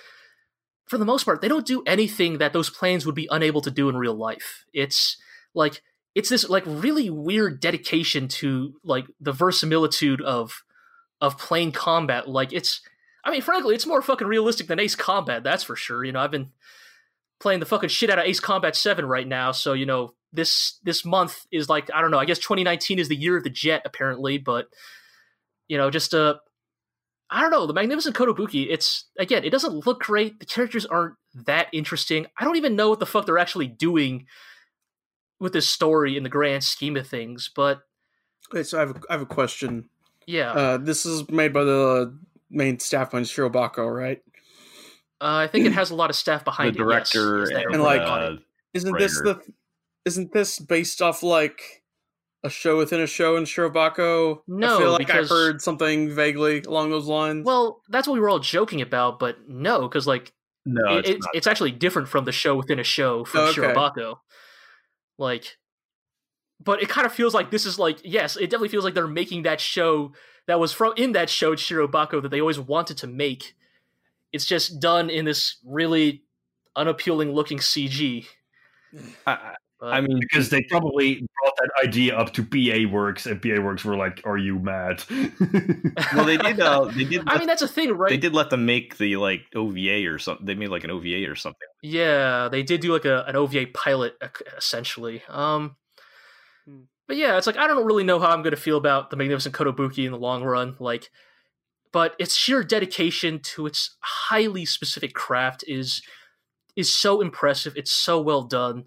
[0.91, 3.71] for the most part, they don't do anything that those planes would be unable to
[3.71, 4.65] do in real life.
[4.73, 5.19] It's
[5.55, 5.83] like
[6.17, 10.65] it's this like really weird dedication to like the verisimilitude of
[11.21, 12.29] of plane combat.
[12.29, 12.81] Like it's
[13.25, 16.05] I mean, frankly, it's more fucking realistic than Ace Combat, that's for sure.
[16.05, 16.51] You know, I've been
[17.39, 20.79] playing the fucking shit out of Ace Combat 7 right now, so you know, this
[20.85, 23.51] this month is like I don't know, I guess 2019 is the year of the
[23.51, 24.67] jet apparently, but
[25.69, 26.35] you know, just uh
[27.33, 27.67] I don't know.
[27.67, 30.41] The Magnificent Kotobuki, it's again, it doesn't look great.
[30.41, 31.15] The characters aren't
[31.47, 32.27] that interesting.
[32.39, 34.27] I don't even know what the fuck they're actually doing
[35.39, 37.51] with this story in the grand scheme of things.
[37.55, 37.83] But
[38.53, 39.89] Okay, so I have a, I have a question.
[40.27, 42.19] yeah, uh, Uh, this is made by the
[42.51, 44.21] main staff on Shirobako, right?
[45.21, 47.51] I think it has a lot of staff the behind director it.
[47.51, 48.37] Yes, yes, and, And, like, uh,
[48.73, 49.41] Isn't this the?
[50.07, 51.61] Isn't this based off like
[52.43, 54.39] a show within a show in Shirobako?
[54.39, 57.45] I No, feel like because- I heard something vaguely along those lines.
[57.45, 60.33] well, that's what we were all joking about, but no, because like
[60.65, 63.45] no, it, it's it's, it's actually different from the show within a show from Oh,
[63.49, 63.61] okay.
[63.61, 64.17] Shirobako.
[65.19, 65.59] Like,
[66.65, 69.07] but it kind of feels like this is like yes, it definitely feels like they're
[69.07, 70.13] making that show
[70.51, 73.55] that was from in that show Shirobako that they always wanted to make.
[74.33, 76.25] It's just done in this really
[76.75, 78.27] unappealing looking CG.
[79.27, 83.61] I, I mean, because they probably brought that idea up to PA Works, and PA
[83.61, 85.05] Works were like, "Are you mad?"
[86.15, 86.61] well, they did.
[86.61, 87.23] Uh, they did.
[87.29, 88.11] I mean that's a thing, right?
[88.11, 90.47] they did let them make the like OVA or something.
[90.47, 91.69] They made like an OVA or something.
[91.83, 94.21] Yeah, they did do like a, an OVA pilot
[94.57, 95.23] essentially.
[95.29, 95.77] Um.
[97.11, 99.17] But yeah, it's like I don't really know how I'm going to feel about the
[99.17, 100.77] Magnificent Kotobuki in the long run.
[100.79, 101.11] Like,
[101.91, 106.03] but its sheer dedication to its highly specific craft is
[106.77, 107.73] is so impressive.
[107.75, 108.85] It's so well done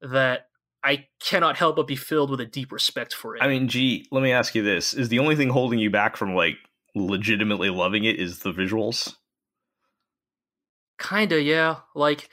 [0.00, 0.46] that
[0.84, 3.42] I cannot help but be filled with a deep respect for it.
[3.42, 6.16] I mean, gee, let me ask you this: Is the only thing holding you back
[6.16, 6.58] from like
[6.94, 9.16] legitimately loving it is the visuals?
[11.00, 11.78] kinda, yeah.
[11.96, 12.30] Like,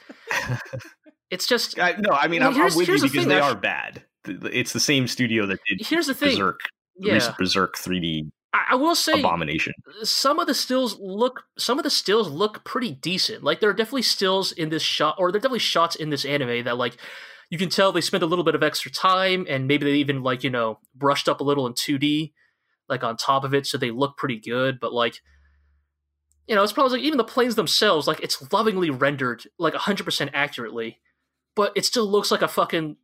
[1.31, 4.03] it's just I, no, I mean, Well, I'm, I'm with you because they are bad.
[4.25, 6.31] It's the same studio that did here's the thing.
[6.31, 6.61] Berserk,
[6.97, 9.73] Yeah, recent Berserk 3D I, I will say abomination.
[9.87, 13.43] Uh, some of the stills look some of the stills look pretty decent.
[13.43, 16.23] Like there are definitely stills in this shot or there are definitely shots in this
[16.23, 16.97] anime that like
[17.49, 20.23] you can tell they spent a little bit of extra time and maybe they even
[20.23, 22.33] like, you know, brushed up a little in 2D
[22.89, 25.19] like on top of it so they look pretty good, but like
[26.47, 30.29] you know, it's probably like even the planes themselves like it's lovingly rendered like 100%
[30.33, 30.99] accurately,
[31.55, 32.97] but it still looks like a fucking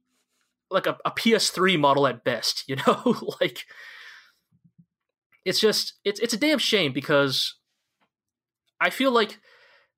[0.72, 3.16] like a, a PS3 model at best, you know?
[3.40, 3.66] like
[5.46, 7.56] it's just it's it's a damn shame because
[8.80, 9.40] I feel like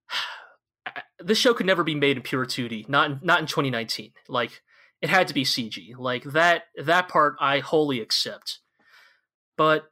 [1.20, 4.14] this show could never be made in pure 2D, not in, not in 2019.
[4.28, 4.62] Like
[5.02, 5.92] it had to be CG.
[5.98, 8.60] Like that that part I wholly accept.
[9.58, 9.86] But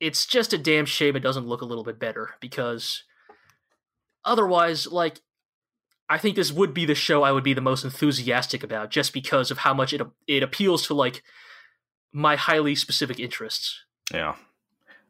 [0.00, 3.02] it's just a damn shame it doesn't look a little bit better because
[4.24, 5.20] otherwise like
[6.08, 9.12] I think this would be the show I would be the most enthusiastic about just
[9.12, 11.22] because of how much it it appeals to like
[12.12, 13.84] my highly specific interests.
[14.12, 14.36] Yeah,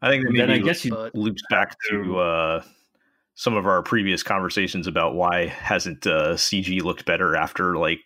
[0.00, 2.62] I think that Then I guess you loops back to uh,
[3.34, 8.00] some of our previous conversations about why hasn't uh, CG looked better after like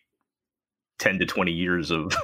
[0.99, 2.13] ten to twenty years of.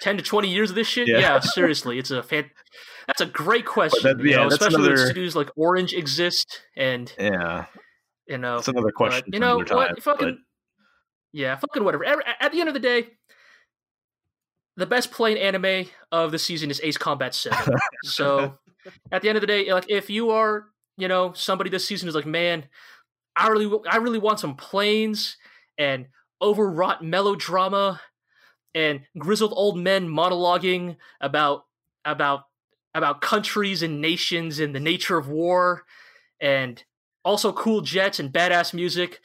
[0.00, 1.06] 10 to 20 years of this shit?
[1.06, 1.18] Yeah.
[1.18, 1.98] Yeah, seriously.
[1.98, 2.50] It's a fan
[3.06, 4.00] That's a great question.
[4.04, 7.66] that- you yeah, know, that's especially when another- studios like Orange exist and yeah,
[8.30, 9.24] you know that's another question.
[9.26, 9.86] But, you know another what?
[9.88, 10.38] time, fucking
[11.32, 12.22] yeah, fucking whatever.
[12.40, 13.08] At the end of the day,
[14.76, 17.74] the best playing anime of the season is Ace Combat Seven.
[18.04, 18.58] so
[19.12, 20.66] at the end of the day, like if you are
[20.96, 22.66] you know somebody this season is like, man,
[23.34, 25.36] I really I really want some planes
[25.76, 26.06] and
[26.40, 28.00] overwrought melodrama
[28.74, 31.64] and grizzled old men monologuing about
[32.04, 32.44] about
[32.94, 35.84] about countries and nations and the nature of war
[36.40, 36.84] and
[37.24, 39.20] also cool jets and badass music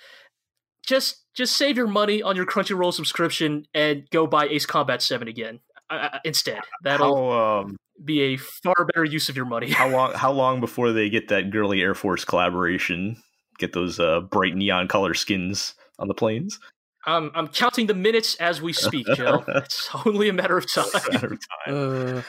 [0.85, 5.27] just just save your money on your crunchyroll subscription and go buy ace combat 7
[5.27, 5.59] again
[5.89, 10.13] uh, instead that'll how um, be a far better use of your money how long
[10.15, 13.17] how long before they get that girly Air Force collaboration?
[13.57, 16.59] Get those uh, bright neon color skins on the planes.
[17.05, 20.85] I'm, I'm counting the minutes as we speak joe it's only a matter of time
[21.11, 22.17] Matter of time.
[22.17, 22.21] Uh,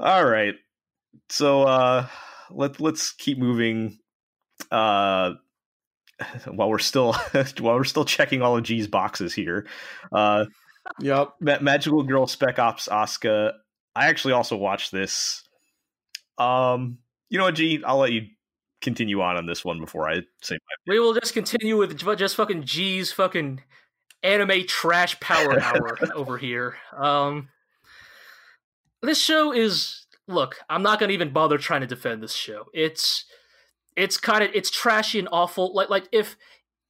[0.00, 0.54] All right.
[1.28, 2.06] So uh
[2.50, 3.99] let let's keep moving
[4.70, 5.32] uh
[6.46, 7.12] while we're still
[7.58, 9.66] while we're still checking all of G's boxes here.
[10.12, 10.46] Uh
[11.00, 11.34] yep.
[11.40, 13.52] Ma- Magical Girl Spec Ops Asuka.
[13.94, 15.42] I actually also watched this.
[16.38, 16.98] Um
[17.28, 18.26] you know what G, I'll let you
[18.80, 22.36] continue on on this one before I say my we will just continue with just
[22.36, 23.62] fucking g's fucking
[24.22, 27.48] anime trash power hour over here um
[29.02, 33.24] this show is look i'm not gonna even bother trying to defend this show it's
[34.00, 36.36] it's kind of it's trashy and awful like like if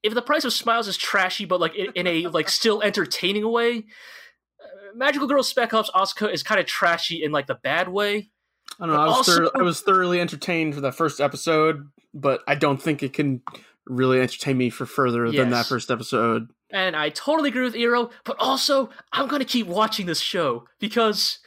[0.02, 3.50] if the price of smiles is trashy but like in, in a like still entertaining
[3.50, 7.88] way uh, magical girl spec ops asuka is kind of trashy in like the bad
[7.88, 8.30] way
[8.78, 9.00] I don't know.
[9.02, 12.80] I was, Also- thor- I was thoroughly entertained for that first episode, but I don't
[12.80, 13.42] think it can
[13.86, 16.48] really entertain me for further than that first episode.
[16.70, 21.40] And I totally agree with Iro, but also I'm gonna keep watching this show because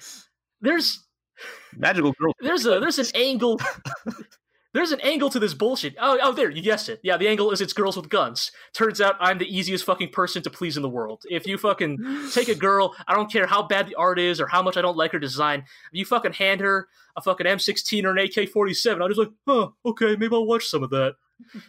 [0.60, 1.04] there's
[1.74, 3.60] Magical Girl there's a there's an angle
[4.76, 5.94] there's an angle to this bullshit.
[5.98, 7.00] Oh oh there, you guessed it.
[7.02, 8.52] Yeah, the angle is it's girls with guns.
[8.74, 11.22] Turns out I'm the easiest fucking person to please in the world.
[11.30, 14.46] If you fucking take a girl, I don't care how bad the art is or
[14.46, 15.60] how much I don't like her design.
[15.60, 19.74] If you fucking hand her a fucking M16 or an AK-47, I'm just like, oh,
[19.86, 21.14] okay, maybe I'll watch some of that.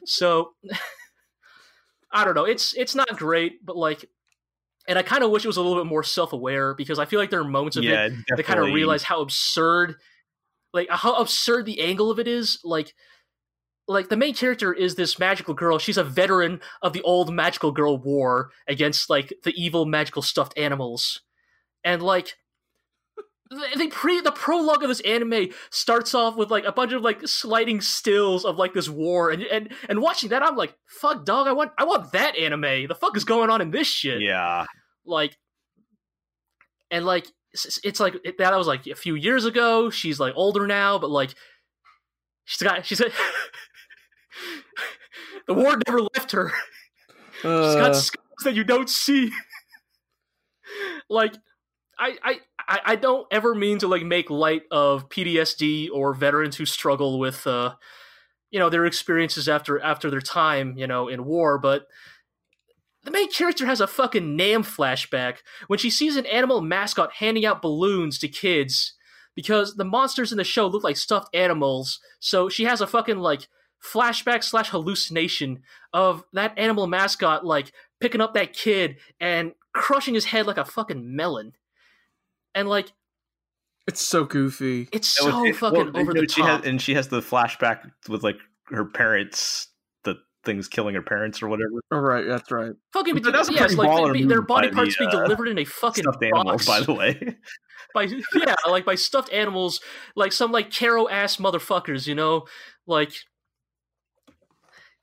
[0.06, 0.54] so
[2.12, 2.46] I don't know.
[2.46, 4.10] It's it's not great, but like,
[4.88, 7.20] and I kind of wish it was a little bit more self-aware because I feel
[7.20, 9.96] like there are moments of it yeah, they kind of realize how absurd
[10.74, 12.94] like how absurd the angle of it is like
[13.88, 15.80] like the main character is this magical girl.
[15.80, 20.58] She's a veteran of the old magical girl war against like the evil magical stuffed
[20.58, 21.22] animals.
[21.84, 22.34] And like
[23.50, 27.26] the, pre the prologue of this anime starts off with like a bunch of like
[27.28, 29.32] sliding stills of like this war.
[29.32, 32.88] And and and watching that I'm like fuck dog I want I want that anime.
[32.88, 34.22] The fuck is going on in this shit?
[34.22, 34.66] Yeah.
[35.06, 35.38] like
[36.92, 39.90] and like it's, it's like it, that was like a few years ago.
[39.90, 41.34] She's like older now but like
[42.46, 43.12] she's got she's got
[45.48, 46.52] the war never left her.
[47.42, 49.32] She's got Uh, scars that you don't see.
[51.10, 51.34] Like
[51.98, 56.58] I, I I I don't ever mean to like make light of PTSD or veterans
[56.58, 57.76] who struggle with uh
[58.52, 61.88] you know their experiences after after their time you know in war but
[63.08, 67.46] the main character has a fucking Nam flashback when she sees an animal mascot handing
[67.46, 68.96] out balloons to kids
[69.34, 72.02] because the monsters in the show look like stuffed animals.
[72.20, 73.48] So she has a fucking like
[73.82, 75.62] flashback slash hallucination
[75.94, 77.72] of that animal mascot like
[78.02, 81.54] picking up that kid and crushing his head like a fucking melon.
[82.54, 82.92] And like
[83.88, 84.90] it's so goofy.
[84.92, 86.50] it's That was- so it- fucking well, over you know, the she top.
[86.64, 89.77] Has, and she has the flashback with like her parents, the
[90.48, 91.80] things killing her parents or whatever.
[91.92, 92.72] All right, that's right.
[92.94, 95.24] fucking But that's a yes, pretty like baller they- their body parts the, being uh,
[95.26, 96.66] delivered in a fucking Stuffed animals, box.
[96.66, 97.36] by the way.
[97.94, 98.04] by
[98.36, 99.80] yeah, like by stuffed animals,
[100.16, 102.46] like some like Caro ass motherfuckers, you know,
[102.88, 103.12] like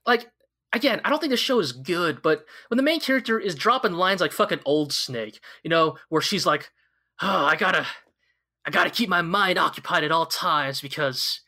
[0.06, 0.26] like
[0.72, 3.92] again, I don't think the show is good, but when the main character is dropping
[3.92, 6.70] lines like fucking old snake, you know, where she's like,
[7.22, 7.86] oh, I gotta,
[8.66, 11.40] I gotta keep my mind occupied at all times because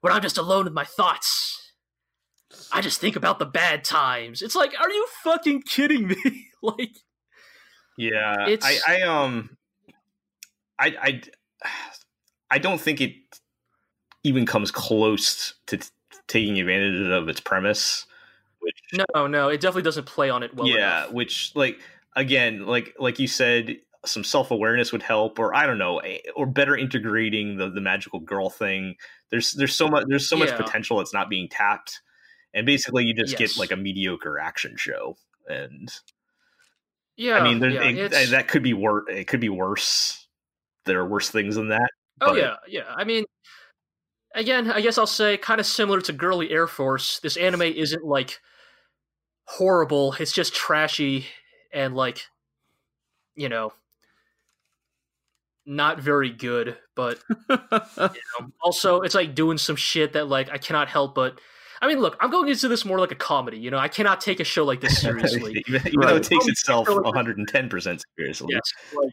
[0.00, 1.63] when I'm just alone with my thoughts.
[2.72, 4.42] I just think about the bad times.
[4.42, 6.48] It's like, are you fucking kidding me?
[6.62, 6.96] like,
[7.96, 9.56] Yeah, It's- I, I um,
[10.78, 11.22] I, I,
[12.50, 13.14] I don't think it
[14.24, 15.88] even comes close to t-
[16.26, 18.06] taking advantage of its premise.
[18.60, 21.12] Which, no, no, it definitely doesn't play on it well yeah, enough.
[21.12, 21.78] which like
[22.16, 23.76] again, like like you said,
[24.06, 27.80] some self awareness would help, or I don't know, eh, or better integrating the the
[27.82, 28.96] magical girl thing.
[29.30, 32.00] There's there's so much there's so much potential that's not being tapped,
[32.54, 33.52] and basically you just Yes.
[33.52, 35.16] get like a mediocre action show.
[35.48, 35.92] And
[37.16, 39.04] Yeah, I mean, there, yeah, it- eh, that could be worse.
[39.08, 40.26] It could be worse.
[40.86, 41.90] There are worse things than that.
[42.20, 42.92] Oh but- yeah, yeah.
[42.94, 43.24] I mean,
[44.34, 47.20] again, I guess I'll say kind of similar to Girly Air Force.
[47.20, 48.40] This anime isn't like
[49.44, 50.14] horrible.
[50.18, 51.26] It's just trashy
[51.72, 52.26] and like,
[53.36, 53.72] you know,
[55.66, 56.76] not very good.
[56.94, 57.18] But
[57.48, 57.58] you
[57.98, 61.40] know, also, it's like doing some shit that like I cannot help but.
[61.84, 63.58] I mean, look, I'm going into this more like a comedy.
[63.58, 65.62] You know, I cannot take a show like this seriously.
[65.68, 68.54] even even though it takes itself 110 percent seriously.
[68.54, 68.62] yes,
[68.96, 69.12] like,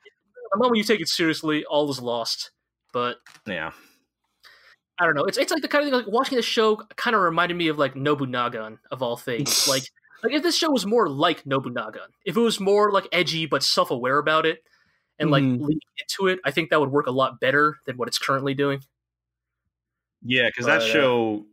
[0.54, 2.52] the moment you take it seriously, all is lost.
[2.94, 3.72] But Yeah.
[4.98, 5.26] I don't know.
[5.26, 7.68] It's it's like the kind of thing like watching the show kind of reminded me
[7.68, 9.68] of like Nobunaga of all things.
[9.70, 9.84] like
[10.24, 13.64] like if this show was more like Nobunaga, if it was more like edgy but
[13.64, 14.64] self aware about it
[15.20, 15.60] and like Mhm.
[15.60, 18.54] leaning into it, I think that would work a lot better than what it's currently
[18.54, 18.82] doing.
[20.24, 21.46] Yeah, because that uh, show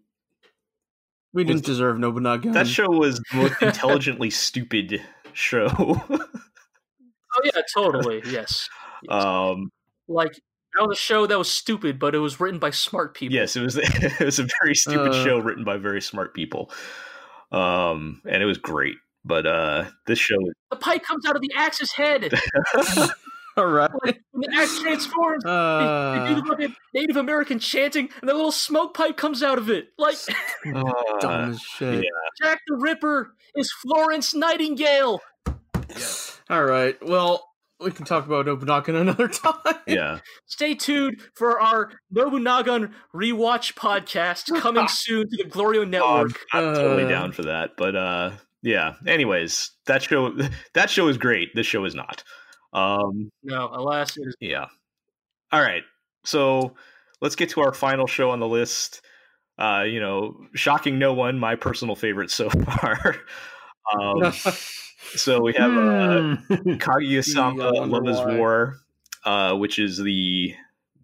[1.32, 2.50] we didn't deserve Nobunaga.
[2.52, 5.02] that show was the most intelligently stupid
[5.32, 5.68] show.
[7.36, 8.22] Oh yeah, totally.
[8.24, 8.68] yes.
[9.08, 9.24] Yes.
[9.24, 9.70] um,
[10.08, 10.32] like
[10.74, 13.34] that was a show that was stupid, but it was written by smart people.
[13.36, 15.24] yes, it was it was a very stupid Uh.
[15.24, 16.72] show written by very smart people.
[17.52, 18.96] Um, and it was great.
[19.24, 20.36] But uh, this show
[20.70, 22.32] The pipe comes out of the axe's head.
[23.58, 23.90] All right.
[24.04, 25.54] like, when the axe transforms, they, they
[26.34, 29.68] do Uh, the fucking Native American chanting, and the little smoke pipe comes out of
[29.68, 29.88] it.
[29.98, 30.16] Like
[30.74, 32.04] uh, dumb as shit.
[32.42, 35.20] Jack the Ripper is Florence Nightingale.
[36.50, 36.96] All right.
[37.06, 37.44] Well,
[37.80, 39.54] we can talk about Nobunaga another time.
[39.86, 40.18] yeah.
[40.46, 46.38] Stay tuned for our Nobunaga rewatch podcast coming soon to the Glorio Network.
[46.52, 47.08] I'm totally Uh.
[47.08, 47.72] down for that.
[47.76, 48.30] But uh,
[48.62, 48.94] yeah.
[49.06, 50.32] Anyways, that show
[50.74, 51.54] that show is great.
[51.54, 52.24] This show is not.
[52.72, 54.36] Um, no, alas, it is.
[54.40, 54.66] Yeah.
[55.52, 55.82] All right.
[56.24, 56.74] So
[57.20, 59.00] let's get to our final show on the list.
[59.58, 63.16] Uh, you know, shocking no one, my personal favorite so far.
[63.98, 64.32] um,
[65.14, 66.34] so we have uh, Hmm.
[66.76, 68.38] Kaguya-sama Love is.
[68.38, 68.76] War,
[69.24, 70.54] uh, which is the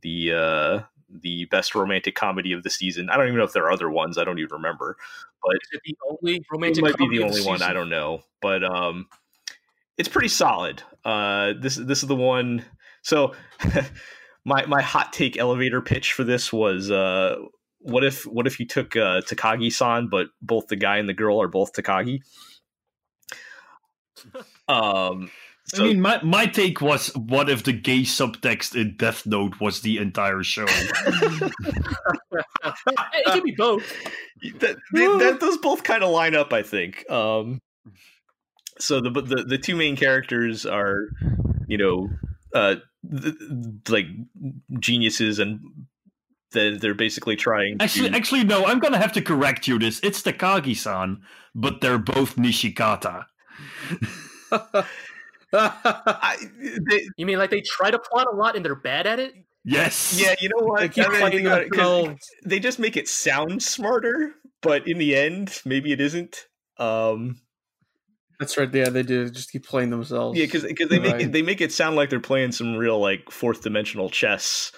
[0.03, 3.09] the uh, the best romantic comedy of the season.
[3.11, 4.19] I don't even know if there are other ones.
[4.19, 4.97] I don't even remember.
[5.43, 7.63] But Is it the only it romantic might be comedy the only one.
[7.63, 9.07] I don't know, but um,
[9.99, 10.83] it's pretty solid.
[11.05, 12.65] Uh, this this is the one.
[13.03, 13.35] So
[14.45, 17.37] my my hot take elevator pitch for this was uh,
[17.81, 21.41] what if what if you took uh, Takagi-san, but both the guy and the girl
[21.41, 22.21] are both Takagi.
[24.67, 25.31] Um,
[25.75, 29.81] I mean, my, my take was what if the gay subtext in Death Note was
[29.81, 30.65] the entire show?
[31.07, 31.51] it
[33.27, 33.83] could be both.
[34.61, 37.09] that, they, that those both kind of line up, I think.
[37.11, 37.61] Um,
[38.79, 41.09] so the, the the two main characters are,
[41.69, 42.09] you know,
[42.55, 42.77] uh,
[43.11, 43.35] th-
[43.89, 44.07] like
[44.81, 45.61] geniuses, and
[46.53, 47.77] they're, they're basically trying.
[47.81, 48.65] actually, to, actually, no.
[48.65, 49.79] I'm gonna have to correct you.
[49.79, 51.23] This it's Takagi-san,
[51.55, 53.25] but they're both Nishikata.
[55.53, 56.37] I,
[56.91, 59.35] they, You mean like they try to plot a lot and they're bad at it?
[59.65, 60.21] Yes.
[60.21, 60.81] yeah, you know what?
[60.81, 62.31] They keep I mean, playing think about it, 'cause themselves.
[62.45, 66.47] they just make it sound smarter, but in the end, maybe it isn't.
[66.79, 67.41] Um,
[68.45, 68.75] That's right.
[68.75, 69.31] Yeah, they do.
[69.31, 70.39] Just keep playing themselves.
[70.39, 73.31] Yeah, because they make it, they make it sound like they're playing some real like
[73.31, 74.71] fourth dimensional chess,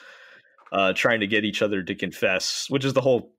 [0.73, 3.33] uh, trying to get each other to confess, which is the whole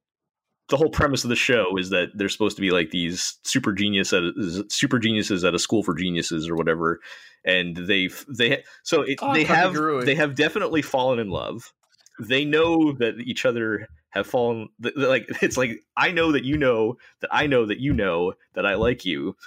[0.70, 3.72] the whole premise of the show is that they're supposed to be like these super
[3.72, 4.24] genius at
[4.70, 7.00] super geniuses at a school for geniuses or whatever,
[7.46, 9.74] and they've they so it, Oh, they have
[10.06, 11.72] they have definitely fallen in love.
[12.20, 16.98] They know that each other have fallen like it's like I know that you know
[17.22, 19.38] that I know that you know that I like you,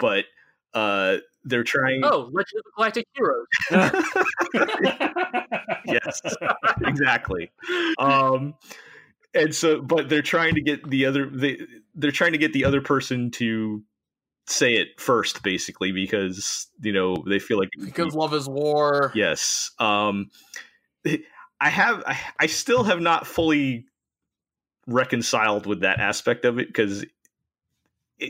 [0.00, 0.24] but
[0.74, 3.46] uh they're trying Oh, Legend of the Galactic Heroes.
[5.86, 6.20] yes
[6.82, 7.50] exactly
[7.98, 8.54] um
[9.34, 11.58] and so but they're trying to get the other they
[11.94, 13.82] they're trying to get the other person to
[14.46, 19.12] say it first basically because you know they feel like because love is war.
[19.14, 20.28] yes um
[21.60, 23.86] i have I, I still have not fully
[24.86, 27.04] reconciled with that aspect of it because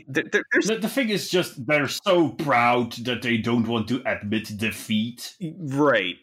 [0.07, 4.01] there, there- The, the thing is just they're so proud that they don't want to
[4.05, 5.35] admit defeat.
[5.59, 6.15] right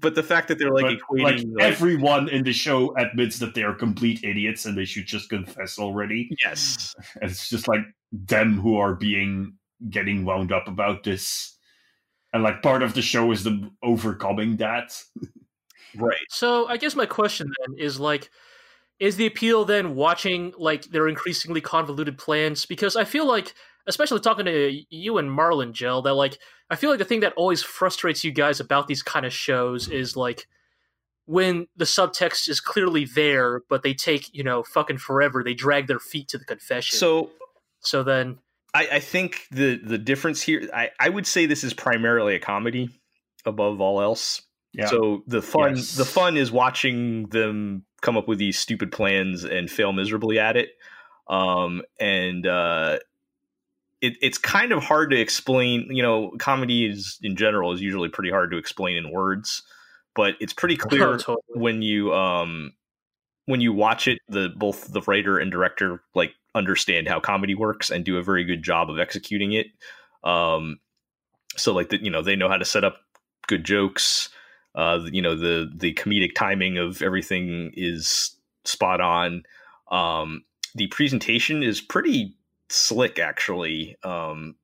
[0.00, 3.38] but the fact that they're like but, equating like like- everyone in the show admits
[3.38, 6.28] that they are complete idiots and they should just confess already.
[6.42, 9.54] yes, And it's just like them who are being
[9.90, 11.56] getting wound up about this.
[12.32, 15.00] And like part of the show is them overcoming that.
[15.96, 16.26] right.
[16.28, 18.30] So I guess my question then is like,
[19.00, 22.66] is the appeal then watching like their increasingly convoluted plans?
[22.66, 23.54] Because I feel like,
[23.86, 26.38] especially talking to you and Marlon Gel, that like
[26.70, 29.88] I feel like the thing that always frustrates you guys about these kind of shows
[29.88, 30.46] is like
[31.26, 35.42] when the subtext is clearly there, but they take you know fucking forever.
[35.42, 36.98] They drag their feet to the confession.
[36.98, 37.30] So
[37.80, 38.38] so then
[38.74, 42.40] I, I think the the difference here, I, I would say this is primarily a
[42.40, 42.90] comedy
[43.46, 44.42] above all else.
[44.72, 44.86] Yeah.
[44.86, 45.94] So the fun Yes.
[45.94, 50.56] the fun is watching them come up with these stupid plans and fail miserably at
[50.56, 50.70] it.
[51.26, 52.98] Um, and uh,
[54.02, 55.88] it, it's kind of hard to explain.
[55.90, 59.62] You know, comedy is in general is usually pretty hard to explain in words,
[60.14, 61.38] but it's pretty clear Totally.
[61.54, 62.74] when you um
[63.46, 64.18] when you watch it.
[64.28, 68.44] The both the writer and director like understand how comedy works and do a very
[68.44, 69.66] good job of executing it.
[70.22, 70.78] Um,
[71.56, 72.98] so like that, you know, they know how to set up
[73.46, 74.28] good jokes.
[74.74, 79.44] Uh, you know, the the comedic timing of everything is spot on.
[79.90, 80.44] Um,
[80.74, 82.36] the presentation is pretty
[82.68, 83.96] slick, actually.
[84.02, 84.56] Um,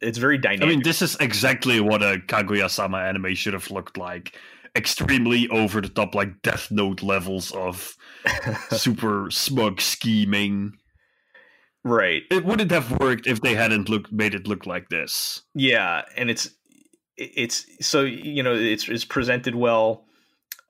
[0.00, 0.64] it's very dynamic.
[0.64, 4.36] I mean, this is exactly what a Kaguya sama anime should have looked like.
[4.76, 7.96] Extremely over the top, like Death Note levels of
[8.70, 10.72] super smug scheming.
[11.84, 12.22] right.
[12.30, 15.42] It wouldn't have worked if they hadn't looked made it look like this.
[15.54, 16.50] Yeah, and it's
[17.16, 20.04] it's so you know it's it's presented well.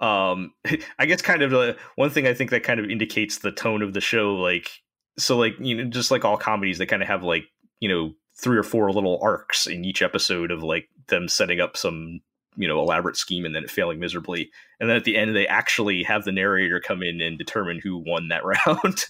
[0.00, 0.52] Um,
[0.98, 3.82] I guess kind of the one thing I think that kind of indicates the tone
[3.82, 4.34] of the show.
[4.34, 4.70] Like
[5.18, 7.44] so, like you know, just like all comedies, they kind of have like
[7.80, 11.76] you know three or four little arcs in each episode of like them setting up
[11.76, 12.20] some
[12.56, 14.50] you know elaborate scheme and then it failing miserably,
[14.80, 18.02] and then at the end they actually have the narrator come in and determine who
[18.06, 19.06] won that round.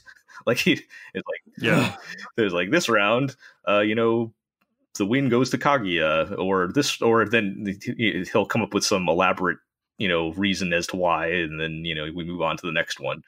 [0.46, 1.96] like he, it's like Yeah.
[2.36, 3.34] there's like this round,
[3.68, 4.32] uh, you know,
[4.98, 7.78] the win goes to Kaguya, or this, or then
[8.32, 9.58] he'll come up with some elaborate,
[9.98, 12.72] you know, reason as to why, and then you know we move on to the
[12.72, 13.22] next one.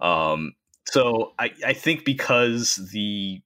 [0.00, 0.52] Um,
[0.86, 3.40] so I, I think because the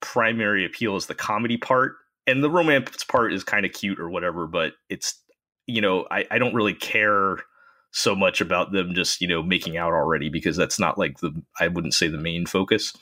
[0.00, 1.96] primary appeal is the comedy part,
[2.26, 5.18] and the romance part is kind of cute or whatever, but it's
[5.66, 7.38] you know I, I don't really care
[7.92, 11.32] so much about them just you know making out already because that's not like the
[11.58, 12.96] I wouldn't say the main focus.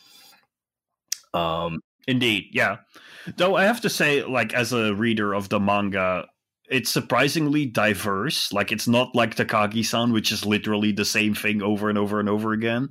[1.35, 2.79] Um, Indeed, yeah.
[3.37, 6.27] Though I have to say, like as a reader of the manga,
[6.71, 8.53] it's surprisingly diverse.
[8.53, 12.29] Like it's not like Takagi-san, which is literally the same thing over and over and
[12.29, 12.89] over again.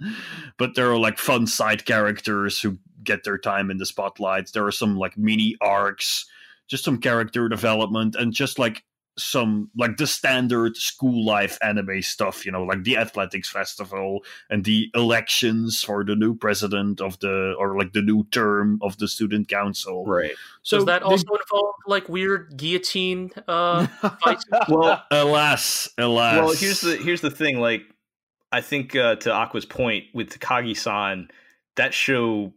[0.57, 4.51] But there are like fun side characters who get their time in the spotlight.
[4.53, 6.25] There are some like mini arcs,
[6.67, 8.83] just some character development, and just like
[9.17, 14.63] some like the standard school life anime stuff, you know, like the athletics festival and
[14.63, 19.07] the elections for the new president of the or like the new term of the
[19.07, 20.05] student council.
[20.05, 20.31] right.
[20.61, 23.87] So does that they- also involve like weird guillotine uh,
[24.23, 24.45] fights?
[24.69, 26.37] Well, alas, alas.
[26.37, 27.59] well, here's the here's the thing.
[27.59, 27.83] Like,
[28.51, 31.29] I think uh, to Aqua's point with Takagi-san,
[31.75, 32.53] that show,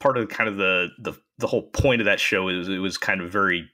[0.00, 2.96] part of kind of the the the whole point of that show is it was
[2.98, 3.68] kind of very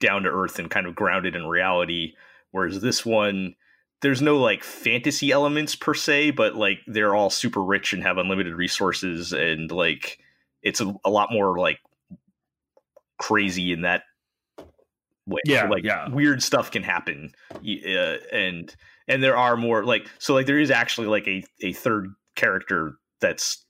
[0.00, 2.14] down to earth and kind of grounded in reality.
[2.50, 3.54] Whereas this one,
[4.00, 8.18] there's no like fantasy elements per se, but like they're all super rich and have
[8.18, 10.18] unlimited resources, and like
[10.62, 11.78] it's a, a lot more like
[13.18, 14.02] crazy in that
[15.26, 15.40] way.
[15.44, 16.08] Yeah, like yeah.
[16.08, 18.74] weird stuff can happen, uh, and
[19.06, 22.94] and there are more like so like there is actually like a a third character
[23.20, 23.64] that's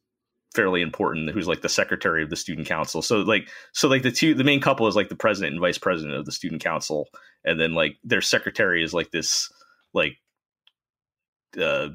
[0.54, 4.10] fairly important who's like the secretary of the student council so like so like the
[4.10, 7.08] two the main couple is like the president and vice president of the student council
[7.44, 9.48] and then like their secretary is like this
[9.94, 10.16] like
[11.56, 11.88] uh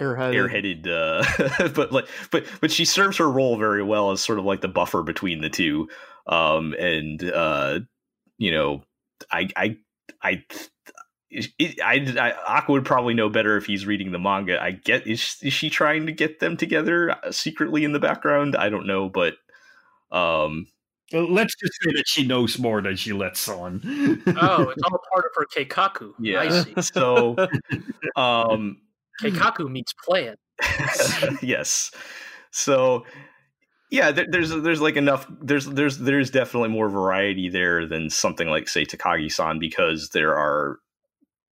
[0.00, 0.34] Airhead.
[0.34, 4.44] airheaded uh but like but but she serves her role very well as sort of
[4.44, 5.88] like the buffer between the two
[6.26, 7.80] um and uh
[8.38, 8.82] you know
[9.30, 9.76] i i
[10.22, 10.42] i
[11.30, 14.60] it, I, I Aqua would probably know better if he's reading the manga.
[14.60, 18.56] I get is is she trying to get them together uh, secretly in the background?
[18.56, 19.34] I don't know, but
[20.10, 20.66] um,
[21.12, 23.80] Let's just say that she knows more than she lets on.
[23.84, 26.12] Oh, it's all part of her keikaku.
[26.20, 26.40] yeah.
[26.40, 26.74] I see.
[26.82, 27.36] So,
[28.14, 28.80] um,
[29.20, 30.36] Keikaku means plan.
[31.42, 31.90] yes.
[32.52, 33.04] So
[33.90, 38.48] yeah, there, there's there's like enough there's there's there's definitely more variety there than something
[38.48, 40.78] like say Takagi-san because there are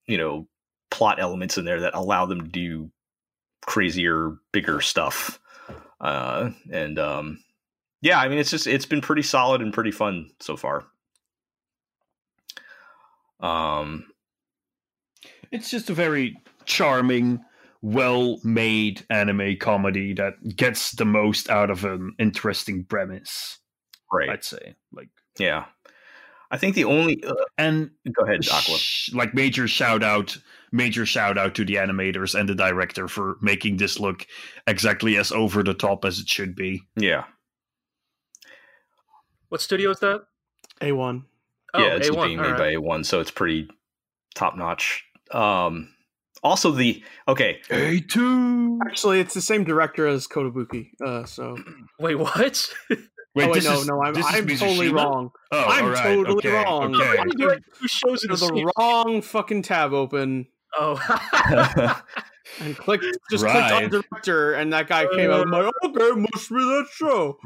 [0.09, 0.49] you know
[0.91, 2.91] plot elements in there that allow them to do
[3.65, 5.39] crazier, bigger stuff.
[6.01, 7.39] Uh, and um,
[8.01, 10.85] yeah, I mean it's just it's been pretty solid and pretty fun so far.
[13.41, 14.07] Um,
[15.53, 17.41] It's just a very charming,
[17.83, 23.59] well-made anime comedy that gets the most out of an interesting premise.
[24.13, 24.29] Right.
[24.29, 25.09] I'd say, like,
[25.39, 25.67] Yeah.
[26.51, 28.77] I think the only uh, and go ahead, Aqua.
[28.77, 30.37] sh- like major shout out,
[30.73, 34.27] major shout out to the animators and the director for making this look
[34.67, 36.83] exactly as over the top as it should be.
[36.97, 37.25] Yeah.
[39.51, 40.23] What studio is that?
[40.81, 41.25] A1.
[41.75, 42.27] Oh, yeah, it's A1.
[42.27, 42.59] being made right.
[42.59, 43.69] by A1, so it's pretty
[44.35, 45.05] top notch.
[45.33, 45.91] Um
[46.43, 48.79] also the okay, A two.
[48.87, 50.91] Actually, it's the same director as Kotobuki.
[51.05, 51.59] Uh, so
[51.99, 52.75] Wait, what?
[53.35, 54.93] Wait, oh, wait, no, is- no, I'm, I'm totally Mizushima?
[54.95, 55.31] wrong.
[55.53, 56.95] Oh, I'm all right, totally okay, wrong.
[56.95, 57.19] Okay.
[57.19, 60.47] Why do you have two shows in the the wrong fucking tab open
[60.79, 60.97] Oh,
[62.61, 63.53] and clicked just Right.
[63.53, 65.43] clicked on director, and that guy came out.
[65.47, 67.39] I'm like, okay, must be that show.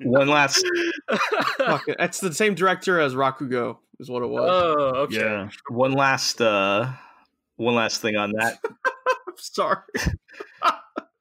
[0.02, 0.64] One last
[1.56, 1.96] Fuck it.
[1.98, 4.48] It's the same director as Rakugo, is what it was.
[4.48, 5.16] oh, okay.
[5.16, 5.48] Yeah.
[5.68, 6.92] one last uh
[7.56, 8.58] one last thing on that.
[8.64, 9.78] I'm sorry.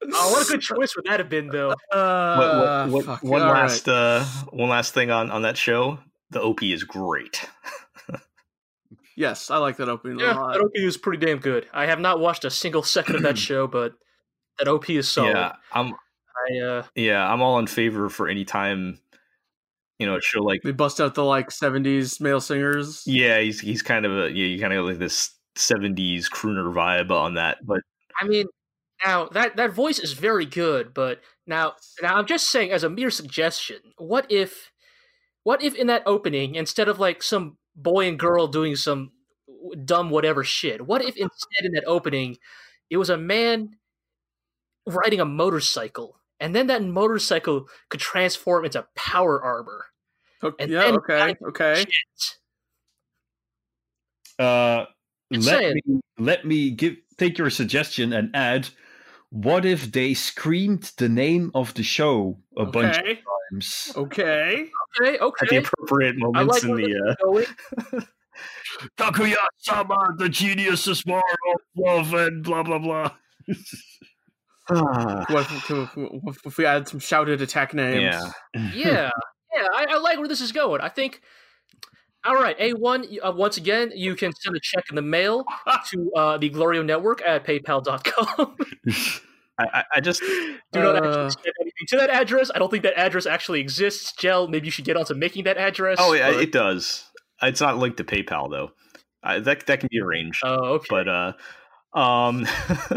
[0.02, 1.74] Oh, what a good choice would that have been, though.
[1.92, 3.62] Uh, What, what, what, fuck, one all right.
[3.64, 6.00] last uh one last thing on on that show.
[6.32, 7.46] The OP is great.
[9.16, 10.54] Yes, I like that opening Yeah, a lot.
[10.54, 11.68] that OP is pretty damn good.
[11.74, 13.94] I have not watched a single second of that show, but
[14.58, 15.32] that OP is solid.
[15.32, 15.94] Yeah, I'm
[16.54, 18.98] I, uh, yeah, I'm all in favor for any time
[19.98, 23.04] you know, a show like They bust out the like '70s male singers.
[23.06, 27.12] yeah, he's he's kind of a yeah, you kind of like this 70s crooner vibe
[27.12, 27.82] on that, but
[28.22, 28.46] I mean,
[29.06, 32.90] now that that voice is very good, but now now I'm just saying as a
[32.90, 33.78] mere suggestion.
[33.98, 34.72] What if,
[35.44, 39.12] what if in that opening instead of like some boy and girl doing some
[39.86, 42.38] dumb whatever shit, what if instead in that opening
[42.90, 43.76] it was a man
[44.88, 49.86] riding a motorcycle, and then that motorcycle could transform into power armor.
[50.44, 51.86] Okay, And yeah, then- okay, okay.
[54.38, 54.86] Uh,
[55.34, 55.82] Just let saying.
[55.86, 58.70] me let me give take your suggestion and add.
[59.32, 63.04] What if they screamed the name of the show a bunch of
[63.52, 63.94] times?
[63.96, 64.70] okay.
[65.00, 65.44] Okay, Okay.
[65.44, 65.58] at the okay.
[65.58, 68.02] appropriate I moments like in the uh.
[68.98, 71.20] Kaguya-sama, the genius is more
[71.54, 73.12] of love and blah blah blah.
[74.70, 78.02] What if, what if we add some shouted attack names?
[78.04, 78.32] yeah.
[78.76, 79.10] yeah,
[79.54, 80.82] yeah, I, I like where this is going.
[80.82, 81.22] I think.
[82.26, 85.46] All right, A1, uh, once again, you can send a check in the mail
[85.92, 88.58] to uh, the Glorio Network at paypal.com.
[89.60, 91.08] I, I- I just Do not Uh.
[91.08, 92.52] actually send anything to that address.
[92.54, 94.14] I don't think that address actually exists.
[94.14, 95.98] Gel, maybe you should get onto making that address.
[96.00, 97.06] Oh yeah, it does.
[97.42, 98.72] It's not linked to PayPal though.
[99.24, 100.42] Uh, that that can be arranged.
[100.46, 100.88] Oh, okay.
[100.90, 101.34] but uh
[101.94, 102.46] um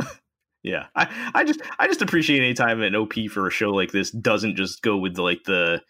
[0.62, 3.90] yeah i i just i just appreciate any time an op for a show like
[3.90, 5.81] this doesn't just go with the, like the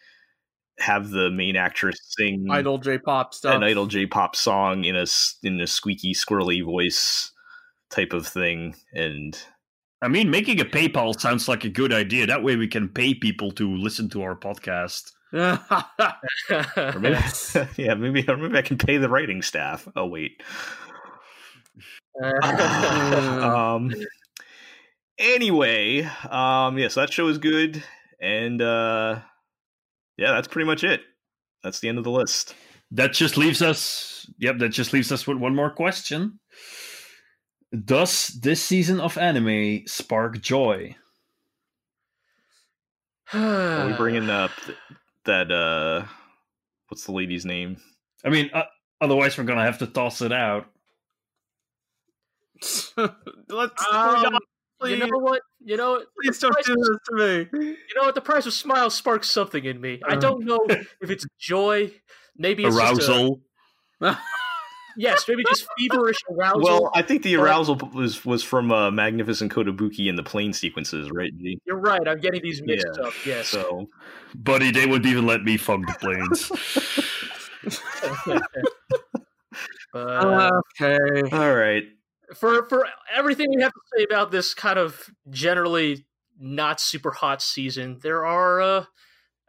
[0.79, 3.55] have the main actress sing Idol J-pop stuff.
[3.55, 7.31] an idol j-pop song in a s- in a squeaky squirrely voice
[7.91, 9.39] type of thing and
[10.05, 12.27] I mean, making a PayPal sounds like a good idea.
[12.27, 15.13] That way, we can pay people to listen to our podcast.
[15.33, 17.17] or maybe
[17.83, 20.43] yeah maybe or maybe i can pay the writing staff oh wait
[22.23, 23.91] um
[25.19, 27.83] anyway um yes that show is good
[28.21, 29.21] and uh
[30.23, 31.01] yeah that's pretty much it
[31.63, 32.55] that's the end of the list
[32.95, 34.27] That just leaves us.
[34.39, 36.39] Yep, that just leaves us with one more question.
[37.73, 40.95] Does this season of anime spark joy?
[43.33, 44.77] are we bringing up th-
[45.25, 46.05] that uh
[46.89, 47.79] what's the lady's name
[48.25, 48.65] I mean, uh,
[49.01, 50.67] otherwise we're gonna have to toss it out.
[53.49, 54.39] Let's Um,
[54.83, 55.43] please, you know what?
[55.65, 57.49] You know, please don't do this to me.
[57.61, 58.15] you know what?
[58.15, 60.01] The price of smile sparks something in me.
[60.09, 60.21] I Uh.
[60.21, 60.61] don't know
[61.01, 61.93] if it's joy.
[62.37, 63.41] Maybe it's Just a, Arousal.
[64.97, 66.61] yes, maybe just feverish arousal.
[66.61, 70.53] well i think the but- arousal was was from uh magnificent kotobuki and the plane
[70.53, 71.59] sequences right G?
[71.65, 72.07] You're right.
[72.07, 73.13] I'm getting these mixed Yeah, up.
[73.25, 73.49] Yes.
[73.49, 73.89] so
[74.35, 76.51] Buddy, they wouldn't even let me fuck the planes.
[79.93, 81.23] but, okay.
[81.37, 81.85] all right
[82.35, 86.05] for for everything we have to say about this kind of generally
[86.39, 88.85] not super hot season, there are uh,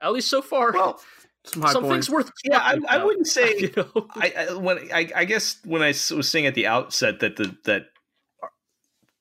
[0.01, 1.01] at least so far well
[1.45, 2.31] Some some things worth.
[2.45, 4.07] yeah i, I wouldn't say You know?
[4.15, 7.35] I, I when I, I guess when I s- was saying at the outset that
[7.38, 7.88] the that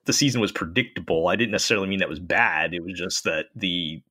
[0.05, 2.75] the season was predictable, I didn't necessarily mean that was bad.
[2.75, 4.03] It was just that the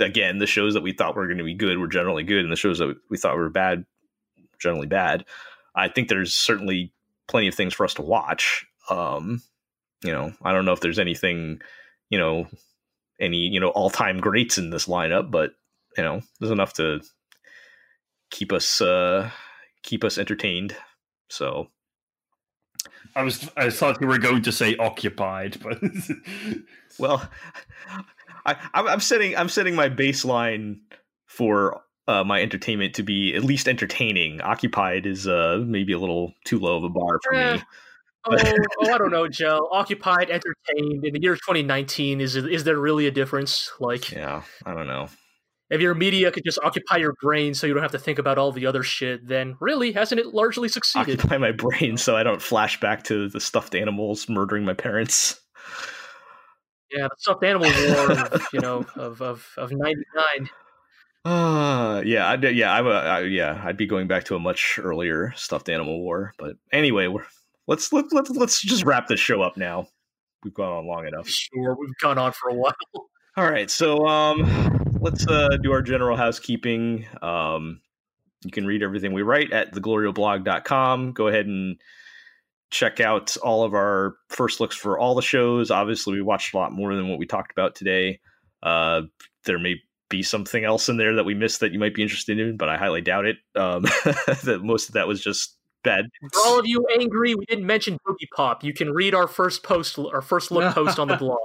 [0.00, 2.50] again the shows that we thought were going to be good were generally good, and
[2.52, 3.84] the shows that we thought were bad
[4.58, 5.24] generally bad.
[5.76, 6.92] I think there's certainly
[7.28, 8.66] plenty of things for us to watch.
[8.90, 9.42] Um,
[10.04, 11.60] you know, I don't know if there's anything,
[12.10, 12.46] you know,
[13.20, 15.52] any you know all time greats in this lineup, but
[15.96, 17.00] you know, there's enough to
[18.30, 19.30] keep us uh
[19.82, 20.76] keep us entertained.
[21.30, 21.68] So
[23.16, 25.78] I was I thought you were going to say occupied, but
[26.98, 27.28] Well,
[28.46, 30.78] I, I'm I'm setting I'm setting my baseline
[31.26, 34.40] for uh, my entertainment to be at least entertaining.
[34.40, 37.62] Occupied is uh, maybe a little too low of a bar for Eh, me.
[38.30, 38.36] Oh,
[38.80, 39.68] oh, I don't know, Joe.
[39.72, 42.20] Occupied, entertained in the year 2019.
[42.20, 43.70] Is is there really a difference?
[43.80, 45.08] Like, Yeah, I don't know.
[45.70, 48.38] if your media could just occupy your brain so you don't have to think about
[48.38, 51.18] all the other shit, then really hasn't it largely succeeded?
[51.20, 55.40] Occupy my brain so I don't flash back to the stuffed animals murdering my parents.
[56.90, 60.48] Yeah, the stuffed animal war, of, you know, of of of '99.
[61.24, 65.32] Uh, yeah, I'd, yeah, a, I, yeah, I'd be going back to a much earlier
[65.36, 66.32] stuffed animal war.
[66.38, 67.26] But anyway, we're,
[67.68, 69.86] let's let, let's let's just wrap this show up now.
[70.42, 71.28] We've gone on long enough.
[71.28, 72.74] Sure, we've gone on for a while.
[73.36, 77.06] All right, so um, let's uh, do our general housekeeping.
[77.22, 77.80] Um,
[78.44, 81.12] you can read everything we write at theglorioblog.com.
[81.12, 81.76] Go ahead and
[82.70, 85.70] check out all of our first looks for all the shows.
[85.70, 88.20] Obviously, we watched a lot more than what we talked about today.
[88.62, 89.02] Uh,
[89.44, 89.76] there may
[90.08, 92.68] be something else in there that we missed that you might be interested in, but
[92.68, 93.36] I highly doubt it.
[93.54, 93.82] Um,
[94.44, 96.06] that most of that was just bad.
[96.32, 98.62] For all of you angry, we didn't mention Boogie Pop.
[98.64, 101.38] You can read our first post, our first look post on the blog.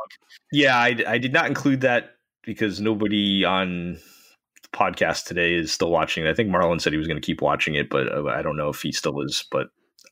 [0.51, 3.93] Yeah, I, I did not include that because nobody on
[4.61, 6.29] the podcast today is still watching it.
[6.29, 8.57] I think Marlon said he was going to keep watching it, but uh, I don't
[8.57, 9.45] know if he still is.
[9.51, 9.67] But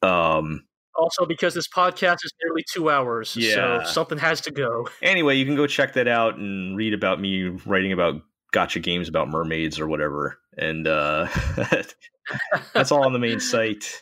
[0.08, 0.64] um,
[0.96, 3.84] Also, because this podcast is nearly two hours, Yeah.
[3.84, 4.88] so something has to go.
[5.02, 8.22] anyway, you can go check that out and read about me writing about
[8.54, 10.38] gacha games about mermaids or whatever.
[10.58, 11.28] And uh,
[12.74, 14.02] that's all on the main site.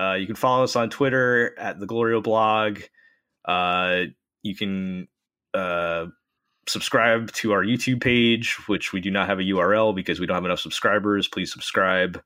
[0.00, 2.80] Uh, you can follow us on Twitter at the Glorio blog.
[3.44, 4.04] Uh,
[4.42, 5.08] you can
[5.52, 6.06] uh,
[6.66, 10.36] subscribe to our YouTube page, which we do not have a URL because we don't
[10.36, 11.28] have enough subscribers.
[11.28, 12.22] Please subscribe,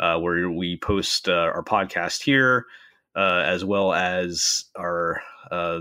[0.00, 2.64] uh, where we post uh, our podcast here,
[3.14, 5.80] uh, as well as our uh,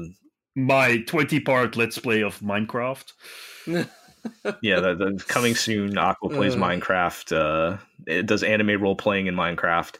[0.56, 3.14] my twenty-part let's play of Minecraft.
[3.68, 5.98] yeah, the, the coming soon.
[5.98, 6.60] Aqua plays Uh.
[6.60, 7.32] Minecraft.
[7.32, 9.95] Uh, it does anime role playing in Minecraft.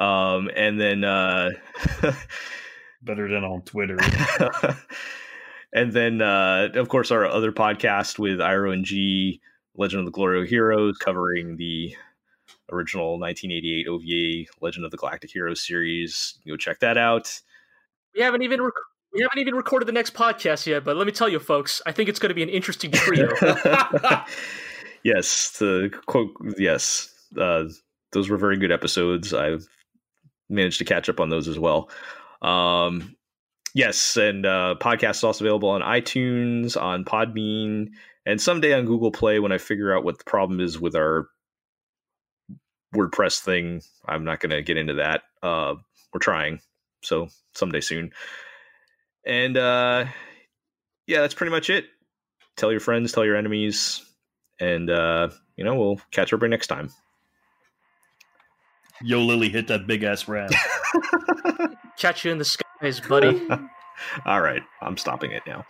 [0.00, 1.50] Um, and then uh,
[3.02, 3.98] Better than on Twitter.
[5.72, 9.40] and then uh, of course our other podcast with Iro and G,
[9.74, 11.94] Legend of the Glorio Heroes, covering the
[12.70, 16.38] original 1988 OVA Legend of the Galactic Heroes series.
[16.46, 17.40] Go check that out.
[18.14, 18.74] We haven't even rec-
[19.14, 21.92] we haven't even recorded the next podcast yet, but let me tell you, folks, I
[21.92, 23.30] think it's going to be an interesting trio.
[25.02, 26.32] yes, the quote.
[26.58, 27.64] Yes, uh,
[28.12, 29.32] those were very good episodes.
[29.32, 29.66] I've
[30.50, 31.90] managed to catch up on those as well.
[32.42, 33.16] Um,
[33.74, 37.90] yes, and uh, podcast is also available on iTunes, on Podbean,
[38.26, 41.28] and someday on Google Play when I figure out what the problem is with our
[42.94, 43.82] WordPress thing.
[44.06, 45.22] I'm not going to get into that.
[45.42, 45.74] Uh,
[46.12, 46.60] we're trying,
[47.02, 48.10] so someday soon.
[49.24, 50.06] And uh,
[51.06, 51.86] yeah, that's pretty much it.
[52.56, 54.04] Tell your friends, tell your enemies,
[54.58, 56.90] and uh, you know we'll catch everybody next time.
[59.02, 60.52] Yo, Lily, hit that big ass rat.
[61.96, 63.48] Catch you in the skies, buddy.
[64.26, 65.64] All right, I'm stopping it now.